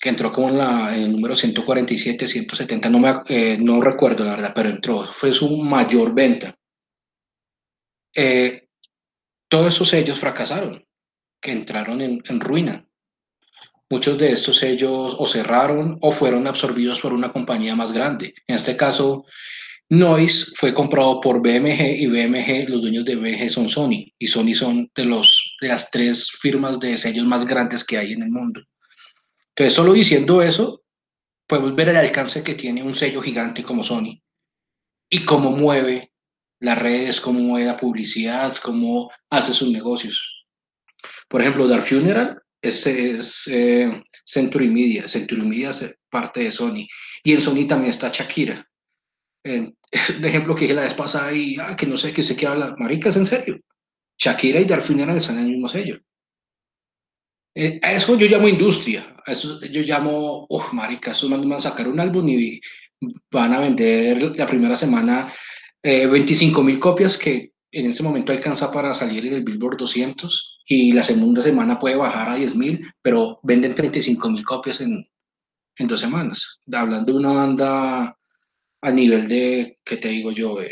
que 0.00 0.08
entró 0.08 0.32
como 0.32 0.50
en, 0.50 0.60
el 0.94 1.12
número 1.12 1.34
147, 1.34 2.28
170, 2.28 2.88
no, 2.88 2.98
me, 2.98 3.14
eh, 3.28 3.58
no 3.60 3.80
recuerdo 3.80 4.24
la 4.24 4.36
verdad, 4.36 4.52
pero 4.54 4.68
entró, 4.68 5.04
fue 5.04 5.32
su 5.32 5.56
mayor 5.56 6.14
venta. 6.14 6.56
Eh, 8.14 8.68
todos 9.48 9.74
esos 9.74 9.88
sellos 9.88 10.18
fracasaron, 10.18 10.84
que 11.40 11.50
entraron 11.50 12.00
en, 12.00 12.22
en 12.28 12.40
ruina. 12.40 12.85
Muchos 13.88 14.18
de 14.18 14.32
estos 14.32 14.58
sellos 14.58 15.14
o 15.18 15.26
cerraron 15.26 15.98
o 16.00 16.10
fueron 16.10 16.46
absorbidos 16.46 17.00
por 17.00 17.12
una 17.12 17.32
compañía 17.32 17.76
más 17.76 17.92
grande. 17.92 18.34
En 18.48 18.56
este 18.56 18.76
caso, 18.76 19.24
Noise 19.88 20.52
fue 20.56 20.74
comprado 20.74 21.20
por 21.20 21.40
BMG 21.40 22.00
y 22.00 22.06
BMG, 22.08 22.68
los 22.68 22.82
dueños 22.82 23.04
de 23.04 23.14
BMG 23.14 23.48
son 23.48 23.68
Sony 23.68 24.12
y 24.18 24.26
Sony 24.26 24.54
son 24.54 24.90
de, 24.96 25.04
los, 25.04 25.56
de 25.60 25.68
las 25.68 25.90
tres 25.92 26.28
firmas 26.40 26.80
de 26.80 26.98
sellos 26.98 27.24
más 27.24 27.46
grandes 27.46 27.84
que 27.84 27.96
hay 27.96 28.12
en 28.12 28.24
el 28.24 28.30
mundo. 28.30 28.60
Entonces, 29.50 29.74
solo 29.74 29.92
diciendo 29.92 30.42
eso, 30.42 30.82
podemos 31.46 31.76
ver 31.76 31.90
el 31.90 31.96
alcance 31.96 32.42
que 32.42 32.56
tiene 32.56 32.82
un 32.82 32.92
sello 32.92 33.22
gigante 33.22 33.62
como 33.62 33.84
Sony 33.84 34.20
y 35.08 35.24
cómo 35.24 35.52
mueve 35.52 36.10
las 36.60 36.78
redes, 36.78 37.20
cómo 37.20 37.38
mueve 37.38 37.66
la 37.66 37.76
publicidad, 37.76 38.56
cómo 38.62 39.12
hace 39.30 39.52
sus 39.52 39.70
negocios. 39.70 40.46
Por 41.28 41.40
ejemplo, 41.42 41.68
Dark 41.68 41.84
Funeral 41.84 42.42
es, 42.68 42.86
es 42.86 43.48
eh, 43.48 44.02
Century 44.24 44.68
Media, 44.68 45.08
Century 45.08 45.42
Media 45.42 45.70
es 45.70 45.98
parte 46.08 46.40
de 46.40 46.50
Sony 46.50 46.86
y 47.24 47.32
en 47.32 47.40
Sony 47.40 47.66
también 47.66 47.90
está 47.90 48.10
Shakira 48.12 48.66
eh, 49.46 49.72
ejemplo 50.22 50.54
que 50.54 50.62
dije 50.62 50.74
la 50.74 50.82
vez 50.82 50.94
pasada 50.94 51.32
y 51.32 51.56
ah, 51.60 51.76
que 51.76 51.86
no 51.86 51.96
sé 51.96 52.12
qué 52.12 52.22
sé 52.22 52.36
qué 52.36 52.46
habla, 52.46 52.74
maricas, 52.78 53.16
en 53.16 53.26
serio. 53.26 53.60
Shakira 54.18 54.60
y 54.60 54.64
Darfina 54.64 55.14
están 55.14 55.38
en 55.38 55.44
el 55.44 55.50
mismo 55.52 55.68
sello. 55.68 55.98
Eh, 57.54 57.78
a 57.82 57.92
eso 57.92 58.16
yo 58.16 58.26
llamo 58.26 58.48
industria, 58.48 59.16
a 59.24 59.32
eso 59.32 59.60
yo 59.60 59.82
llamo, 59.82 60.46
oh, 60.48 60.68
marica, 60.72 61.12
eso 61.12 61.28
van 61.28 61.52
a 61.52 61.60
sacar 61.60 61.88
un 61.88 62.00
álbum 62.00 62.28
y 62.28 62.60
van 63.30 63.52
a 63.52 63.60
vender 63.60 64.36
la 64.36 64.46
primera 64.46 64.76
semana 64.76 65.32
eh, 65.82 66.06
25 66.06 66.62
mil 66.62 66.78
copias 66.78 67.16
que 67.16 67.52
en 67.70 67.86
este 67.86 68.02
momento 68.02 68.32
alcanza 68.32 68.70
para 68.70 68.92
salir 68.92 69.26
en 69.26 69.34
el 69.34 69.44
Billboard 69.44 69.78
200 69.78 70.55
y 70.66 70.92
la 70.92 71.02
segunda 71.02 71.42
semana 71.42 71.78
puede 71.78 71.96
bajar 71.96 72.28
a 72.28 72.36
10 72.36 72.56
mil, 72.56 72.92
pero 73.00 73.38
venden 73.42 73.74
35 73.74 74.30
mil 74.30 74.44
copias 74.44 74.80
en, 74.80 75.08
en 75.76 75.86
dos 75.86 76.00
semanas. 76.00 76.60
Hablando 76.72 77.12
de 77.12 77.18
una 77.18 77.32
banda 77.32 78.18
a 78.82 78.90
nivel 78.90 79.28
de, 79.28 79.78
¿qué 79.84 79.96
te 79.96 80.08
digo 80.08 80.32
yo? 80.32 80.60
Eh, 80.60 80.70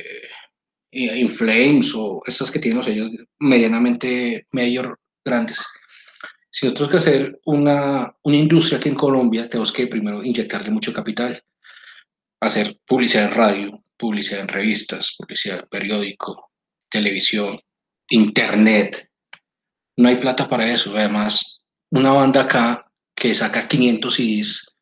Inflames 0.96 1.92
o 1.96 2.22
estas 2.24 2.52
que 2.52 2.60
tienen 2.60 2.76
los 2.78 2.86
sellos 2.86 3.10
medianamente 3.40 4.46
medio 4.52 4.96
grandes. 5.24 5.58
Si 6.50 6.66
nosotros 6.66 6.88
que 6.88 6.96
hacer 6.98 7.40
una, 7.46 8.14
una 8.22 8.36
industria 8.36 8.78
aquí 8.78 8.90
en 8.90 8.94
Colombia, 8.94 9.48
tenemos 9.48 9.72
que 9.72 9.88
primero 9.88 10.22
inyectarle 10.22 10.70
mucho 10.70 10.92
capital, 10.92 11.42
hacer 12.40 12.78
publicidad 12.86 13.24
en 13.24 13.32
radio, 13.32 13.84
publicidad 13.96 14.42
en 14.42 14.48
revistas, 14.48 15.16
publicidad 15.18 15.60
en 15.60 15.68
periódico, 15.68 16.52
televisión, 16.88 17.58
internet. 18.08 19.10
No 19.96 20.08
hay 20.08 20.16
plata 20.16 20.48
para 20.48 20.70
eso. 20.72 20.96
Además, 20.96 21.62
una 21.90 22.12
banda 22.12 22.42
acá 22.42 22.90
que 23.14 23.34
saca 23.34 23.68
500 23.68 24.14
CDs 24.14 24.74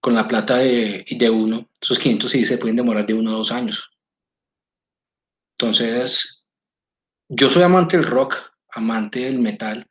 con 0.00 0.14
la 0.14 0.26
plata 0.26 0.56
de, 0.56 1.04
de 1.10 1.30
uno, 1.30 1.68
esos 1.80 1.98
500 1.98 2.30
sí 2.30 2.44
se 2.44 2.58
pueden 2.58 2.76
demorar 2.76 3.06
de 3.06 3.14
uno 3.14 3.30
a 3.30 3.34
dos 3.34 3.52
años. 3.52 3.90
Entonces, 5.58 6.44
yo 7.28 7.50
soy 7.50 7.62
amante 7.62 7.98
del 7.98 8.06
rock, 8.06 8.36
amante 8.70 9.20
del 9.20 9.38
metal, 9.38 9.86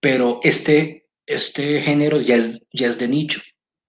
pero 0.00 0.40
este, 0.42 1.08
este 1.26 1.80
género 1.80 2.18
ya 2.18 2.36
es, 2.36 2.60
ya 2.72 2.88
es 2.88 2.98
de 2.98 3.06
nicho, 3.06 3.40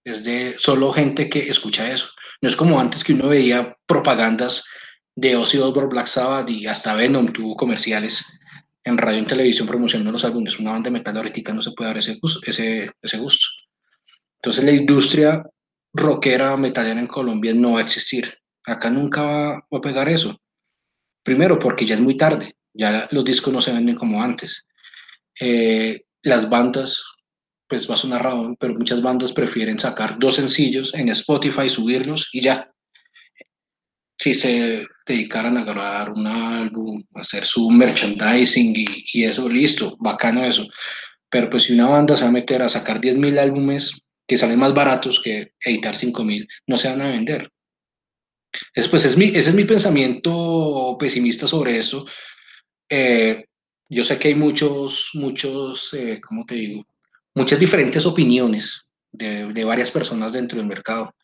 es 0.04 0.22
de 0.22 0.54
solo 0.58 0.92
gente 0.92 1.28
que 1.28 1.48
escucha 1.50 1.92
eso. 1.92 2.08
No 2.40 2.48
es 2.48 2.56
como 2.56 2.80
antes 2.80 3.02
que 3.02 3.12
uno 3.12 3.28
veía 3.28 3.76
propagandas 3.86 4.64
de 5.16 5.36
Ozzy 5.36 5.58
Osbourne, 5.58 5.90
Black 5.90 6.06
Sabbath 6.06 6.48
y 6.48 6.66
hasta 6.66 6.94
Venom 6.94 7.32
tuvo 7.32 7.56
comerciales 7.56 8.24
en 8.84 8.98
radio 8.98 9.20
y 9.20 9.26
televisión 9.26 9.66
promocionando 9.66 10.12
los 10.12 10.24
álbumes. 10.24 10.58
Una 10.58 10.72
banda 10.72 10.88
de 10.88 10.98
metal 10.98 11.16
ahorita 11.16 11.52
no 11.52 11.62
se 11.62 11.72
puede 11.72 11.90
dar 11.90 11.98
ese, 11.98 12.18
ese, 12.46 12.90
ese 13.02 13.18
gusto. 13.18 13.46
Entonces 14.36 14.64
la 14.64 14.72
industria 14.72 15.42
rockera 15.92 16.56
metalera 16.56 17.00
en 17.00 17.06
Colombia 17.06 17.52
no 17.54 17.72
va 17.72 17.80
a 17.80 17.82
existir. 17.82 18.32
Acá 18.64 18.90
nunca 18.90 19.22
va, 19.22 19.64
a 19.70 19.80
pegar 19.80 20.08
eso. 20.08 20.36
Primero 21.22 21.58
porque 21.58 21.84
ya 21.84 21.94
es 21.94 22.00
muy 22.00 22.16
tarde, 22.16 22.56
ya 22.72 23.08
los 23.10 23.24
discos 23.24 23.52
no 23.52 23.60
se 23.60 23.72
venden 23.72 23.96
como 23.96 24.22
antes. 24.22 24.66
Eh, 25.38 26.02
las 26.22 26.48
bandas, 26.48 27.02
pues 27.66 27.88
va 27.88 27.94
a 27.94 27.98
sonar 27.98 28.28
pero 28.58 28.74
muchas 28.74 29.02
bandas 29.02 29.32
prefieren 29.32 29.78
sacar 29.78 30.18
dos 30.18 30.36
sencillos 30.36 30.94
en 30.94 31.08
Spotify, 31.10 31.68
subirlos 31.68 32.28
y 32.32 32.42
ya. 32.42 32.70
Si 34.20 34.34
se 34.34 34.86
dedicaran 35.06 35.56
a 35.56 35.64
grabar 35.64 36.10
un 36.10 36.26
álbum, 36.26 37.02
hacer 37.14 37.46
su 37.46 37.70
merchandising 37.70 38.76
y, 38.76 38.84
y 39.14 39.24
eso, 39.24 39.48
listo, 39.48 39.96
bacano 39.98 40.44
eso. 40.44 40.68
Pero 41.30 41.48
pues 41.48 41.64
si 41.64 41.72
una 41.72 41.88
banda 41.88 42.16
se 42.16 42.24
va 42.24 42.28
a 42.28 42.32
meter 42.32 42.62
a 42.62 42.68
sacar 42.68 43.00
10.000 43.00 43.38
álbumes 43.38 44.02
que 44.26 44.36
salen 44.36 44.58
más 44.58 44.74
baratos 44.74 45.20
que 45.22 45.52
editar 45.64 45.96
5000, 45.96 46.46
no 46.66 46.76
se 46.76 46.88
van 46.88 47.00
a 47.02 47.10
vender. 47.10 47.50
Es, 48.74 48.88
pues 48.88 49.04
es 49.04 49.16
mi, 49.16 49.26
ese 49.26 49.50
es 49.50 49.54
mi 49.54 49.64
pensamiento 49.64 50.96
pesimista 50.98 51.46
sobre 51.46 51.78
eso. 51.78 52.06
Eh, 52.88 53.44
yo 53.88 54.04
sé 54.04 54.18
que 54.18 54.28
hay 54.28 54.34
muchos, 54.34 55.10
muchos, 55.14 55.94
eh, 55.94 56.20
¿cómo 56.20 56.44
te 56.44 56.56
digo? 56.56 56.86
Muchas 57.34 57.58
diferentes 57.58 58.04
opiniones 58.06 58.84
de, 59.10 59.52
de 59.52 59.64
varias 59.64 59.90
personas 59.90 60.32
dentro 60.32 60.58
del 60.58 60.66
mercado, 60.66 61.14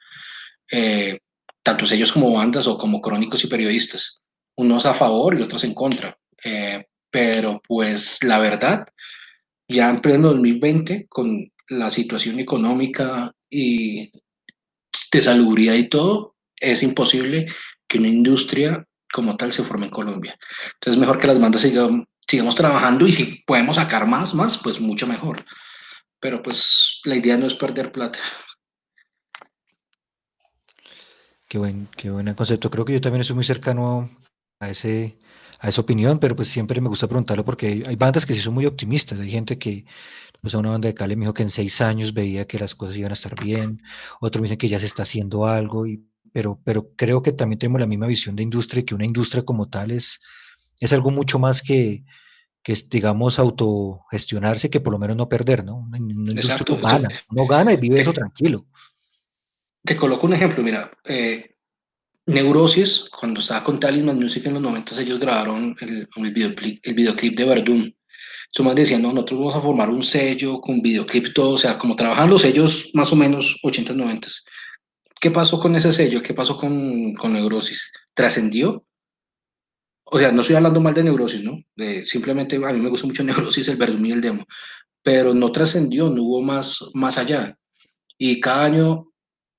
eh, 0.70 1.18
tanto 1.66 1.84
ellos 1.92 2.12
como 2.12 2.32
bandas 2.32 2.68
o 2.68 2.78
como 2.78 3.00
crónicos 3.00 3.42
y 3.42 3.48
periodistas, 3.48 4.22
unos 4.56 4.86
a 4.86 4.94
favor 4.94 5.36
y 5.36 5.42
otros 5.42 5.64
en 5.64 5.74
contra. 5.74 6.16
pero 7.10 7.60
pues 7.66 8.22
la 8.22 8.38
verdad, 8.38 8.86
ya 9.68 9.90
en 9.90 9.98
pleno 9.98 10.28
2020, 10.28 11.06
con 11.08 11.50
la 11.70 11.90
situación 11.90 12.38
económica 12.38 13.32
y 13.50 14.12
de 15.10 15.20
salubridad 15.20 15.74
y 15.74 15.88
todo, 15.88 16.36
es 16.60 16.84
imposible 16.84 17.46
que 17.88 17.98
una 17.98 18.08
industria 18.08 18.86
como 19.12 19.36
tal 19.36 19.52
se 19.52 19.64
forme 19.64 19.86
en 19.86 19.92
Colombia. 19.92 20.38
Entonces, 20.74 21.00
mejor 21.00 21.18
que 21.18 21.26
las 21.26 21.40
bandas 21.40 21.62
sigan, 21.62 22.06
sigamos 22.28 22.54
trabajando 22.54 23.08
y 23.08 23.12
si 23.12 23.42
podemos 23.44 23.74
sacar 23.74 24.06
más, 24.06 24.34
más, 24.34 24.56
pues 24.58 24.80
mucho 24.80 25.08
mejor. 25.08 25.44
Pero 26.20 26.42
pues 26.42 27.00
la 27.02 27.16
idea 27.16 27.36
no 27.36 27.46
es 27.46 27.54
perder 27.54 27.90
plata. 27.90 28.20
Qué 31.56 31.60
buen, 31.60 31.88
qué 31.96 32.10
buen 32.10 32.34
concepto. 32.34 32.70
Creo 32.70 32.84
que 32.84 32.92
yo 32.92 33.00
también 33.00 33.22
estoy 33.22 33.34
muy 33.34 33.42
cercano 33.42 34.10
a 34.60 34.68
ese, 34.68 35.16
a 35.58 35.70
esa 35.70 35.80
opinión, 35.80 36.18
pero 36.18 36.36
pues 36.36 36.48
siempre 36.48 36.82
me 36.82 36.90
gusta 36.90 37.08
preguntarlo 37.08 37.46
porque 37.46 37.82
hay, 37.86 37.96
bandas 37.96 38.26
que 38.26 38.34
sí 38.34 38.40
son 38.40 38.52
muy 38.52 38.66
optimistas. 38.66 39.18
Hay 39.18 39.30
gente 39.30 39.58
que 39.58 39.86
pues 40.42 40.54
a 40.54 40.58
una 40.58 40.68
banda 40.68 40.88
de 40.88 40.94
Cali 40.94 41.16
me 41.16 41.22
dijo 41.22 41.32
que 41.32 41.44
en 41.44 41.48
seis 41.48 41.80
años 41.80 42.12
veía 42.12 42.46
que 42.46 42.58
las 42.58 42.74
cosas 42.74 42.98
iban 42.98 43.10
a 43.10 43.14
estar 43.14 43.42
bien, 43.42 43.80
otro 44.20 44.42
me 44.42 44.48
dice 44.48 44.58
que 44.58 44.68
ya 44.68 44.78
se 44.78 44.84
está 44.84 45.04
haciendo 45.04 45.46
algo, 45.46 45.86
y, 45.86 46.04
pero, 46.30 46.60
pero 46.62 46.90
creo 46.94 47.22
que 47.22 47.32
también 47.32 47.58
tenemos 47.58 47.80
la 47.80 47.86
misma 47.86 48.06
visión 48.06 48.36
de 48.36 48.42
industria, 48.42 48.84
que 48.84 48.94
una 48.94 49.06
industria 49.06 49.42
como 49.42 49.70
tal 49.70 49.92
es, 49.92 50.20
es 50.78 50.92
algo 50.92 51.10
mucho 51.10 51.38
más 51.38 51.62
que, 51.62 52.04
que 52.62 52.74
digamos, 52.90 53.38
autogestionarse, 53.38 54.68
que 54.68 54.80
por 54.80 54.92
lo 54.92 54.98
menos 54.98 55.16
no 55.16 55.30
perder, 55.30 55.64
¿no? 55.64 55.76
Una, 55.76 55.96
industria 55.96 56.58
que 56.58 56.76
gana, 56.76 57.08
uno 57.30 57.46
gana 57.46 57.72
y 57.72 57.78
vive 57.78 58.02
eso 58.02 58.12
tranquilo. 58.12 58.66
Te 59.86 59.96
coloco 59.96 60.26
un 60.26 60.34
ejemplo, 60.34 60.62
mira, 60.62 60.90
eh, 61.04 61.54
Neurosis, 62.26 63.08
cuando 63.08 63.40
estaba 63.40 63.62
con 63.62 63.78
Talisman 63.78 64.18
Music 64.18 64.44
en 64.46 64.54
los 64.54 64.62
90, 64.62 65.00
ellos 65.00 65.20
grabaron 65.20 65.76
el, 65.80 66.08
el, 66.14 66.34
videoclip, 66.34 66.80
el 66.84 66.94
videoclip 66.94 67.38
de 67.38 67.44
Verdun 67.44 67.96
más 68.62 68.74
decían, 68.74 69.02
no, 69.02 69.12
nosotros 69.12 69.38
vamos 69.40 69.56
a 69.56 69.60
formar 69.60 69.90
un 69.90 70.02
sello 70.02 70.60
con 70.60 70.80
videoclip, 70.80 71.32
todo, 71.34 71.52
o 71.52 71.58
sea, 71.58 71.78
como 71.78 71.96
trabajan 71.96 72.30
los 72.30 72.42
sellos 72.42 72.90
más 72.94 73.12
o 73.12 73.16
menos 73.16 73.58
80, 73.62 73.92
90. 73.94 74.28
¿Qué 75.20 75.30
pasó 75.30 75.58
con 75.60 75.74
ese 75.76 75.92
sello? 75.92 76.22
¿Qué 76.22 76.34
pasó 76.34 76.56
con, 76.56 77.14
con 77.14 77.32
Neurosis? 77.32 77.92
¿Trascendió? 78.14 78.84
O 80.04 80.18
sea, 80.18 80.30
no 80.30 80.40
estoy 80.40 80.56
hablando 80.56 80.80
mal 80.80 80.94
de 80.94 81.04
Neurosis, 81.04 81.42
¿no? 81.42 81.58
simplemente 82.04 82.56
a 82.56 82.72
mí 82.72 82.80
me 82.80 82.90
gusta 82.90 83.06
mucho 83.06 83.24
Neurosis, 83.24 83.68
el 83.68 83.76
Verdun 83.76 84.06
y 84.06 84.12
el 84.12 84.20
demo, 84.20 84.46
pero 85.02 85.34
no 85.34 85.50
trascendió, 85.50 86.08
no 86.08 86.22
hubo 86.22 86.42
más, 86.42 86.78
más 86.94 87.18
allá. 87.18 87.56
Y 88.18 88.40
cada 88.40 88.64
año, 88.64 89.12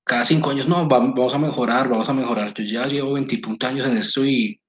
cada 0.08 0.24
cinco 0.24 0.50
años, 0.50 0.66
no, 0.66 0.88
vamos 0.88 1.34
a 1.34 1.38
mejorar, 1.38 1.88
vamos 1.88 2.08
a 2.08 2.14
mejorar. 2.14 2.52
Yo 2.54 2.64
ya 2.64 2.86
llevo 2.86 3.12
20 3.12 3.40
años 3.66 3.86
en 3.86 3.98
esto 3.98 4.24
y 4.24 4.60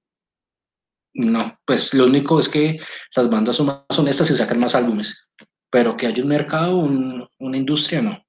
no, 1.14 1.58
pues 1.66 1.94
lo 1.94 2.06
único 2.06 2.40
es 2.40 2.50
que 2.50 2.80
las 3.16 3.30
bandas 3.30 3.56
son 3.56 3.68
más 3.68 3.98
honestas 3.98 4.30
y 4.30 4.36
sacan 4.36 4.60
más 4.60 4.76
álbumes, 4.76 5.28
pero 5.70 5.96
que 5.98 6.08
haya 6.08 6.22
un 6.22 6.30
mercado, 6.30 6.78
una 6.78 7.58
industria, 7.58 8.02
no. 8.02 8.24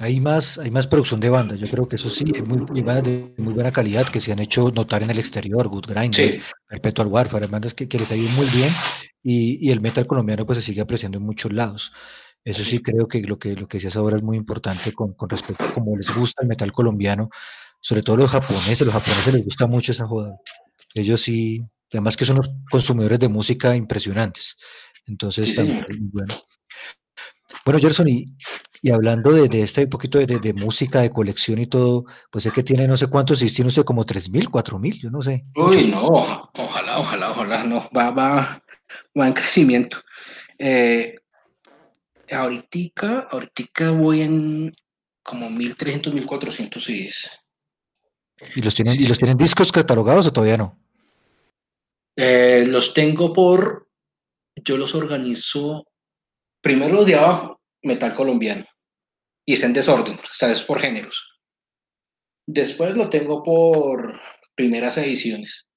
Hay 0.00 0.20
más, 0.20 0.58
hay 0.58 0.70
más 0.70 0.86
producción 0.86 1.18
de 1.18 1.28
bandas, 1.28 1.58
yo 1.58 1.68
creo 1.68 1.88
que 1.88 1.96
eso 1.96 2.08
sí, 2.08 2.24
hay 2.32 2.42
muy, 2.42 2.64
hay 2.72 2.82
bandas 2.82 3.02
de 3.02 3.34
muy 3.38 3.52
buena 3.52 3.72
calidad 3.72 4.08
que 4.08 4.20
se 4.20 4.30
han 4.30 4.38
hecho 4.38 4.70
notar 4.70 5.02
en 5.02 5.10
el 5.10 5.18
exterior, 5.18 5.66
Good 5.66 5.86
Grinder, 5.88 6.14
Sí, 6.14 6.40
Perpetual 6.68 7.08
Warfare, 7.08 7.46
hay 7.46 7.50
bandas 7.50 7.74
que, 7.74 7.88
que 7.88 7.98
les 7.98 8.12
ha 8.12 8.16
ido 8.16 8.28
muy 8.30 8.46
bien 8.46 8.72
y, 9.24 9.58
y 9.60 9.72
el 9.72 9.80
metal 9.80 10.06
colombiano 10.06 10.46
pues 10.46 10.60
se 10.60 10.66
sigue 10.66 10.82
apreciando 10.82 11.18
en 11.18 11.24
muchos 11.24 11.52
lados. 11.52 11.92
Eso 12.44 12.64
sí 12.64 12.78
creo 12.78 13.06
que 13.08 13.20
lo 13.22 13.38
que, 13.38 13.54
lo 13.54 13.68
que 13.68 13.76
decías 13.78 13.96
ahora 13.96 14.16
es 14.16 14.22
muy 14.22 14.36
importante 14.36 14.92
con, 14.92 15.12
con 15.14 15.28
respecto 15.28 15.64
a 15.64 15.74
cómo 15.74 15.96
les 15.96 16.14
gusta 16.14 16.42
el 16.42 16.48
metal 16.48 16.72
colombiano, 16.72 17.28
sobre 17.80 18.02
todo 18.02 18.16
los 18.16 18.30
japoneses, 18.30 18.82
los 18.82 18.92
japoneses 18.94 19.34
les 19.34 19.44
gusta 19.44 19.66
mucho 19.66 19.92
esa 19.92 20.06
joda. 20.06 20.34
Ellos 20.94 21.20
sí, 21.20 21.60
además 21.92 22.16
que 22.16 22.24
son 22.24 22.36
unos 22.36 22.50
consumidores 22.70 23.18
de 23.18 23.28
música 23.28 23.76
impresionantes, 23.76 24.56
entonces 25.06 25.50
sí, 25.50 25.54
también 25.56 25.78
es 25.88 25.96
bueno. 26.12 26.34
Bueno, 27.64 27.80
Gerson, 27.80 28.08
y, 28.08 28.26
y 28.82 28.90
hablando 28.90 29.30
de, 29.32 29.48
de 29.48 29.62
este 29.62 29.86
poquito 29.86 30.18
de, 30.18 30.26
de- 30.38 30.52
música, 30.54 31.00
de 31.02 31.10
colección 31.10 31.58
y 31.58 31.66
todo, 31.66 32.04
pues 32.30 32.44
sé 32.44 32.50
que 32.50 32.62
tiene 32.62 32.86
no 32.88 32.96
sé 32.96 33.08
cuántos, 33.08 33.38
si 33.40 33.52
tiene 33.54 33.68
usted 33.68 33.84
como 33.84 34.04
3.000, 34.04 34.48
4.000, 34.48 34.98
yo 35.00 35.10
no 35.10 35.20
sé. 35.22 35.44
Uy, 35.54 35.86
no, 35.88 36.06
oja- 36.06 36.50
ojalá, 36.54 36.98
ojalá, 36.98 37.30
ojalá, 37.30 37.64
no, 37.64 37.88
va, 37.96 38.10
va, 38.10 38.62
va 39.18 39.26
en 39.26 39.32
crecimiento. 39.34 39.98
Eh, 40.58 41.17
ahoritica, 42.30 43.28
ahoritica 43.30 43.90
voy 43.90 44.22
en 44.22 44.72
como 45.22 45.50
1300, 45.50 46.14
1400 46.14 46.84
CDs. 46.84 47.40
¿Y 48.54 48.62
los 48.62 48.74
tienen, 48.74 48.94
y 48.94 49.06
los 49.06 49.18
tienen 49.18 49.36
discos 49.36 49.72
catalogados 49.72 50.26
o 50.26 50.32
todavía 50.32 50.56
no? 50.56 50.78
Eh, 52.16 52.64
los 52.66 52.94
tengo 52.94 53.32
por, 53.32 53.88
yo 54.56 54.76
los 54.76 54.94
organizo, 54.94 55.86
primero 56.60 56.94
los 56.94 57.06
de 57.06 57.16
abajo, 57.16 57.60
metal 57.82 58.14
colombiano, 58.14 58.66
y 59.44 59.54
está 59.54 59.66
en 59.66 59.72
desorden, 59.72 60.18
o 60.18 60.32
sea, 60.34 60.50
es 60.50 60.62
por 60.62 60.80
géneros. 60.80 61.40
Después 62.46 62.96
lo 62.96 63.08
tengo 63.08 63.42
por 63.42 64.20
primeras 64.54 64.96
ediciones, 64.98 65.68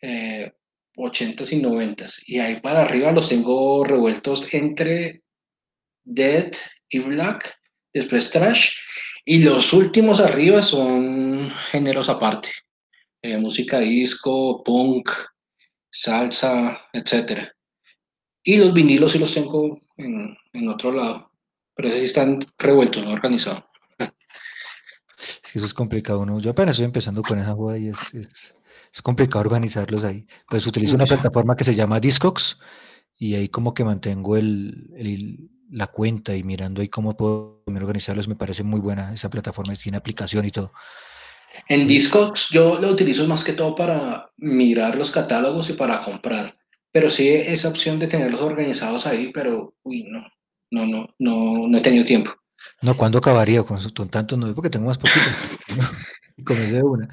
eh, 0.00 0.52
80s 0.96 1.52
y 1.52 1.62
90s, 1.62 2.22
y 2.26 2.38
ahí 2.38 2.60
para 2.60 2.82
arriba 2.82 3.12
los 3.12 3.28
tengo 3.28 3.84
revueltos 3.84 4.52
entre 4.52 5.22
Dead 6.10 6.52
y 6.88 7.00
Black, 7.00 7.54
después 7.92 8.30
Trash, 8.30 8.70
y 9.24 9.42
los 9.42 9.72
últimos 9.72 10.20
arriba 10.20 10.62
son 10.62 11.52
géneros 11.70 12.08
aparte, 12.08 12.48
eh, 13.22 13.36
música 13.36 13.78
disco, 13.80 14.62
punk, 14.64 15.10
salsa, 15.90 16.80
etcétera. 16.92 17.52
Y 18.42 18.56
los 18.56 18.72
vinilos 18.72 19.12
sí 19.12 19.18
los 19.18 19.32
tengo 19.34 19.80
en, 19.98 20.34
en 20.54 20.68
otro 20.68 20.92
lado, 20.92 21.30
pero 21.74 21.88
esos 21.88 22.00
sí 22.00 22.06
están 22.06 22.46
revueltos, 22.58 23.04
no 23.04 23.12
organizados. 23.12 23.64
Es 25.18 25.52
que 25.52 25.58
eso 25.58 25.66
es 25.66 25.74
complicado, 25.74 26.24
¿no? 26.24 26.40
Yo 26.40 26.50
apenas 26.52 26.72
estoy 26.76 26.86
empezando 26.86 27.22
con 27.22 27.38
esa 27.38 27.52
joda 27.54 27.76
y 27.76 27.88
es, 27.88 28.14
es, 28.14 28.54
es 28.94 29.02
complicado 29.02 29.40
organizarlos 29.40 30.04
ahí. 30.04 30.26
Pues 30.48 30.66
utilizo 30.66 30.94
una 30.94 31.04
plataforma 31.06 31.56
que 31.56 31.64
se 31.64 31.74
llama 31.74 32.00
Discogs 32.00 32.58
y 33.18 33.34
ahí 33.34 33.48
como 33.48 33.74
que 33.74 33.84
mantengo 33.84 34.36
el, 34.36 34.90
el- 34.96 35.50
la 35.70 35.86
cuenta 35.88 36.34
y 36.34 36.42
mirando 36.42 36.80
ahí 36.80 36.88
cómo 36.88 37.16
puedo 37.16 37.62
organizarlos. 37.66 38.28
Me 38.28 38.36
parece 38.36 38.62
muy 38.62 38.80
buena 38.80 39.12
esa 39.12 39.30
plataforma, 39.30 39.74
tiene 39.74 39.98
aplicación 39.98 40.44
y 40.44 40.50
todo. 40.50 40.72
En 41.68 41.86
Discogs 41.86 42.48
yo 42.50 42.80
lo 42.80 42.90
utilizo 42.90 43.26
más 43.26 43.44
que 43.44 43.52
todo 43.52 43.74
para 43.74 44.30
mirar 44.36 44.96
los 44.96 45.10
catálogos 45.10 45.70
y 45.70 45.72
para 45.72 46.02
comprar, 46.02 46.56
pero 46.92 47.10
sí 47.10 47.28
esa 47.28 47.68
opción 47.68 47.98
de 47.98 48.06
tenerlos 48.06 48.40
organizados 48.40 49.06
ahí, 49.06 49.30
pero 49.32 49.74
uy, 49.82 50.04
no, 50.04 50.26
no, 50.70 50.86
no, 50.86 51.08
no, 51.18 51.68
no 51.68 51.78
he 51.78 51.80
tenido 51.80 52.04
tiempo. 52.04 52.32
No, 52.82 52.96
¿cuándo 52.96 53.18
acabaría 53.18 53.62
con, 53.62 53.78
con 53.90 54.08
tantos? 54.08 54.38
No, 54.38 54.54
porque 54.54 54.70
tengo 54.70 54.86
más 54.86 54.98
poquito. 54.98 55.28
Y 56.36 56.44
comencé 56.44 56.76
de 56.76 56.82
una. 56.84 57.08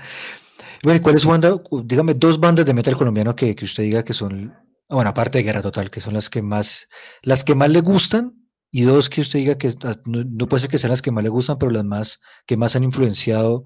Bueno, 0.83 0.99
¿y 0.99 1.01
cuál 1.01 1.15
es 1.15 1.23
su 1.23 1.29
banda? 1.29 1.59
Dígame 1.83 2.13
dos 2.13 2.39
bandas 2.39 2.63
de 2.63 2.75
metal 2.75 2.95
colombiano 2.95 3.35
que, 3.35 3.55
que 3.55 3.65
usted 3.65 3.81
diga 3.81 4.03
que 4.03 4.13
son, 4.13 4.53
bueno, 4.87 5.09
aparte 5.09 5.39
de 5.39 5.43
Guerra 5.43 5.63
Total, 5.63 5.89
que 5.89 5.99
son 5.99 6.13
las 6.13 6.29
que 6.29 6.43
más, 6.43 6.87
las 7.23 7.43
que 7.43 7.55
más 7.55 7.71
le 7.71 7.81
gustan, 7.81 8.44
y 8.77 8.81
dos 8.81 9.09
que 9.09 9.21
usted 9.21 9.39
diga 9.39 9.57
que 9.57 9.73
ah, 9.83 9.95
no, 10.03 10.25
no 10.25 10.47
puede 10.49 10.59
ser 10.59 10.69
que 10.69 10.77
sean 10.77 10.91
las 10.91 11.01
que 11.01 11.09
más 11.09 11.23
le 11.23 11.29
gustan, 11.29 11.57
pero 11.57 11.71
las 11.71 11.85
más 11.85 12.19
que 12.45 12.57
más 12.57 12.75
han 12.75 12.83
influenciado 12.83 13.63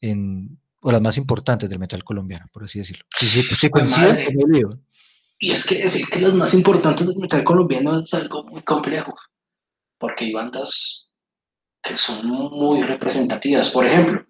en, 0.00 0.56
o 0.80 0.92
las 0.92 1.02
más 1.02 1.18
importantes 1.18 1.68
del 1.68 1.80
metal 1.80 2.04
colombiano, 2.04 2.46
por 2.52 2.62
así 2.62 2.78
decirlo. 2.78 3.04
Si, 3.18 3.26
si 3.26 3.42
Pues 3.42 3.72
coinciden, 3.72 4.14
no 4.14 4.46
hay 4.46 4.52
lío. 4.52 4.78
Y 5.40 5.50
es 5.50 5.66
que 5.66 5.82
decir 5.82 6.06
que 6.06 6.20
los 6.20 6.34
más 6.34 6.54
importantes 6.54 7.04
del 7.04 7.16
metal 7.16 7.42
colombiano 7.42 7.98
es 7.98 8.14
algo 8.14 8.44
muy 8.44 8.62
complejo, 8.62 9.12
porque 9.98 10.26
hay 10.26 10.32
bandas 10.32 11.10
que 11.82 11.98
son 11.98 12.24
muy 12.28 12.82
representativas. 12.82 13.68
Por 13.70 13.84
ejemplo, 13.84 14.24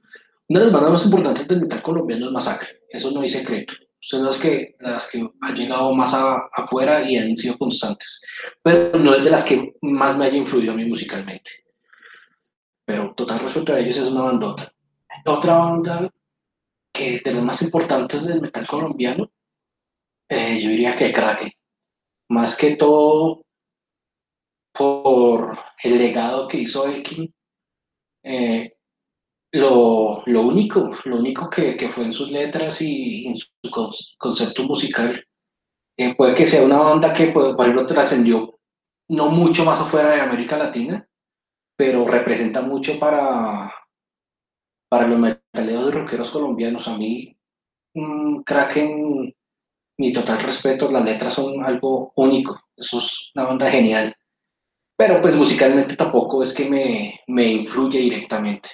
una 0.48 0.60
de 0.60 0.64
las 0.64 0.72
bandas 0.72 0.92
más 0.92 1.04
importantes 1.04 1.46
del 1.46 1.60
metal 1.60 1.82
colombiano 1.82 2.24
es 2.24 2.32
Masacre, 2.32 2.80
eso 2.88 3.10
no 3.10 3.20
hay 3.20 3.28
secreto. 3.28 3.74
Son 4.04 4.24
las 4.24 4.36
que, 4.38 4.74
las 4.80 5.08
que 5.10 5.24
han 5.40 5.54
llegado 5.54 5.94
más 5.94 6.12
a- 6.12 6.48
afuera 6.52 7.08
y 7.08 7.16
han 7.16 7.36
sido 7.36 7.56
constantes, 7.56 8.20
pero 8.62 8.98
no 8.98 9.14
es 9.14 9.22
de 9.24 9.30
las 9.30 9.44
que 9.44 9.74
más 9.82 10.16
me 10.18 10.26
haya 10.26 10.36
influido 10.38 10.72
a 10.72 10.76
mí 10.76 10.84
musicalmente. 10.84 11.50
Pero 12.84 13.14
total 13.14 13.38
respeto 13.40 13.72
a 13.72 13.78
ellos 13.78 13.96
es 13.96 14.08
una 14.10 14.22
bandota. 14.22 14.72
Otra 15.24 15.56
banda 15.56 16.10
que 16.92 17.20
de 17.20 17.32
las 17.32 17.44
más 17.44 17.62
importantes 17.62 18.26
del 18.26 18.40
metal 18.42 18.66
colombiano, 18.66 19.30
eh, 20.28 20.60
yo 20.60 20.70
diría 20.70 20.96
que 20.96 21.12
Kraken. 21.12 21.52
Más 22.30 22.56
que 22.56 22.74
todo 22.76 23.44
por 24.72 25.58
el 25.84 25.98
legado 25.98 26.48
que 26.48 26.58
hizo 26.58 26.86
Elkin. 26.88 27.32
Eh, 28.24 28.74
lo, 29.52 30.22
lo 30.26 30.42
único, 30.42 30.90
lo 31.04 31.16
único 31.16 31.48
que, 31.50 31.76
que 31.76 31.88
fue 31.88 32.04
en 32.04 32.12
sus 32.12 32.30
letras 32.30 32.80
y 32.82 33.26
en 33.26 33.36
su 33.36 33.48
con- 33.70 33.90
concepto 34.18 34.64
musical, 34.64 35.22
eh, 35.96 36.14
puede 36.16 36.34
que 36.34 36.46
sea 36.48 36.64
una 36.64 36.78
banda 36.78 37.14
que, 37.14 37.28
pues, 37.28 37.54
por 37.54 37.66
ejemplo, 37.66 37.86
trascendió 37.86 38.58
no 39.10 39.30
mucho 39.30 39.64
más 39.64 39.80
afuera 39.80 40.14
de 40.14 40.22
América 40.22 40.58
Latina, 40.58 41.06
pero 41.76 42.06
representa 42.06 42.62
mucho 42.62 42.98
para, 42.98 43.72
para 44.88 45.06
los 45.06 45.18
metaleros 45.18 45.88
y 45.88 45.90
rockeros 45.90 46.30
colombianos. 46.30 46.86
A 46.88 46.96
mí, 46.96 47.36
mm, 47.94 48.42
Kraken, 48.42 49.34
mi 49.98 50.12
total 50.12 50.40
respeto, 50.42 50.90
las 50.90 51.04
letras 51.04 51.34
son 51.34 51.64
algo 51.64 52.12
único, 52.16 52.60
eso 52.76 52.98
es 53.00 53.32
una 53.34 53.46
banda 53.46 53.70
genial, 53.70 54.14
pero 54.96 55.20
pues 55.22 55.36
musicalmente 55.36 55.96
tampoco 55.96 56.42
es 56.42 56.54
que 56.54 56.68
me, 56.70 57.20
me 57.28 57.46
influye 57.52 58.00
directamente. 58.00 58.70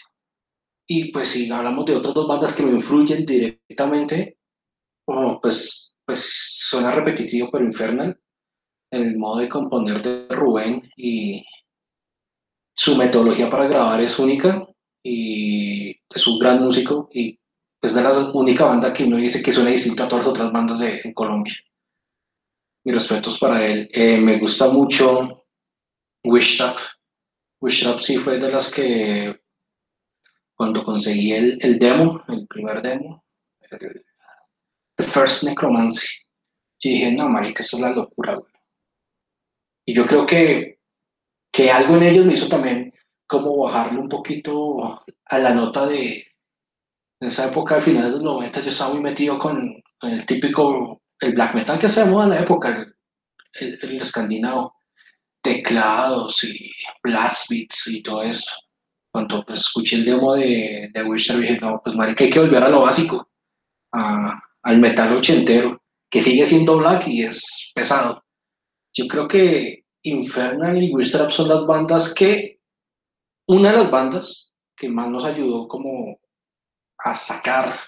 Y 0.90 1.12
pues 1.12 1.28
si 1.28 1.50
hablamos 1.50 1.84
de 1.84 1.96
otras 1.96 2.14
dos 2.14 2.26
bandas 2.26 2.56
que 2.56 2.62
me 2.62 2.72
influyen 2.72 3.26
directamente, 3.26 4.38
oh, 5.06 5.38
pues, 5.40 5.94
pues 6.06 6.56
suena 6.70 6.92
repetitivo, 6.92 7.50
pero 7.50 7.66
Infernal, 7.66 8.18
el 8.90 9.18
modo 9.18 9.40
de 9.40 9.50
componer 9.50 10.02
de 10.02 10.34
Rubén 10.34 10.82
y 10.96 11.44
su 12.74 12.96
metodología 12.96 13.50
para 13.50 13.68
grabar 13.68 14.00
es 14.00 14.18
única 14.18 14.66
y 15.02 15.90
es 15.90 16.26
un 16.26 16.38
gran 16.38 16.62
músico 16.62 17.10
y 17.12 17.38
es 17.82 17.94
de 17.94 18.02
la 18.02 18.30
única 18.32 18.64
banda 18.64 18.92
que 18.92 19.04
uno 19.04 19.16
dice 19.16 19.42
que 19.42 19.52
suena 19.52 19.70
distinto 19.70 20.04
a 20.04 20.08
todas 20.08 20.24
las 20.24 20.30
otras 20.30 20.52
bandas 20.52 20.78
de 20.78 21.12
Colombia. 21.12 21.54
Mis 22.84 22.94
respetos 22.94 23.38
para 23.38 23.64
él. 23.66 23.90
Eh, 23.92 24.18
me 24.18 24.38
gusta 24.38 24.68
mucho 24.68 25.44
Wish 26.24 26.56
Trap. 26.56 26.78
Wish 27.60 27.82
Trap 27.82 27.98
sí 28.00 28.16
fue 28.16 28.38
de 28.38 28.50
las 28.50 28.72
que 28.72 29.37
cuando 30.58 30.84
conseguí 30.84 31.32
el, 31.32 31.56
el 31.62 31.78
demo, 31.78 32.20
el 32.26 32.48
primer 32.48 32.82
demo, 32.82 33.24
el, 33.70 34.04
The 34.96 35.04
First 35.04 35.44
Necromancy, 35.44 36.06
yo 36.80 36.90
dije, 36.90 37.12
no, 37.12 37.28
marica, 37.28 37.62
esto 37.62 37.76
es 37.76 37.82
la 37.82 37.90
locura, 37.90 38.34
güey. 38.34 38.52
Y 39.86 39.94
yo 39.94 40.04
creo 40.04 40.26
que, 40.26 40.80
que 41.52 41.70
algo 41.70 41.96
en 41.96 42.02
ellos 42.02 42.26
me 42.26 42.32
hizo 42.32 42.48
también 42.48 42.92
como 43.28 43.56
bajarle 43.56 44.00
un 44.00 44.08
poquito 44.08 45.04
a 45.26 45.38
la 45.38 45.54
nota 45.54 45.86
de, 45.86 46.26
en 47.20 47.28
esa 47.28 47.46
época 47.46 47.76
de 47.76 47.82
finales 47.82 48.10
de 48.10 48.18
los 48.18 48.22
90 48.22 48.60
yo 48.60 48.70
estaba 48.70 48.94
muy 48.94 49.02
metido 49.02 49.38
con, 49.38 49.80
con 50.00 50.10
el 50.10 50.26
típico, 50.26 51.02
el 51.20 51.34
black 51.34 51.54
metal 51.54 51.78
que 51.78 51.88
se 51.88 52.02
en 52.02 52.30
la 52.30 52.40
época, 52.40 52.76
el, 52.76 52.96
el, 53.60 53.78
el 53.80 54.02
escandinavo, 54.02 54.74
teclados 55.40 56.42
y 56.42 56.68
blast 57.04 57.48
beats 57.48 57.86
y 57.86 58.02
todo 58.02 58.24
eso. 58.24 58.67
Cuando 59.10 59.44
pues, 59.44 59.60
escuché 59.60 59.96
el 59.96 60.04
demo 60.04 60.34
de, 60.34 60.90
de 60.92 61.02
Witcher 61.02 61.38
dije, 61.38 61.58
no, 61.60 61.80
pues 61.82 61.96
marica, 61.96 62.24
hay 62.24 62.30
que 62.30 62.40
volver 62.40 62.62
a 62.62 62.68
lo 62.68 62.82
básico, 62.82 63.30
a, 63.92 64.40
al 64.62 64.78
metal 64.78 65.16
ochentero, 65.16 65.80
que 66.10 66.20
sigue 66.20 66.46
siendo 66.46 66.78
black 66.78 67.08
y 67.08 67.22
es 67.22 67.72
pesado. 67.74 68.24
Yo 68.94 69.06
creo 69.06 69.28
que 69.28 69.84
Infernal 70.02 70.82
y 70.82 70.92
Wistrap 70.92 71.30
son 71.30 71.48
las 71.48 71.66
bandas 71.66 72.14
que, 72.14 72.60
una 73.46 73.70
de 73.72 73.78
las 73.78 73.90
bandas 73.90 74.50
que 74.76 74.88
más 74.88 75.08
nos 75.08 75.24
ayudó 75.24 75.68
como 75.68 76.18
a 76.98 77.14
sacar, 77.14 77.78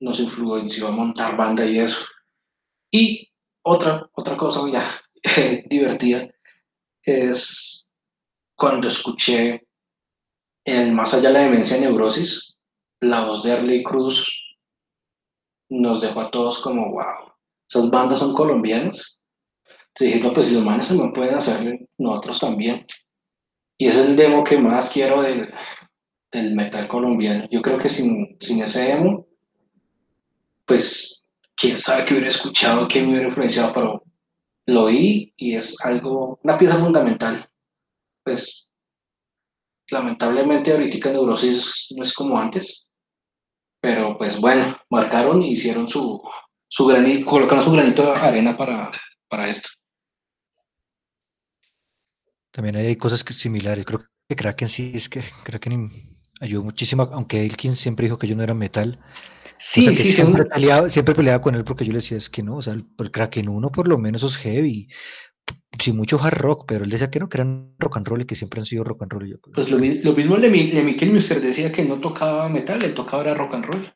nos 0.00 0.20
influenció 0.20 0.88
a 0.88 0.92
montar 0.92 1.36
banda 1.36 1.64
y 1.64 1.78
eso. 1.78 2.04
Y 2.90 3.30
otra, 3.62 4.08
otra 4.14 4.36
cosa 4.36 4.60
ya 4.70 4.84
divertida 5.68 6.28
es 7.02 7.92
cuando 8.54 8.88
escuché 8.88 9.67
el 10.68 10.92
Más 10.92 11.14
allá 11.14 11.28
de 11.28 11.34
la 11.34 11.40
demencia 11.40 11.76
de 11.76 11.82
neurosis, 11.82 12.56
la 13.00 13.26
voz 13.26 13.42
de 13.42 13.52
Arley 13.52 13.82
Cruz 13.82 14.26
nos 15.70 16.00
dejó 16.00 16.20
a 16.20 16.30
todos 16.30 16.60
como, 16.60 16.92
wow, 16.92 17.32
esas 17.68 17.90
bandas 17.90 18.20
son 18.20 18.34
colombianas. 18.34 19.20
Entonces 19.94 20.22
no, 20.22 20.32
pues 20.32 20.46
si 20.46 20.54
los 20.54 20.64
manes 20.64 20.88
también 20.88 21.12
pueden 21.12 21.34
hacerlo, 21.34 21.76
nosotros 21.98 22.40
también. 22.40 22.86
Y 23.76 23.86
es 23.86 23.96
el 23.96 24.16
demo 24.16 24.44
que 24.44 24.58
más 24.58 24.90
quiero 24.90 25.22
del, 25.22 25.52
metal 26.54 26.88
colombiano. 26.88 27.48
Yo 27.50 27.62
creo 27.62 27.78
que 27.78 27.88
sin, 27.88 28.36
sin 28.40 28.62
ese 28.62 28.82
demo, 28.82 29.26
pues 30.64 31.30
quién 31.56 31.78
sabe 31.78 32.04
qué 32.04 32.14
hubiera 32.14 32.30
escuchado, 32.30 32.88
qué 32.88 33.02
me 33.02 33.10
hubiera 33.10 33.28
influenciado, 33.28 33.72
pero 33.72 34.02
lo 34.66 34.84
oí 34.84 35.32
y 35.36 35.54
es 35.54 35.76
algo, 35.84 36.38
una 36.42 36.58
pieza 36.58 36.76
fundamental. 36.78 37.48
Pues 38.22 38.67
lamentablemente 39.90 40.72
ahorita 40.72 41.12
Neurosis 41.12 41.88
no 41.96 42.02
es 42.02 42.12
como 42.14 42.38
antes, 42.38 42.88
pero 43.80 44.16
pues 44.18 44.40
bueno, 44.40 44.76
marcaron 44.90 45.42
y 45.42 45.52
hicieron 45.52 45.88
su, 45.88 46.20
su 46.68 46.86
granito, 46.86 47.26
colocaron 47.26 47.64
su 47.64 47.72
granito 47.72 48.02
de 48.02 48.12
arena 48.12 48.56
para, 48.56 48.90
para 49.28 49.48
esto. 49.48 49.68
También 52.50 52.76
hay 52.76 52.96
cosas 52.96 53.24
que 53.24 53.32
similares. 53.34 53.84
Creo 53.84 54.04
que 54.28 54.36
Kraken 54.36 54.68
sí 54.68 54.92
es 54.94 55.08
que 55.08 55.22
Kraken 55.44 55.90
ayudó 56.40 56.64
muchísimo, 56.64 57.08
aunque 57.12 57.44
Elkin 57.44 57.74
siempre 57.74 58.06
dijo 58.06 58.18
que 58.18 58.26
yo 58.26 58.36
no 58.36 58.42
era 58.42 58.54
metal. 58.54 58.98
Sí, 59.58 59.80
o 59.80 59.84
sea, 59.84 59.92
que 59.92 60.02
sí, 60.02 60.12
siempre, 60.12 60.44
son- 60.44 60.48
peleaba, 60.50 60.88
siempre 60.90 61.14
peleaba 61.14 61.42
con 61.42 61.54
él 61.54 61.64
porque 61.64 61.84
yo 61.84 61.92
le 61.92 61.98
decía, 61.98 62.16
es 62.16 62.28
que 62.30 62.42
no, 62.42 62.56
o 62.56 62.62
sea, 62.62 62.74
el, 62.74 62.86
el 62.98 63.10
Kraken 63.10 63.48
1 63.48 63.70
por 63.72 63.88
lo 63.88 63.98
menos 63.98 64.22
es 64.22 64.36
heavy. 64.36 64.88
Sí, 65.80 65.92
mucho 65.92 66.18
hard 66.20 66.38
rock, 66.38 66.64
pero 66.66 66.84
él 66.84 66.90
decía 66.90 67.10
que 67.10 67.20
no, 67.20 67.28
que 67.28 67.38
eran 67.38 67.74
rock 67.78 67.96
and 67.98 68.06
roll 68.06 68.22
y 68.22 68.24
que 68.26 68.34
siempre 68.34 68.60
han 68.60 68.66
sido 68.66 68.84
rock 68.84 69.02
and 69.02 69.12
roll. 69.12 69.38
pues, 69.40 69.54
Pues 69.54 69.70
lo, 69.70 69.78
mi- 69.78 70.00
lo 70.00 70.12
mismo 70.12 70.36
le, 70.36 70.50
mi- 70.50 70.70
le 70.72 70.82
Mikel 70.82 71.10
Mister 71.12 71.40
decía 71.40 71.70
que 71.70 71.84
no 71.84 72.00
tocaba 72.00 72.48
metal, 72.48 72.82
él 72.82 72.94
tocaba 72.94 73.22
era 73.22 73.34
rock 73.34 73.54
and 73.54 73.64
roll. 73.66 73.92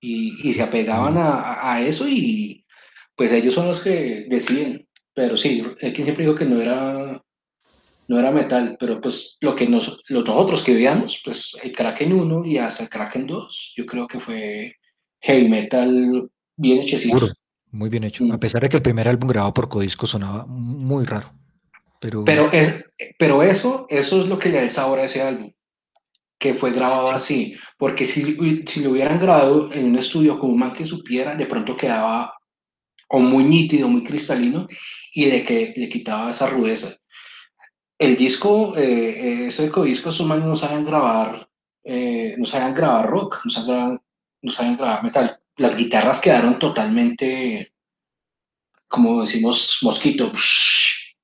Y, 0.00 0.48
y 0.48 0.52
se 0.54 0.62
apegaban 0.62 1.16
a, 1.16 1.40
a- 1.40 1.74
a 1.74 1.82
eso 1.82 2.08
y 2.08 2.64
pues 3.16 3.32
ellos 3.32 3.54
son 3.54 3.68
los 3.68 3.80
que 3.80 4.26
deciden. 4.28 4.88
Pero 5.14 5.36
sí, 5.36 5.62
que 5.78 5.90
siempre 6.04 6.24
dijo 6.24 6.34
que 6.36 6.46
no 6.46 6.60
era, 6.60 7.22
no 8.08 8.18
era 8.18 8.30
metal, 8.30 8.76
pero 8.78 9.00
pues 9.00 9.38
lo 9.40 9.54
que 9.54 9.66
nos, 9.68 10.00
los 10.08 10.24
nosotros 10.26 10.62
que 10.62 10.74
veíamos, 10.74 11.20
pues 11.24 11.56
el 11.62 11.72
Kraken 11.72 12.12
1 12.12 12.44
y 12.44 12.58
hasta 12.58 12.84
el 12.84 12.88
Kraken 12.88 13.26
2, 13.26 13.74
yo 13.76 13.86
creo 13.86 14.06
que 14.06 14.20
fue 14.20 14.74
heavy 15.20 15.48
metal 15.48 16.30
bien 16.56 16.80
hechecito. 16.82 17.16
Seguro, 17.16 17.32
muy 17.72 17.88
bien 17.88 18.04
hecho. 18.04 18.24
Mm. 18.24 18.32
A 18.32 18.38
pesar 18.38 18.62
de 18.62 18.68
que 18.68 18.76
el 18.76 18.82
primer 18.82 19.08
álbum 19.08 19.28
grabado 19.28 19.54
por 19.54 19.68
Codisco 19.68 20.06
sonaba 20.06 20.46
muy 20.46 21.04
raro. 21.04 21.32
Pero, 22.00 22.24
Pero, 22.24 22.50
es, 22.52 22.84
pero 23.18 23.42
eso, 23.42 23.86
eso 23.88 24.20
es 24.20 24.26
lo 24.26 24.38
que 24.38 24.48
le 24.48 24.58
da 24.58 24.64
el 24.64 24.70
sabor 24.70 24.98
a 24.98 25.04
ese 25.04 25.22
álbum, 25.22 25.52
que 26.38 26.54
fue 26.54 26.72
grabado 26.72 27.10
así, 27.10 27.56
porque 27.78 28.04
si, 28.04 28.64
si 28.66 28.82
lo 28.82 28.90
hubieran 28.90 29.20
grabado 29.20 29.72
en 29.72 29.86
un 29.86 29.98
estudio 29.98 30.38
con 30.38 30.50
un 30.50 30.58
man 30.58 30.72
que 30.72 30.84
supiera, 30.84 31.36
de 31.36 31.46
pronto 31.46 31.76
quedaba 31.76 32.34
o 33.08 33.20
muy 33.20 33.44
nítido, 33.44 33.88
muy 33.88 34.02
cristalino, 34.02 34.66
y 35.14 35.26
de 35.26 35.44
que 35.44 35.72
le 35.76 35.88
quitaba 35.88 36.30
esa 36.30 36.46
rudeza. 36.46 36.96
El 37.98 38.16
disco, 38.16 38.76
eh, 38.76 39.46
ese 39.46 39.64
disco, 39.64 39.84
esos 39.84 40.26
manes 40.26 40.46
no 40.46 40.56
saben 40.56 40.84
grabar, 40.84 41.48
eh, 41.84 42.34
no 42.36 42.44
saben 42.44 42.74
grabar 42.74 43.08
rock, 43.08 43.42
no 43.44 44.00
no 44.42 44.50
saben 44.50 44.76
grabar 44.76 45.04
metal. 45.04 45.41
Las 45.62 45.76
guitarras 45.76 46.18
quedaron 46.18 46.58
totalmente, 46.58 47.72
como 48.88 49.20
decimos, 49.20 49.78
mosquito, 49.82 50.32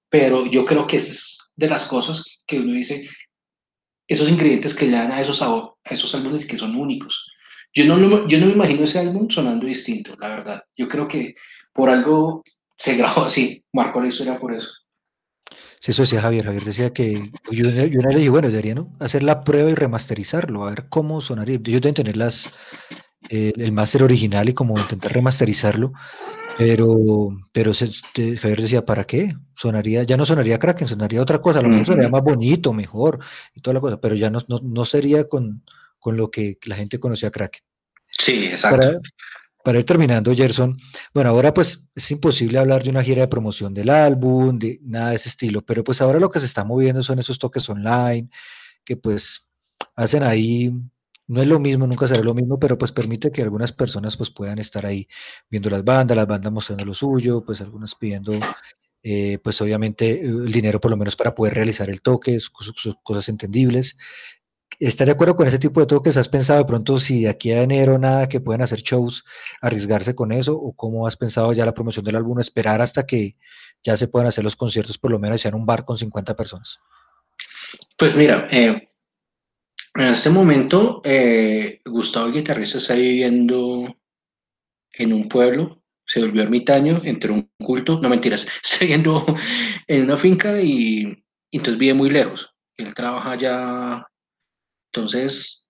pero 0.08 0.46
yo 0.46 0.64
creo 0.64 0.86
que 0.86 0.98
es 0.98 1.38
de 1.56 1.68
las 1.68 1.84
cosas 1.86 2.24
que 2.46 2.60
uno 2.60 2.72
dice, 2.72 3.08
esos 4.06 4.28
ingredientes 4.28 4.74
que 4.74 4.86
le 4.86 4.92
dan 4.92 5.10
a 5.10 5.20
esos, 5.20 5.42
a 5.42 5.74
esos 5.90 6.14
álbumes 6.14 6.46
que 6.46 6.56
son 6.56 6.76
únicos. 6.76 7.26
Yo 7.74 7.84
no, 7.84 8.28
yo 8.28 8.38
no 8.38 8.46
me 8.46 8.52
imagino 8.52 8.84
ese 8.84 9.00
álbum 9.00 9.28
sonando 9.28 9.66
distinto, 9.66 10.14
la 10.20 10.28
verdad. 10.28 10.62
Yo 10.76 10.86
creo 10.86 11.08
que 11.08 11.34
por 11.72 11.90
algo 11.90 12.44
se 12.76 12.94
grabó 12.96 13.24
así, 13.24 13.64
marcó 13.72 14.00
la 14.00 14.06
historia 14.06 14.38
por 14.38 14.54
eso. 14.54 14.70
Sí, 15.80 15.90
eso 15.90 16.02
decía 16.02 16.20
Javier. 16.20 16.44
Javier 16.44 16.64
decía 16.64 16.92
que 16.92 17.32
yo, 17.50 17.70
yo 17.70 18.00
le 18.00 18.14
dije, 18.14 18.30
bueno, 18.30 18.50
deberían 18.50 18.88
hacer 19.00 19.24
la 19.24 19.42
prueba 19.42 19.68
y 19.68 19.74
remasterizarlo, 19.74 20.62
a 20.62 20.70
ver 20.70 20.88
cómo 20.88 21.20
sonaría. 21.20 21.56
Ellos 21.56 21.80
deben 21.80 21.94
tener 21.94 22.16
las, 22.16 22.48
eh, 23.30 23.52
el 23.56 23.72
máster 23.72 24.02
original 24.02 24.48
y 24.48 24.54
como 24.54 24.78
intentar 24.78 25.12
remasterizarlo, 25.12 25.92
pero, 26.56 27.28
pero 27.52 27.74
se, 27.74 27.88
te, 28.12 28.36
Javier 28.36 28.62
decía, 28.62 28.84
¿para 28.84 29.04
qué? 29.04 29.32
Sonaría, 29.54 30.02
ya 30.02 30.16
no 30.16 30.24
sonaría 30.24 30.58
Kraken, 30.58 30.88
sonaría 30.88 31.22
otra 31.22 31.40
cosa, 31.40 31.60
a 31.60 31.62
lo 31.62 31.68
mejor 31.68 31.86
sonaría 31.86 32.08
más 32.08 32.22
bonito, 32.22 32.72
mejor 32.72 33.20
y 33.54 33.60
toda 33.60 33.74
la 33.74 33.80
cosa, 33.80 34.00
pero 34.00 34.14
ya 34.14 34.30
no, 34.30 34.40
no, 34.48 34.58
no 34.62 34.84
sería 34.84 35.28
con, 35.28 35.62
con, 35.98 36.16
lo 36.16 36.30
que 36.30 36.58
la 36.64 36.76
gente 36.76 36.98
conocía 36.98 37.30
Kraken. 37.30 37.62
Sí, 38.10 38.46
exacto. 38.46 38.78
Para, 38.78 39.00
para 39.62 39.78
ir 39.78 39.84
terminando, 39.84 40.34
Gerson, 40.34 40.76
bueno, 41.12 41.30
ahora 41.30 41.52
pues 41.52 41.86
es 41.94 42.10
imposible 42.10 42.58
hablar 42.58 42.82
de 42.82 42.90
una 42.90 43.02
gira 43.02 43.20
de 43.20 43.28
promoción 43.28 43.74
del 43.74 43.90
álbum, 43.90 44.58
de 44.58 44.80
nada 44.82 45.10
de 45.10 45.16
ese 45.16 45.28
estilo, 45.28 45.62
pero 45.62 45.84
pues 45.84 46.00
ahora 46.00 46.18
lo 46.18 46.30
que 46.30 46.40
se 46.40 46.46
está 46.46 46.64
moviendo 46.64 47.02
son 47.02 47.18
esos 47.18 47.38
toques 47.38 47.68
online, 47.68 48.30
que 48.84 48.96
pues 48.96 49.46
hacen 49.94 50.22
ahí, 50.22 50.72
no 51.28 51.42
es 51.42 51.46
lo 51.46 51.60
mismo, 51.60 51.86
nunca 51.86 52.08
será 52.08 52.22
lo 52.22 52.34
mismo, 52.34 52.58
pero 52.58 52.78
pues 52.78 52.90
permite 52.92 53.30
que 53.30 53.42
algunas 53.42 53.72
personas 53.72 54.16
pues 54.16 54.30
puedan 54.30 54.58
estar 54.58 54.86
ahí 54.86 55.06
viendo 55.50 55.68
las 55.70 55.84
bandas, 55.84 56.16
las 56.16 56.26
bandas 56.26 56.50
mostrando 56.50 56.84
lo 56.86 56.94
suyo, 56.94 57.44
pues 57.44 57.60
algunas 57.60 57.94
pidiendo 57.94 58.32
eh, 59.02 59.38
pues 59.44 59.60
obviamente 59.60 60.20
el 60.22 60.50
dinero 60.50 60.80
por 60.80 60.90
lo 60.90 60.96
menos 60.96 61.16
para 61.16 61.34
poder 61.34 61.54
realizar 61.54 61.90
el 61.90 62.02
toque, 62.02 62.40
sus 62.40 62.96
cosas 63.02 63.28
entendibles. 63.28 63.96
¿Estás 64.80 65.06
de 65.06 65.12
acuerdo 65.12 65.36
con 65.36 65.46
ese 65.46 65.58
tipo 65.58 65.80
de 65.80 65.86
toques? 65.86 66.16
¿Has 66.16 66.28
pensado 66.28 66.60
de 66.60 66.64
pronto 66.64 66.98
si 66.98 67.22
de 67.22 67.28
aquí 67.28 67.52
a 67.52 67.62
enero 67.62 67.98
nada 67.98 68.28
que 68.28 68.40
puedan 68.40 68.62
hacer 68.62 68.80
shows, 68.80 69.24
arriesgarse 69.60 70.14
con 70.14 70.32
eso? 70.32 70.54
¿O 70.54 70.72
cómo 70.72 71.06
has 71.06 71.16
pensado 71.16 71.52
ya 71.52 71.66
la 71.66 71.74
promoción 71.74 72.04
del 72.04 72.16
álbum? 72.16 72.38
¿Esperar 72.38 72.80
hasta 72.80 73.04
que 73.04 73.36
ya 73.82 73.96
se 73.96 74.08
puedan 74.08 74.28
hacer 74.28 74.44
los 74.44 74.56
conciertos 74.56 74.96
por 74.96 75.10
lo 75.10 75.18
menos 75.18 75.40
sean 75.40 75.54
un 75.54 75.66
bar 75.66 75.84
con 75.84 75.98
50 75.98 76.34
personas? 76.36 76.78
Pues 77.96 78.16
mira, 78.16 78.46
eh, 78.50 78.88
en 79.98 80.06
este 80.06 80.30
momento 80.30 81.00
eh, 81.04 81.80
Gustavo 81.84 82.28
el 82.28 82.34
guitarrista 82.34 82.78
está 82.78 82.94
viviendo 82.94 83.96
en 84.92 85.12
un 85.12 85.28
pueblo, 85.28 85.82
se 86.06 86.20
volvió 86.20 86.42
ermitaño, 86.42 87.00
entró 87.04 87.34
un 87.34 87.50
culto, 87.58 88.00
no 88.00 88.08
mentiras, 88.08 88.46
está 88.64 88.78
viviendo 88.80 89.26
en 89.86 90.04
una 90.04 90.16
finca 90.16 90.60
y, 90.60 91.02
y 91.50 91.56
entonces 91.56 91.78
vive 91.78 91.94
muy 91.94 92.10
lejos. 92.10 92.54
Él 92.76 92.94
trabaja 92.94 93.36
ya 93.36 94.08
entonces, 94.92 95.68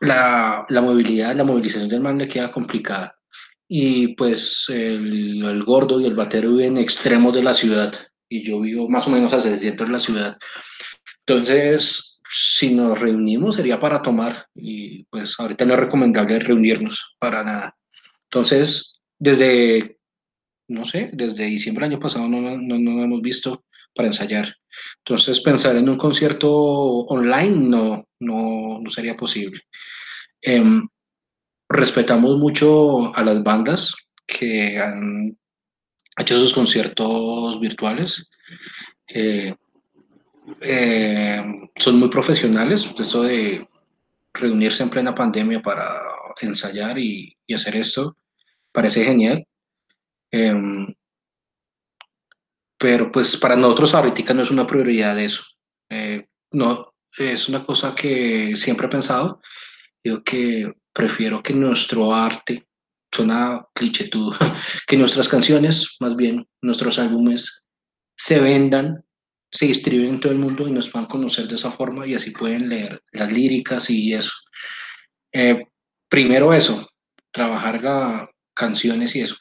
la, 0.00 0.66
la, 0.68 0.80
movilidad, 0.80 1.34
la 1.34 1.44
movilización 1.44 1.88
del 1.88 2.00
man 2.00 2.18
le 2.18 2.28
queda 2.28 2.50
complicada. 2.50 3.16
Y 3.68 4.08
pues 4.14 4.66
el, 4.68 5.44
el, 5.44 5.64
gordo 5.64 6.00
y 6.00 6.06
el 6.06 6.14
batero 6.14 6.50
viven 6.50 6.76
en 6.76 6.82
extremos 6.82 7.34
de 7.34 7.42
la 7.42 7.54
ciudad 7.54 7.94
y 8.28 8.42
yo 8.42 8.60
vivo 8.60 8.88
más 8.88 9.06
o 9.06 9.10
menos 9.10 9.32
hacia 9.32 9.52
el 9.52 9.58
centro 9.58 9.86
de 9.86 9.92
la 9.92 9.98
ciudad. 9.98 10.38
Entonces, 11.26 12.13
si 12.36 12.74
nos 12.74 12.98
reunimos 12.98 13.54
sería 13.54 13.78
para 13.78 14.02
tomar 14.02 14.48
y 14.56 15.04
pues 15.04 15.38
ahorita 15.38 15.64
no 15.64 15.74
es 15.74 15.80
recomendable 15.80 16.40
reunirnos 16.40 17.14
para 17.20 17.44
nada. 17.44 17.76
Entonces, 18.24 19.02
desde, 19.16 19.98
no 20.68 20.84
sé, 20.84 21.10
desde 21.12 21.44
diciembre 21.44 21.84
del 21.84 21.92
año 21.92 22.02
pasado 22.02 22.28
no 22.28 22.40
nos 22.40 22.60
no, 22.60 22.78
no 22.78 23.04
hemos 23.04 23.22
visto 23.22 23.64
para 23.94 24.08
ensayar. 24.08 24.52
Entonces, 24.98 25.40
pensar 25.40 25.76
en 25.76 25.88
un 25.88 25.96
concierto 25.96 26.50
online 26.50 27.68
no, 27.68 28.08
no, 28.18 28.80
no 28.80 28.90
sería 28.90 29.16
posible. 29.16 29.60
Eh, 30.42 30.80
respetamos 31.68 32.36
mucho 32.38 33.14
a 33.14 33.22
las 33.22 33.44
bandas 33.44 33.94
que 34.26 34.76
han 34.76 35.38
hecho 36.18 36.40
sus 36.40 36.52
conciertos 36.52 37.60
virtuales. 37.60 38.28
Eh, 39.06 39.54
eh, 40.60 41.42
son 41.76 41.98
muy 41.98 42.08
profesionales, 42.08 42.88
eso 42.98 43.22
de 43.22 43.68
reunirse 44.32 44.82
en 44.82 44.90
plena 44.90 45.14
pandemia 45.14 45.62
para 45.62 45.86
ensayar 46.40 46.98
y, 46.98 47.36
y 47.46 47.54
hacer 47.54 47.76
esto, 47.76 48.16
parece 48.72 49.04
genial. 49.04 49.46
Em, 50.30 50.94
pero 52.78 53.10
pues 53.10 53.36
para 53.36 53.56
nosotros 53.56 53.94
ahorita 53.94 54.34
no 54.34 54.42
es 54.42 54.50
una 54.50 54.66
prioridad 54.66 55.18
eso. 55.18 55.44
Eh, 55.88 56.26
no, 56.50 56.94
es 57.16 57.48
una 57.48 57.64
cosa 57.64 57.94
que 57.94 58.56
siempre 58.56 58.86
he 58.86 58.90
pensado. 58.90 59.40
Yo 60.02 60.22
que 60.22 60.72
prefiero 60.92 61.42
que 61.42 61.54
nuestro 61.54 62.12
arte, 62.12 62.66
suena 63.10 63.64
cliché 63.74 64.10
que 64.86 64.96
nuestras 64.96 65.28
canciones, 65.28 65.96
más 66.00 66.16
bien 66.16 66.46
nuestros 66.62 66.98
álbumes, 66.98 67.64
se 68.16 68.40
vendan, 68.40 69.04
se 69.54 69.66
distribuyen 69.66 70.14
en 70.14 70.20
todo 70.20 70.32
el 70.32 70.38
mundo 70.38 70.66
y 70.66 70.72
nos 70.72 70.90
puedan 70.90 71.06
conocer 71.06 71.46
de 71.46 71.54
esa 71.54 71.70
forma 71.70 72.04
y 72.06 72.14
así 72.14 72.32
pueden 72.32 72.68
leer 72.68 73.00
las 73.12 73.30
líricas 73.32 73.88
y 73.88 74.12
eso. 74.12 74.32
Eh, 75.32 75.64
primero 76.08 76.52
eso, 76.52 76.88
trabajar 77.30 77.80
la, 77.82 78.28
canciones 78.52 79.14
y 79.14 79.20
eso. 79.20 79.36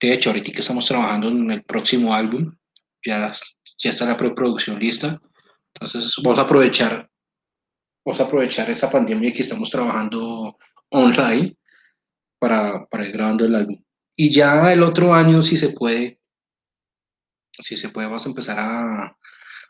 De 0.00 0.12
hecho, 0.12 0.30
ahorita 0.30 0.52
que 0.52 0.60
estamos 0.60 0.86
trabajando 0.86 1.28
en 1.28 1.50
el 1.50 1.64
próximo 1.64 2.14
álbum, 2.14 2.56
ya, 3.04 3.32
ya 3.78 3.90
está 3.90 4.06
la 4.06 4.16
preproducción 4.16 4.78
lista. 4.78 5.20
Entonces 5.74 6.14
vamos 6.22 6.38
a 6.38 6.42
aprovechar 6.42 7.10
vamos 8.04 8.20
a 8.20 8.24
aprovechar 8.24 8.70
esta 8.70 8.88
pandemia 8.88 9.32
que 9.32 9.42
estamos 9.42 9.70
trabajando 9.70 10.56
online 10.90 11.58
para, 12.38 12.86
para 12.86 13.06
ir 13.06 13.12
grabando 13.12 13.44
el 13.44 13.54
álbum. 13.54 13.82
Y 14.16 14.32
ya 14.32 14.72
el 14.72 14.82
otro 14.82 15.12
año, 15.12 15.42
si 15.42 15.56
se 15.56 15.70
puede, 15.70 16.18
si 17.52 17.76
se 17.76 17.90
puede, 17.90 18.06
vamos 18.06 18.24
a 18.24 18.28
empezar 18.28 18.58
a, 18.58 19.18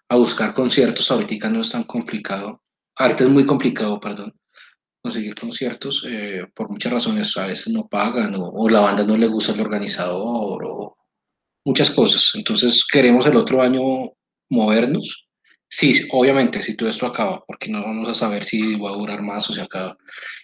a 0.09 0.17
buscar 0.17 0.55
conciertos. 0.55 1.11
Ahorita 1.11 1.51
no 1.51 1.61
es 1.61 1.71
tan 1.71 1.85
complicado. 1.85 2.63
Ahorita 2.97 3.25
es 3.25 3.31
muy 3.31 3.47
complicado, 3.47 4.01
perdón, 4.01 4.35
conseguir 5.03 5.35
conciertos 5.35 6.05
eh, 6.09 6.47
por 6.55 6.71
muchas 6.71 6.93
razones. 6.93 7.37
A 7.37 7.47
veces 7.47 7.73
no 7.73 7.87
pagan 7.89 8.35
o, 8.37 8.69
la 8.69 8.81
banda 8.81 9.05
no 9.05 9.17
le 9.17 9.27
gusta 9.27 9.53
el 9.53 9.61
organizador 9.61 10.65
o 10.65 10.97
muchas 11.65 11.91
cosas. 11.91 12.31
Entonces 12.35 12.85
queremos 12.91 13.27
el 13.27 13.37
otro 13.37 13.63
año 13.63 13.81
movernos. 14.51 15.27
Sí, 15.71 16.07
obviamente, 16.13 16.63
si 16.63 16.75
todo 16.75 16.89
esto 16.89 17.07
acaba, 17.07 17.45
porque 17.47 17.71
no 17.71 17.83
vamos 17.83 18.09
a 18.09 18.15
saber 18.15 18.43
si 18.45 18.77
va 18.77 18.91
a 18.91 18.97
durar 18.97 19.23
más 19.23 19.49
o 19.51 19.53
se 19.53 19.61
acaba. 19.61 19.97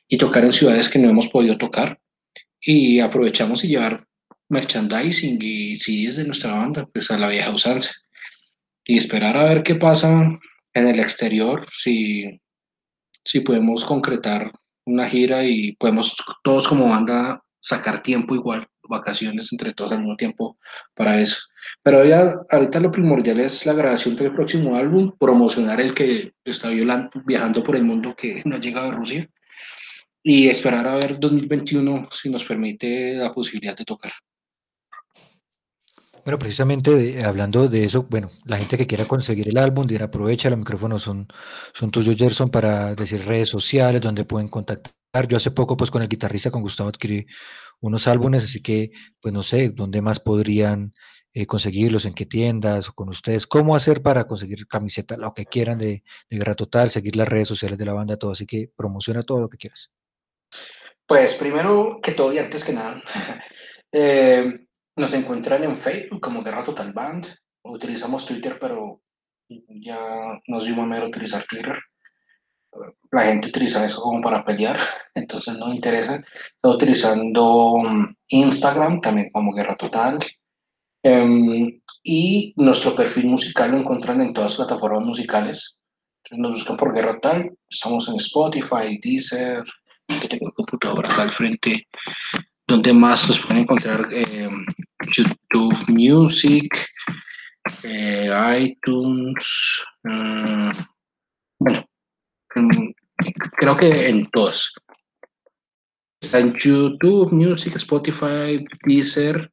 Y 0.06 0.18
tocar 0.18 0.44
en 0.44 0.52
ciudades 0.52 0.88
que 0.88 0.98
no 0.98 1.08
hemos 1.08 1.28
podido 1.28 1.56
tocar. 1.56 1.98
Y 2.60 3.00
aprovechamos 3.00 3.64
y 3.64 3.68
llevar 3.68 4.06
merchandising 4.50 5.38
y 5.40 5.76
CDs 5.76 6.16
de 6.16 6.24
nuestra 6.24 6.52
banda, 6.52 6.86
pues 6.92 7.10
a 7.10 7.18
la 7.18 7.28
vieja 7.28 7.50
usanza. 7.50 7.90
Y 8.84 8.98
esperar 8.98 9.36
a 9.36 9.44
ver 9.44 9.62
qué 9.62 9.74
pasa 9.74 10.38
en 10.74 10.86
el 10.86 11.00
exterior, 11.00 11.66
si, 11.72 12.40
si 13.24 13.40
podemos 13.40 13.84
concretar 13.84 14.52
una 14.84 15.08
gira 15.08 15.44
y 15.44 15.72
podemos 15.76 16.16
todos 16.42 16.68
como 16.68 16.88
banda 16.88 17.42
sacar 17.60 18.02
tiempo 18.02 18.34
igual, 18.34 18.66
vacaciones 18.88 19.50
entre 19.52 19.72
todos 19.72 19.92
al 19.92 20.00
mismo 20.00 20.16
tiempo 20.16 20.58
para 20.94 21.20
eso. 21.20 21.38
Pero 21.82 22.04
ya 22.04 22.34
ahorita 22.50 22.80
lo 22.80 22.90
primordial 22.90 23.40
es 23.40 23.64
la 23.64 23.72
grabación 23.72 24.16
del 24.16 24.34
próximo 24.34 24.76
álbum, 24.76 25.12
promocionar 25.18 25.80
el 25.80 25.94
que 25.94 26.32
está 26.44 26.68
violando, 26.68 27.10
viajando 27.24 27.62
por 27.62 27.76
el 27.76 27.84
mundo 27.84 28.14
que 28.14 28.42
no 28.44 28.56
ha 28.56 28.60
llegado 28.60 28.90
de 28.90 28.96
Rusia 28.96 29.28
y 30.22 30.48
esperar 30.48 30.88
a 30.88 30.96
ver 30.96 31.18
2021 31.18 32.08
si 32.10 32.30
nos 32.30 32.44
permite 32.44 33.14
la 33.14 33.32
posibilidad 33.32 33.76
de 33.76 33.84
tocar. 33.84 34.12
Bueno, 36.24 36.38
precisamente 36.38 36.90
de- 36.90 37.24
hablando 37.24 37.68
de 37.68 37.84
eso, 37.84 38.04
bueno, 38.08 38.30
la 38.44 38.56
gente 38.56 38.78
que 38.78 38.86
quiera 38.86 39.06
conseguir 39.06 39.48
el 39.48 39.58
álbum, 39.58 39.86
dirá, 39.86 40.06
aprovecha, 40.06 40.48
los 40.48 40.58
micrófonos 40.58 41.02
son, 41.02 41.28
son 41.74 41.90
tuyos, 41.90 42.16
Gerson, 42.16 42.48
para 42.50 42.94
decir 42.94 43.24
redes 43.26 43.50
sociales, 43.50 44.00
donde 44.00 44.24
pueden 44.24 44.48
contactar. 44.48 44.94
Yo 45.28 45.36
hace 45.36 45.50
poco, 45.50 45.76
pues 45.76 45.90
con 45.90 46.02
el 46.02 46.08
guitarrista, 46.08 46.50
con 46.50 46.62
Gustavo, 46.62 46.88
adquirí 46.88 47.26
unos 47.80 48.08
álbumes, 48.08 48.44
así 48.44 48.62
que, 48.62 48.90
pues 49.20 49.34
no 49.34 49.42
sé, 49.42 49.68
dónde 49.68 50.00
más 50.00 50.18
podrían 50.18 50.92
eh, 51.34 51.46
conseguirlos, 51.46 52.06
en 52.06 52.14
qué 52.14 52.24
tiendas, 52.26 52.88
o 52.88 52.94
con 52.94 53.10
ustedes, 53.10 53.46
cómo 53.46 53.76
hacer 53.76 54.00
para 54.02 54.24
conseguir 54.26 54.66
camiseta, 54.66 55.16
lo 55.18 55.34
que 55.34 55.44
quieran 55.46 55.78
de, 55.78 56.02
de 56.30 56.36
Guerra 56.38 56.54
Total, 56.54 56.88
seguir 56.90 57.16
las 57.16 57.28
redes 57.28 57.48
sociales 57.48 57.76
de 57.78 57.84
la 57.84 57.92
banda, 57.92 58.16
todo, 58.16 58.32
así 58.32 58.46
que 58.46 58.70
promociona 58.74 59.22
todo 59.22 59.40
lo 59.40 59.48
que 59.50 59.58
quieras. 59.58 59.90
Pues 61.06 61.34
primero 61.34 62.00
que 62.02 62.12
todo 62.12 62.32
y 62.32 62.38
antes 62.38 62.64
que 62.64 62.72
nada, 62.72 63.02
eh, 63.92 64.63
nos 64.96 65.12
encuentran 65.14 65.64
en 65.64 65.76
Facebook 65.76 66.20
como 66.20 66.42
Guerra 66.42 66.64
Total 66.64 66.92
Band. 66.92 67.26
Utilizamos 67.62 68.26
Twitter, 68.26 68.58
pero 68.60 69.00
ya 69.48 70.40
nos 70.46 70.64
dio 70.66 70.76
mamera 70.76 71.06
utilizar 71.06 71.44
Twitter. 71.44 71.76
La 73.12 73.24
gente 73.24 73.48
utiliza 73.48 73.84
eso 73.84 74.02
como 74.02 74.20
para 74.20 74.44
pelear, 74.44 74.78
entonces 75.14 75.56
no 75.56 75.68
interesa. 75.68 76.16
Estoy 76.16 76.74
utilizando 76.74 77.78
mm, 77.78 78.14
Instagram 78.28 79.00
también 79.00 79.30
como 79.32 79.52
Guerra 79.52 79.76
Total. 79.76 80.18
Em, 81.02 81.80
y 82.02 82.52
nuestro 82.56 82.94
perfil 82.94 83.26
musical 83.26 83.70
lo 83.70 83.78
encuentran 83.78 84.20
en 84.20 84.32
todas 84.32 84.52
las 84.52 84.66
plataformas 84.66 85.04
musicales. 85.04 85.78
Entonces 86.24 86.38
nos 86.38 86.54
buscan 86.54 86.76
por 86.76 86.94
Guerra 86.94 87.14
Total. 87.14 87.50
Estamos 87.68 88.08
en 88.08 88.16
Spotify, 88.16 88.98
Deezer, 89.02 89.64
que 90.06 90.28
tengo 90.28 90.52
el 90.56 91.04
acá 91.04 91.22
al 91.22 91.30
frente, 91.30 91.86
donde 92.66 92.92
más 92.92 93.28
nos 93.28 93.40
pueden 93.40 93.62
encontrar 93.62 94.08
eh, 94.10 94.48
YouTube 95.14 95.76
Music, 95.88 96.86
eh, 97.82 98.30
iTunes, 98.58 99.84
mm, 100.02 100.70
bueno, 101.58 101.84
creo 103.58 103.76
que 103.76 104.08
en 104.08 104.30
todos. 104.30 104.74
Está 106.20 106.38
en 106.40 106.54
YouTube 106.54 107.32
Music, 107.32 107.76
Spotify, 107.76 108.64
Deezer, 108.86 109.50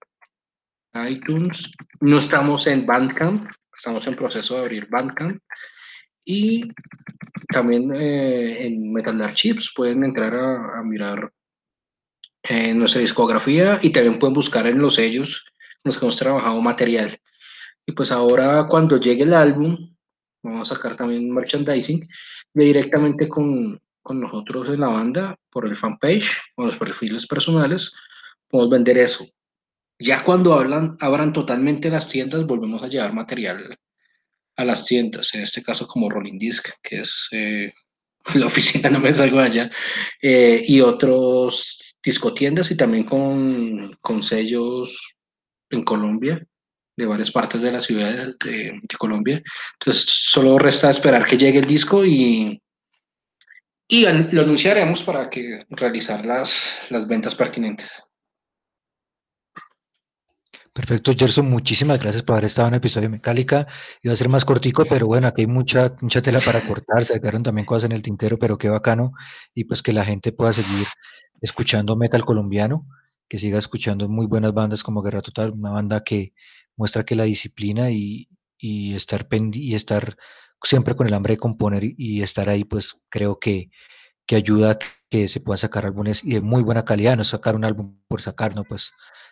iTunes. 0.94 1.72
No 2.00 2.20
estamos 2.20 2.66
en 2.68 2.86
Bandcamp, 2.86 3.50
estamos 3.74 4.08
en 4.08 4.16
proceso 4.16 4.56
de 4.56 4.62
abrir 4.62 4.88
Bandcamp. 4.90 5.42
Y 6.24 6.72
también 7.50 7.94
eh, 7.94 8.68
en 8.68 8.94
Metal 8.94 9.22
Archives 9.22 9.74
pueden 9.76 10.06
entrar 10.06 10.34
a 10.34 10.82
mirar 10.84 11.32
eh, 12.44 12.74
nuestra 12.74 13.02
discografía 13.02 13.80
y 13.82 13.92
también 13.92 14.20
pueden 14.20 14.34
buscar 14.34 14.68
en 14.68 14.80
los 14.80 14.96
sellos 14.96 15.46
en 15.76 15.82
los 15.86 15.98
que 15.98 16.06
hemos 16.06 16.18
trabajado 16.18 16.62
material. 16.62 17.18
Y 17.86 17.92
pues 17.94 18.12
ahora 18.12 18.68
cuando 18.68 18.98
llegue 18.98 19.24
el 19.24 19.34
álbum, 19.34 19.96
vamos 20.44 20.72
a 20.72 20.76
sacar 20.76 20.96
también 20.96 21.32
merchandising 21.32 22.08
directamente 22.54 23.28
con, 23.28 23.80
con 24.04 24.20
nosotros 24.20 24.70
en 24.70 24.80
la 24.80 24.88
banda 24.88 25.36
por 25.50 25.66
el 25.66 25.76
fanpage 25.76 26.30
o 26.56 26.66
los 26.66 26.78
perfiles 26.78 27.28
personales, 27.28 27.94
podemos 28.48 28.72
vender 28.72 28.98
eso. 28.98 29.26
Ya 30.00 30.24
cuando 30.24 30.56
hablan, 30.56 30.98
abran 31.00 31.32
totalmente 31.32 31.90
las 31.90 32.08
tiendas, 32.08 32.46
volvemos 32.46 32.82
a 32.84 32.88
llevar 32.88 33.14
material 33.14 33.78
a 34.56 34.66
las 34.66 34.86
tiendas, 34.86 35.34
en 35.34 35.42
este 35.42 35.62
caso 35.62 35.88
como 35.88 36.10
Rolling 36.10 36.38
Disc, 36.38 36.70
que 36.82 37.02
es 37.02 37.28
eh, 37.32 37.74
la 38.36 38.48
oficina, 38.48 38.90
no 38.90 39.00
me 39.00 39.14
salgo 39.14 39.40
allá, 39.40 39.70
eh, 40.22 40.64
y 40.66 40.82
otros 40.82 41.91
discotiendas 42.04 42.72
y 42.72 42.78
también 42.78 43.04
con, 43.04 43.98
con 44.02 44.24
sellos 44.24 45.16
en 45.70 45.84
Colombia, 45.84 46.46
de 46.98 47.06
varias 47.06 47.32
partes 47.32 47.62
de 47.62 47.72
la 47.72 47.80
ciudad 47.80 48.36
de, 48.44 48.80
Colombia. 48.98 49.42
Entonces, 49.80 50.06
solo 50.08 50.60
resta 50.60 50.90
esperar 50.90 51.26
que 51.26 51.38
llegue 51.38 51.60
el 51.60 51.66
disco 51.66 52.06
y, 52.06 52.62
y 53.88 54.06
lo 54.32 54.42
anunciaremos 54.42 55.04
para 55.04 55.30
que 55.30 55.66
realizar 55.70 56.26
las, 56.26 56.88
las 56.90 57.08
ventas 57.08 57.36
pertinentes. 57.36 58.04
Perfecto, 60.74 61.12
Gerson, 61.18 61.50
muchísimas 61.50 62.00
gracias 62.00 62.24
por 62.24 62.36
haber 62.36 62.46
estado 62.46 62.70
en 62.70 62.76
el 62.76 62.78
episodio 62.78 63.10
de 63.10 63.12
Mecálica. 63.18 63.68
Iba 64.02 64.14
a 64.14 64.18
ser 64.18 64.30
más 64.30 64.46
cortico, 64.46 64.86
pero 64.86 65.06
bueno, 65.06 65.28
aquí 65.28 65.42
hay 65.42 65.48
mucha, 65.48 65.96
mucha 66.02 66.22
tela 66.22 66.40
para 66.40 66.62
cortar, 66.66 67.04
se 67.04 67.20
quedaron 67.20 67.44
también 67.44 67.66
cosas 67.66 67.86
en 67.86 67.92
el 67.92 68.02
tintero, 68.02 68.40
pero 68.40 68.58
qué 68.58 68.70
bacano. 68.70 69.12
Y 69.54 69.66
pues 69.66 69.82
que 69.82 69.92
la 69.92 70.06
gente 70.06 70.32
pueda 70.32 70.54
seguir 70.54 70.88
escuchando 71.42 71.98
metal 71.98 72.24
colombiano, 72.24 72.88
que 73.28 73.38
siga 73.38 73.60
escuchando 73.60 74.08
muy 74.08 74.28
buenas 74.28 74.54
bandas 74.54 74.82
como 74.82 75.02
Guerra 75.02 75.22
Total, 75.22 75.52
una 75.52 75.72
banda 75.72 76.04
que 76.06 76.34
muestra 76.78 77.04
que 77.04 77.16
la 77.16 77.26
disciplina 77.26 77.92
y, 77.92 78.30
y 78.58 78.94
estar 78.96 79.28
y 79.54 79.76
estar 79.76 80.16
siempre 80.64 80.96
con 80.96 81.06
el 81.08 81.14
hambre 81.14 81.34
de 81.34 81.38
componer 81.38 81.84
y, 81.84 81.96
y 81.98 82.22
estar 82.24 82.48
ahí, 82.48 82.64
pues 82.64 82.96
creo 83.10 83.40
que, 83.40 83.72
que 84.26 84.36
ayuda 84.36 84.72
a 84.72 84.80
que 85.10 85.28
se 85.28 85.42
puedan 85.42 85.58
sacar 85.58 85.86
álbumes 85.86 86.24
y 86.24 86.34
de 86.36 86.42
muy 86.42 86.64
buena 86.64 86.86
calidad, 86.86 87.18
no 87.18 87.24
sacar 87.26 87.56
un 87.56 87.66
álbum 87.66 88.00
por 88.08 88.22
sacar, 88.22 88.56
no, 88.56 88.64
pues 88.64 88.92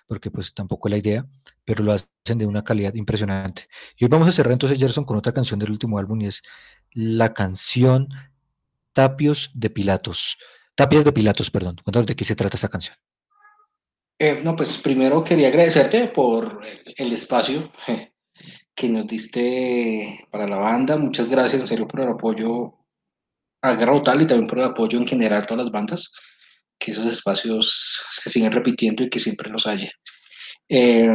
porque 0.10 0.32
pues 0.32 0.56
tampoco 0.56 0.88
es 0.88 0.92
la 0.92 0.98
idea, 0.98 1.26
pero 1.64 1.84
lo 1.84 1.94
hacen 1.94 2.40
de 2.40 2.48
una 2.48 2.64
calidad 2.64 2.96
impresionante. 2.96 3.68
Y 3.96 4.04
hoy 4.04 4.10
vamos 4.10 4.28
a 4.28 4.32
cerrar 4.32 4.54
entonces, 4.54 4.80
Gerson, 4.80 5.06
con 5.06 5.16
otra 5.16 5.34
canción 5.34 5.60
del 5.60 5.70
último 5.70 6.00
álbum 6.00 6.20
y 6.22 6.26
es 6.26 6.42
la 6.92 7.32
canción 7.32 8.10
Tapios 8.92 9.52
de 9.54 9.70
Pilatos. 9.70 10.40
Tapias 10.74 11.06
de 11.06 11.12
Pilatos, 11.12 11.52
perdón. 11.52 11.78
Cuéntanos 11.84 12.08
de 12.08 12.16
qué 12.16 12.26
se 12.26 12.36
trata 12.36 12.58
esa 12.58 12.70
canción. 12.70 12.96
Eh, 14.18 14.42
no, 14.44 14.56
pues 14.56 14.80
primero 14.80 15.24
quería 15.24 15.50
agradecerte 15.50 16.08
por 16.08 16.60
el 16.98 17.14
espacio 17.14 17.72
que 18.76 18.90
nos 18.90 19.06
diste 19.06 20.28
para 20.32 20.48
la 20.48 20.58
banda. 20.58 20.98
Muchas 20.98 21.30
gracias, 21.30 21.62
en 21.62 21.68
serio, 21.68 21.88
por 21.88 22.02
el 22.02 22.10
apoyo 22.10 22.74
a 23.62 23.74
y 23.74 23.78
también 24.26 24.48
por 24.48 24.58
el 24.58 24.66
apoyo 24.66 24.98
en 24.98 25.08
general 25.08 25.44
a 25.44 25.46
todas 25.46 25.66
las 25.66 25.72
bandas 25.72 26.14
que 26.80 26.92
esos 26.92 27.06
espacios 27.06 28.02
se 28.12 28.30
siguen 28.30 28.52
repitiendo 28.52 29.04
y 29.04 29.10
que 29.10 29.20
siempre 29.20 29.50
los 29.50 29.68
haya. 29.68 29.92
Eh, 30.70 31.10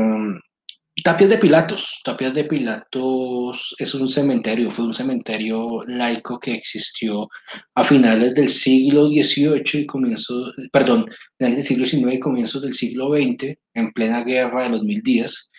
Tapias 1.03 1.29
de 1.29 1.39
Pilatos. 1.39 2.01
Tapias 2.05 2.35
de 2.35 2.45
Pilatos 2.45 3.75
es 3.79 3.95
un 3.95 4.09
cementerio, 4.09 4.71
fue 4.71 4.87
un 4.87 4.95
cementerio 4.95 5.83
laico 5.89 6.39
que 6.39 6.55
existió 6.55 7.29
a 7.75 7.83
finales 7.83 8.35
del 8.35 8.49
siglo 8.49 9.09
XVIII 9.09 9.83
y 9.83 9.87
comienzos, 9.87 10.55
perdón, 10.73 11.07
finales 11.37 11.57
del 11.57 11.67
siglo 11.67 11.87
XIX 11.87 12.15
y 12.15 12.21
comienzos 12.21 12.62
del 12.62 12.75
siglo 12.75 13.09
XX, 13.12 13.57
en 13.75 13.93
plena 13.93 14.23
guerra 14.23 14.65
de 14.65 14.69
los 14.71 14.83
mil 14.85 15.03
días. 15.03 15.51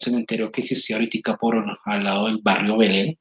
Un 0.00 0.12
cementerio 0.12 0.52
que 0.52 0.60
existía 0.60 0.96
ahorita 0.96 1.36
por 1.38 1.64
al 1.86 2.04
lado 2.04 2.26
del 2.26 2.40
barrio 2.42 2.76
Belén, 2.76 3.18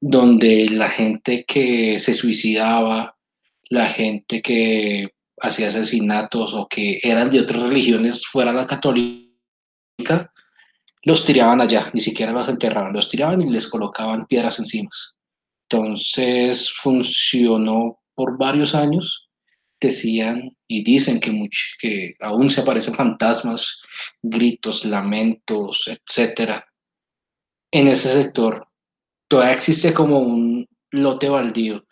donde 0.00 0.68
la 0.68 0.88
gente 0.90 1.44
que 1.46 1.98
se 1.98 2.14
suicidaba, 2.14 3.16
la 3.70 3.86
gente 3.86 4.42
que 4.42 5.08
hacía 5.46 5.68
asesinatos 5.68 6.54
o 6.54 6.66
que 6.68 6.98
eran 7.02 7.30
de 7.30 7.40
otras 7.40 7.62
religiones 7.62 8.26
fuera 8.26 8.52
la 8.52 8.66
católica, 8.66 10.32
los 11.02 11.24
tiraban 11.24 11.60
allá, 11.60 11.90
ni 11.92 12.00
siquiera 12.00 12.32
los 12.32 12.48
enterraban, 12.48 12.92
los 12.92 13.08
tiraban 13.08 13.42
y 13.42 13.50
les 13.50 13.68
colocaban 13.68 14.26
piedras 14.26 14.58
encima. 14.58 14.90
Entonces 15.68 16.70
funcionó 16.70 18.00
por 18.14 18.38
varios 18.38 18.74
años. 18.74 19.28
Decían 19.80 20.56
y 20.66 20.82
dicen 20.82 21.20
que, 21.20 21.30
much- 21.30 21.76
que 21.78 22.14
aún 22.20 22.48
se 22.48 22.62
aparecen 22.62 22.94
fantasmas, 22.94 23.82
gritos, 24.22 24.84
lamentos, 24.86 25.84
etcétera. 25.88 26.64
En 27.70 27.88
ese 27.88 28.10
sector 28.10 28.66
todavía 29.28 29.52
existe 29.54 29.92
como 29.92 30.20
un 30.20 30.66
lote 30.90 31.28
baldío, 31.28 31.84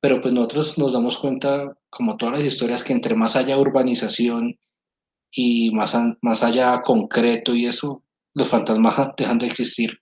pero 0.00 0.20
pues 0.20 0.32
nosotros 0.32 0.78
nos 0.78 0.92
damos 0.92 1.18
cuenta, 1.18 1.76
como 1.90 2.16
todas 2.16 2.38
las 2.38 2.44
historias, 2.44 2.82
que 2.82 2.92
entre 2.92 3.14
más 3.14 3.36
haya 3.36 3.58
urbanización 3.58 4.58
y 5.30 5.70
más, 5.72 5.94
más 6.22 6.42
haya 6.42 6.80
concreto 6.82 7.54
y 7.54 7.66
eso, 7.66 8.02
los 8.34 8.48
fantasmas 8.48 9.12
dejan 9.16 9.38
de 9.38 9.46
existir. 9.46 9.98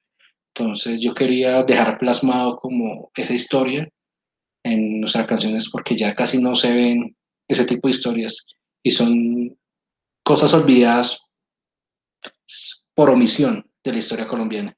Entonces 0.54 1.00
yo 1.00 1.14
quería 1.14 1.62
dejar 1.64 1.98
plasmado 1.98 2.56
como 2.56 3.10
esa 3.14 3.34
historia 3.34 3.88
en 4.64 5.00
nuestras 5.00 5.26
canciones 5.26 5.68
porque 5.70 5.96
ya 5.96 6.14
casi 6.14 6.38
no 6.38 6.56
se 6.56 6.72
ven 6.72 7.16
ese 7.48 7.64
tipo 7.64 7.88
de 7.88 7.92
historias 7.92 8.46
y 8.82 8.90
son 8.90 9.56
cosas 10.24 10.52
olvidadas 10.54 11.20
por 12.94 13.10
omisión 13.10 13.70
de 13.84 13.92
la 13.92 13.98
historia 13.98 14.26
colombiana. 14.26 14.76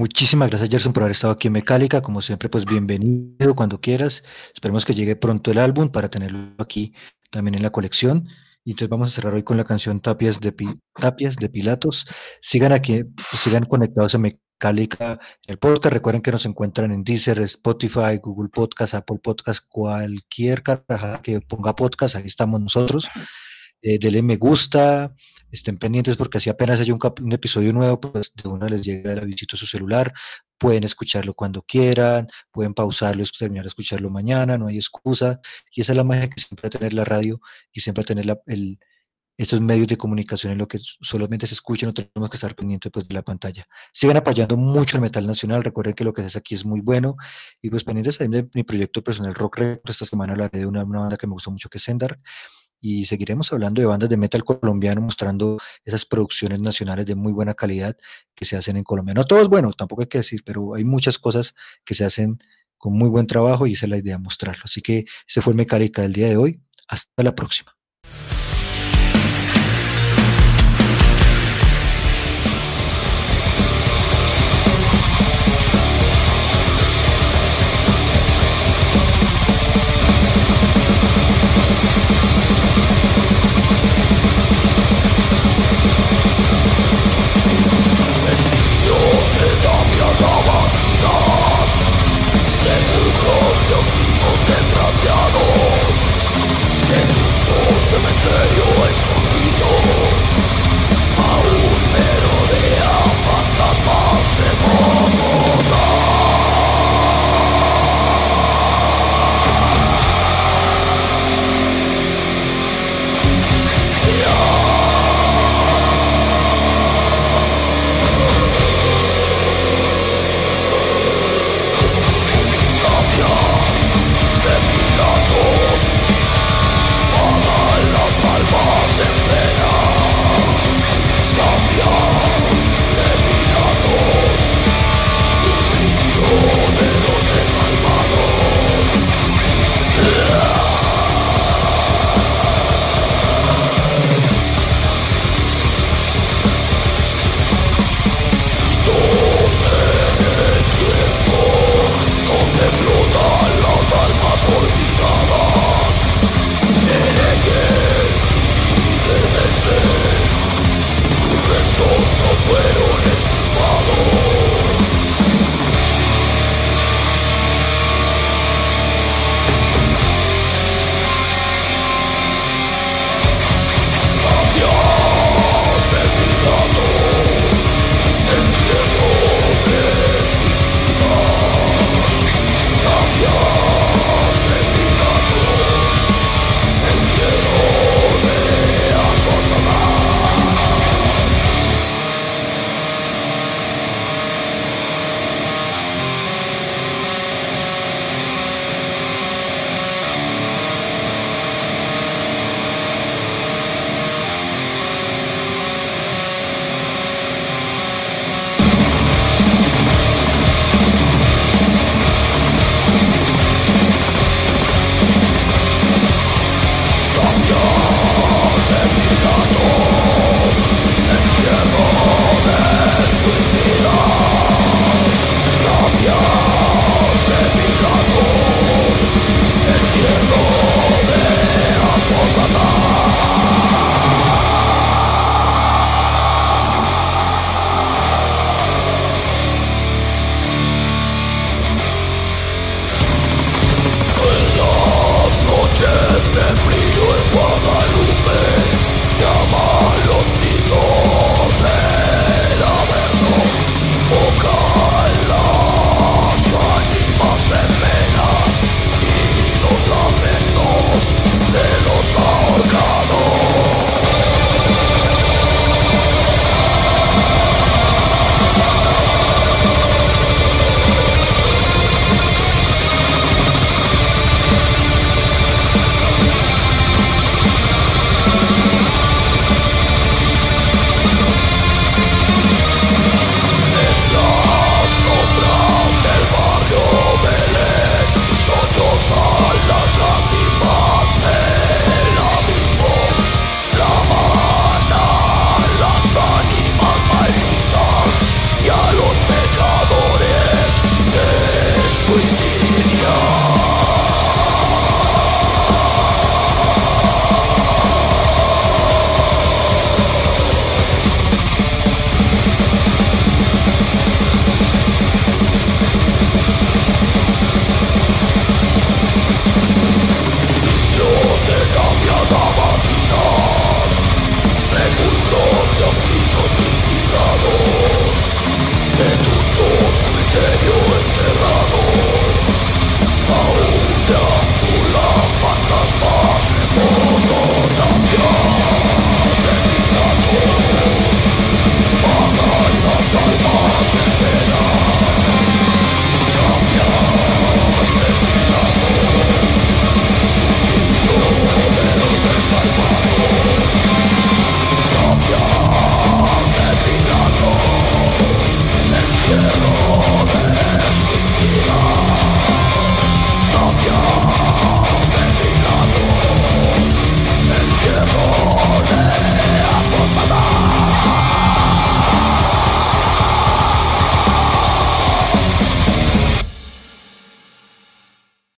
Muchísimas 0.00 0.48
gracias, 0.48 0.70
Gerson, 0.70 0.94
por 0.94 1.02
haber 1.02 1.10
estado 1.12 1.34
aquí 1.34 1.48
en 1.48 1.52
Mecálica. 1.52 2.00
Como 2.00 2.22
siempre, 2.22 2.48
pues 2.48 2.64
bienvenido 2.64 3.54
cuando 3.54 3.82
quieras. 3.82 4.22
Esperemos 4.54 4.86
que 4.86 4.94
llegue 4.94 5.14
pronto 5.14 5.50
el 5.50 5.58
álbum 5.58 5.90
para 5.90 6.08
tenerlo 6.08 6.54
aquí 6.58 6.94
también 7.30 7.54
en 7.56 7.62
la 7.62 7.68
colección. 7.68 8.26
Y 8.64 8.70
entonces 8.70 8.88
vamos 8.88 9.08
a 9.08 9.10
cerrar 9.10 9.34
hoy 9.34 9.42
con 9.42 9.58
la 9.58 9.64
canción 9.64 10.00
Tapias 10.00 10.40
de, 10.40 10.52
Pi- 10.52 10.80
Tapias 10.98 11.36
de 11.36 11.50
Pilatos. 11.50 12.06
Sigan 12.40 12.72
aquí, 12.72 13.02
sigan 13.36 13.66
conectados 13.66 14.14
a 14.14 14.18
Mecálica 14.18 15.20
el 15.46 15.58
podcast. 15.58 15.92
Recuerden 15.92 16.22
que 16.22 16.32
nos 16.32 16.46
encuentran 16.46 16.92
en 16.92 17.04
Deezer, 17.04 17.38
Spotify, 17.40 18.18
Google 18.22 18.48
Podcast, 18.48 18.94
Apple 18.94 19.18
Podcast, 19.22 19.66
cualquier 19.68 20.62
carajada 20.62 21.20
que 21.20 21.42
ponga 21.42 21.76
podcast, 21.76 22.16
ahí 22.16 22.24
estamos 22.26 22.58
nosotros. 22.62 23.06
Eh, 23.82 23.98
denle 23.98 24.20
me 24.22 24.36
gusta, 24.36 25.14
estén 25.50 25.78
pendientes 25.78 26.16
porque 26.16 26.36
así 26.38 26.50
apenas 26.50 26.80
hay 26.80 26.90
un, 26.90 26.98
un 27.22 27.32
episodio 27.32 27.72
nuevo, 27.72 27.98
pues 28.00 28.32
de 28.42 28.48
una 28.48 28.68
les 28.68 28.82
llega 28.82 29.12
el 29.12 29.20
avisito 29.20 29.56
a 29.56 29.58
su 29.58 29.66
celular, 29.66 30.12
pueden 30.58 30.84
escucharlo 30.84 31.32
cuando 31.34 31.62
quieran, 31.62 32.28
pueden 32.52 32.74
pausarlo 32.74 33.24
terminar 33.38 33.64
de 33.64 33.68
escucharlo 33.68 34.10
mañana, 34.10 34.58
no 34.58 34.66
hay 34.66 34.76
excusa, 34.76 35.40
y 35.74 35.80
esa 35.80 35.92
es 35.92 35.96
la 35.96 36.04
magia 36.04 36.28
que 36.28 36.40
siempre 36.42 36.68
tener 36.68 36.92
la 36.92 37.04
radio 37.06 37.40
y 37.72 37.80
siempre 37.80 38.04
tener 38.04 38.26
la- 38.26 38.38
el, 38.46 38.78
estos 39.38 39.60
medios 39.62 39.88
de 39.88 39.96
comunicación 39.96 40.52
en 40.52 40.58
lo 40.58 40.68
que 40.68 40.78
solamente 41.00 41.46
se 41.46 41.54
escucha, 41.54 41.86
no 41.86 41.94
tenemos 41.94 42.30
que 42.30 42.36
estar 42.36 42.54
pendientes 42.54 42.92
pues, 42.92 43.08
de 43.08 43.14
la 43.14 43.22
pantalla. 43.22 43.66
Sigan 43.92 44.18
apoyando 44.18 44.56
mucho 44.58 44.96
el 44.98 45.02
metal 45.02 45.26
nacional, 45.26 45.64
recuerden 45.64 45.94
que 45.94 46.04
lo 46.04 46.12
que 46.12 46.22
se 46.22 46.26
hace 46.28 46.38
aquí 46.38 46.54
es 46.54 46.64
muy 46.66 46.80
bueno, 46.82 47.16
y 47.62 47.70
pues 47.70 47.84
pendientes 47.84 48.18
de 48.18 48.48
mi 48.54 48.64
proyecto 48.64 49.02
personal 49.02 49.34
Rock 49.34 49.58
Records, 49.58 49.90
esta 49.92 50.04
semana 50.06 50.32
hablaré 50.34 50.60
de 50.60 50.66
una, 50.66 50.84
una 50.84 51.00
banda 51.00 51.16
que 51.16 51.26
me 51.26 51.32
gustó 51.34 51.50
mucho 51.50 51.68
que 51.70 51.78
es 51.78 51.84
Sendar, 51.84 52.20
y 52.80 53.04
seguiremos 53.04 53.52
hablando 53.52 53.80
de 53.80 53.86
bandas 53.86 54.08
de 54.08 54.16
metal 54.16 54.44
colombiano, 54.44 55.00
mostrando 55.00 55.58
esas 55.84 56.06
producciones 56.06 56.60
nacionales 56.60 57.06
de 57.06 57.14
muy 57.14 57.32
buena 57.32 57.54
calidad 57.54 57.96
que 58.34 58.44
se 58.44 58.56
hacen 58.56 58.76
en 58.76 58.84
Colombia. 58.84 59.14
No 59.14 59.24
todo 59.24 59.42
es 59.42 59.48
bueno, 59.48 59.72
tampoco 59.72 60.02
hay 60.02 60.08
que 60.08 60.18
decir, 60.18 60.42
pero 60.44 60.74
hay 60.74 60.84
muchas 60.84 61.18
cosas 61.18 61.54
que 61.84 61.94
se 61.94 62.04
hacen 62.04 62.38
con 62.78 62.94
muy 62.96 63.08
buen 63.08 63.26
trabajo 63.26 63.66
y 63.66 63.74
esa 63.74 63.86
es 63.86 63.90
la 63.90 63.98
idea, 63.98 64.18
mostrarlo. 64.18 64.62
Así 64.64 64.80
que 64.80 65.04
ese 65.28 65.42
fue 65.42 65.52
el 65.52 65.58
Mecálica 65.58 66.02
del 66.02 66.14
día 66.14 66.28
de 66.28 66.36
hoy. 66.36 66.62
Hasta 66.88 67.22
la 67.22 67.34
próxima. 67.34 67.79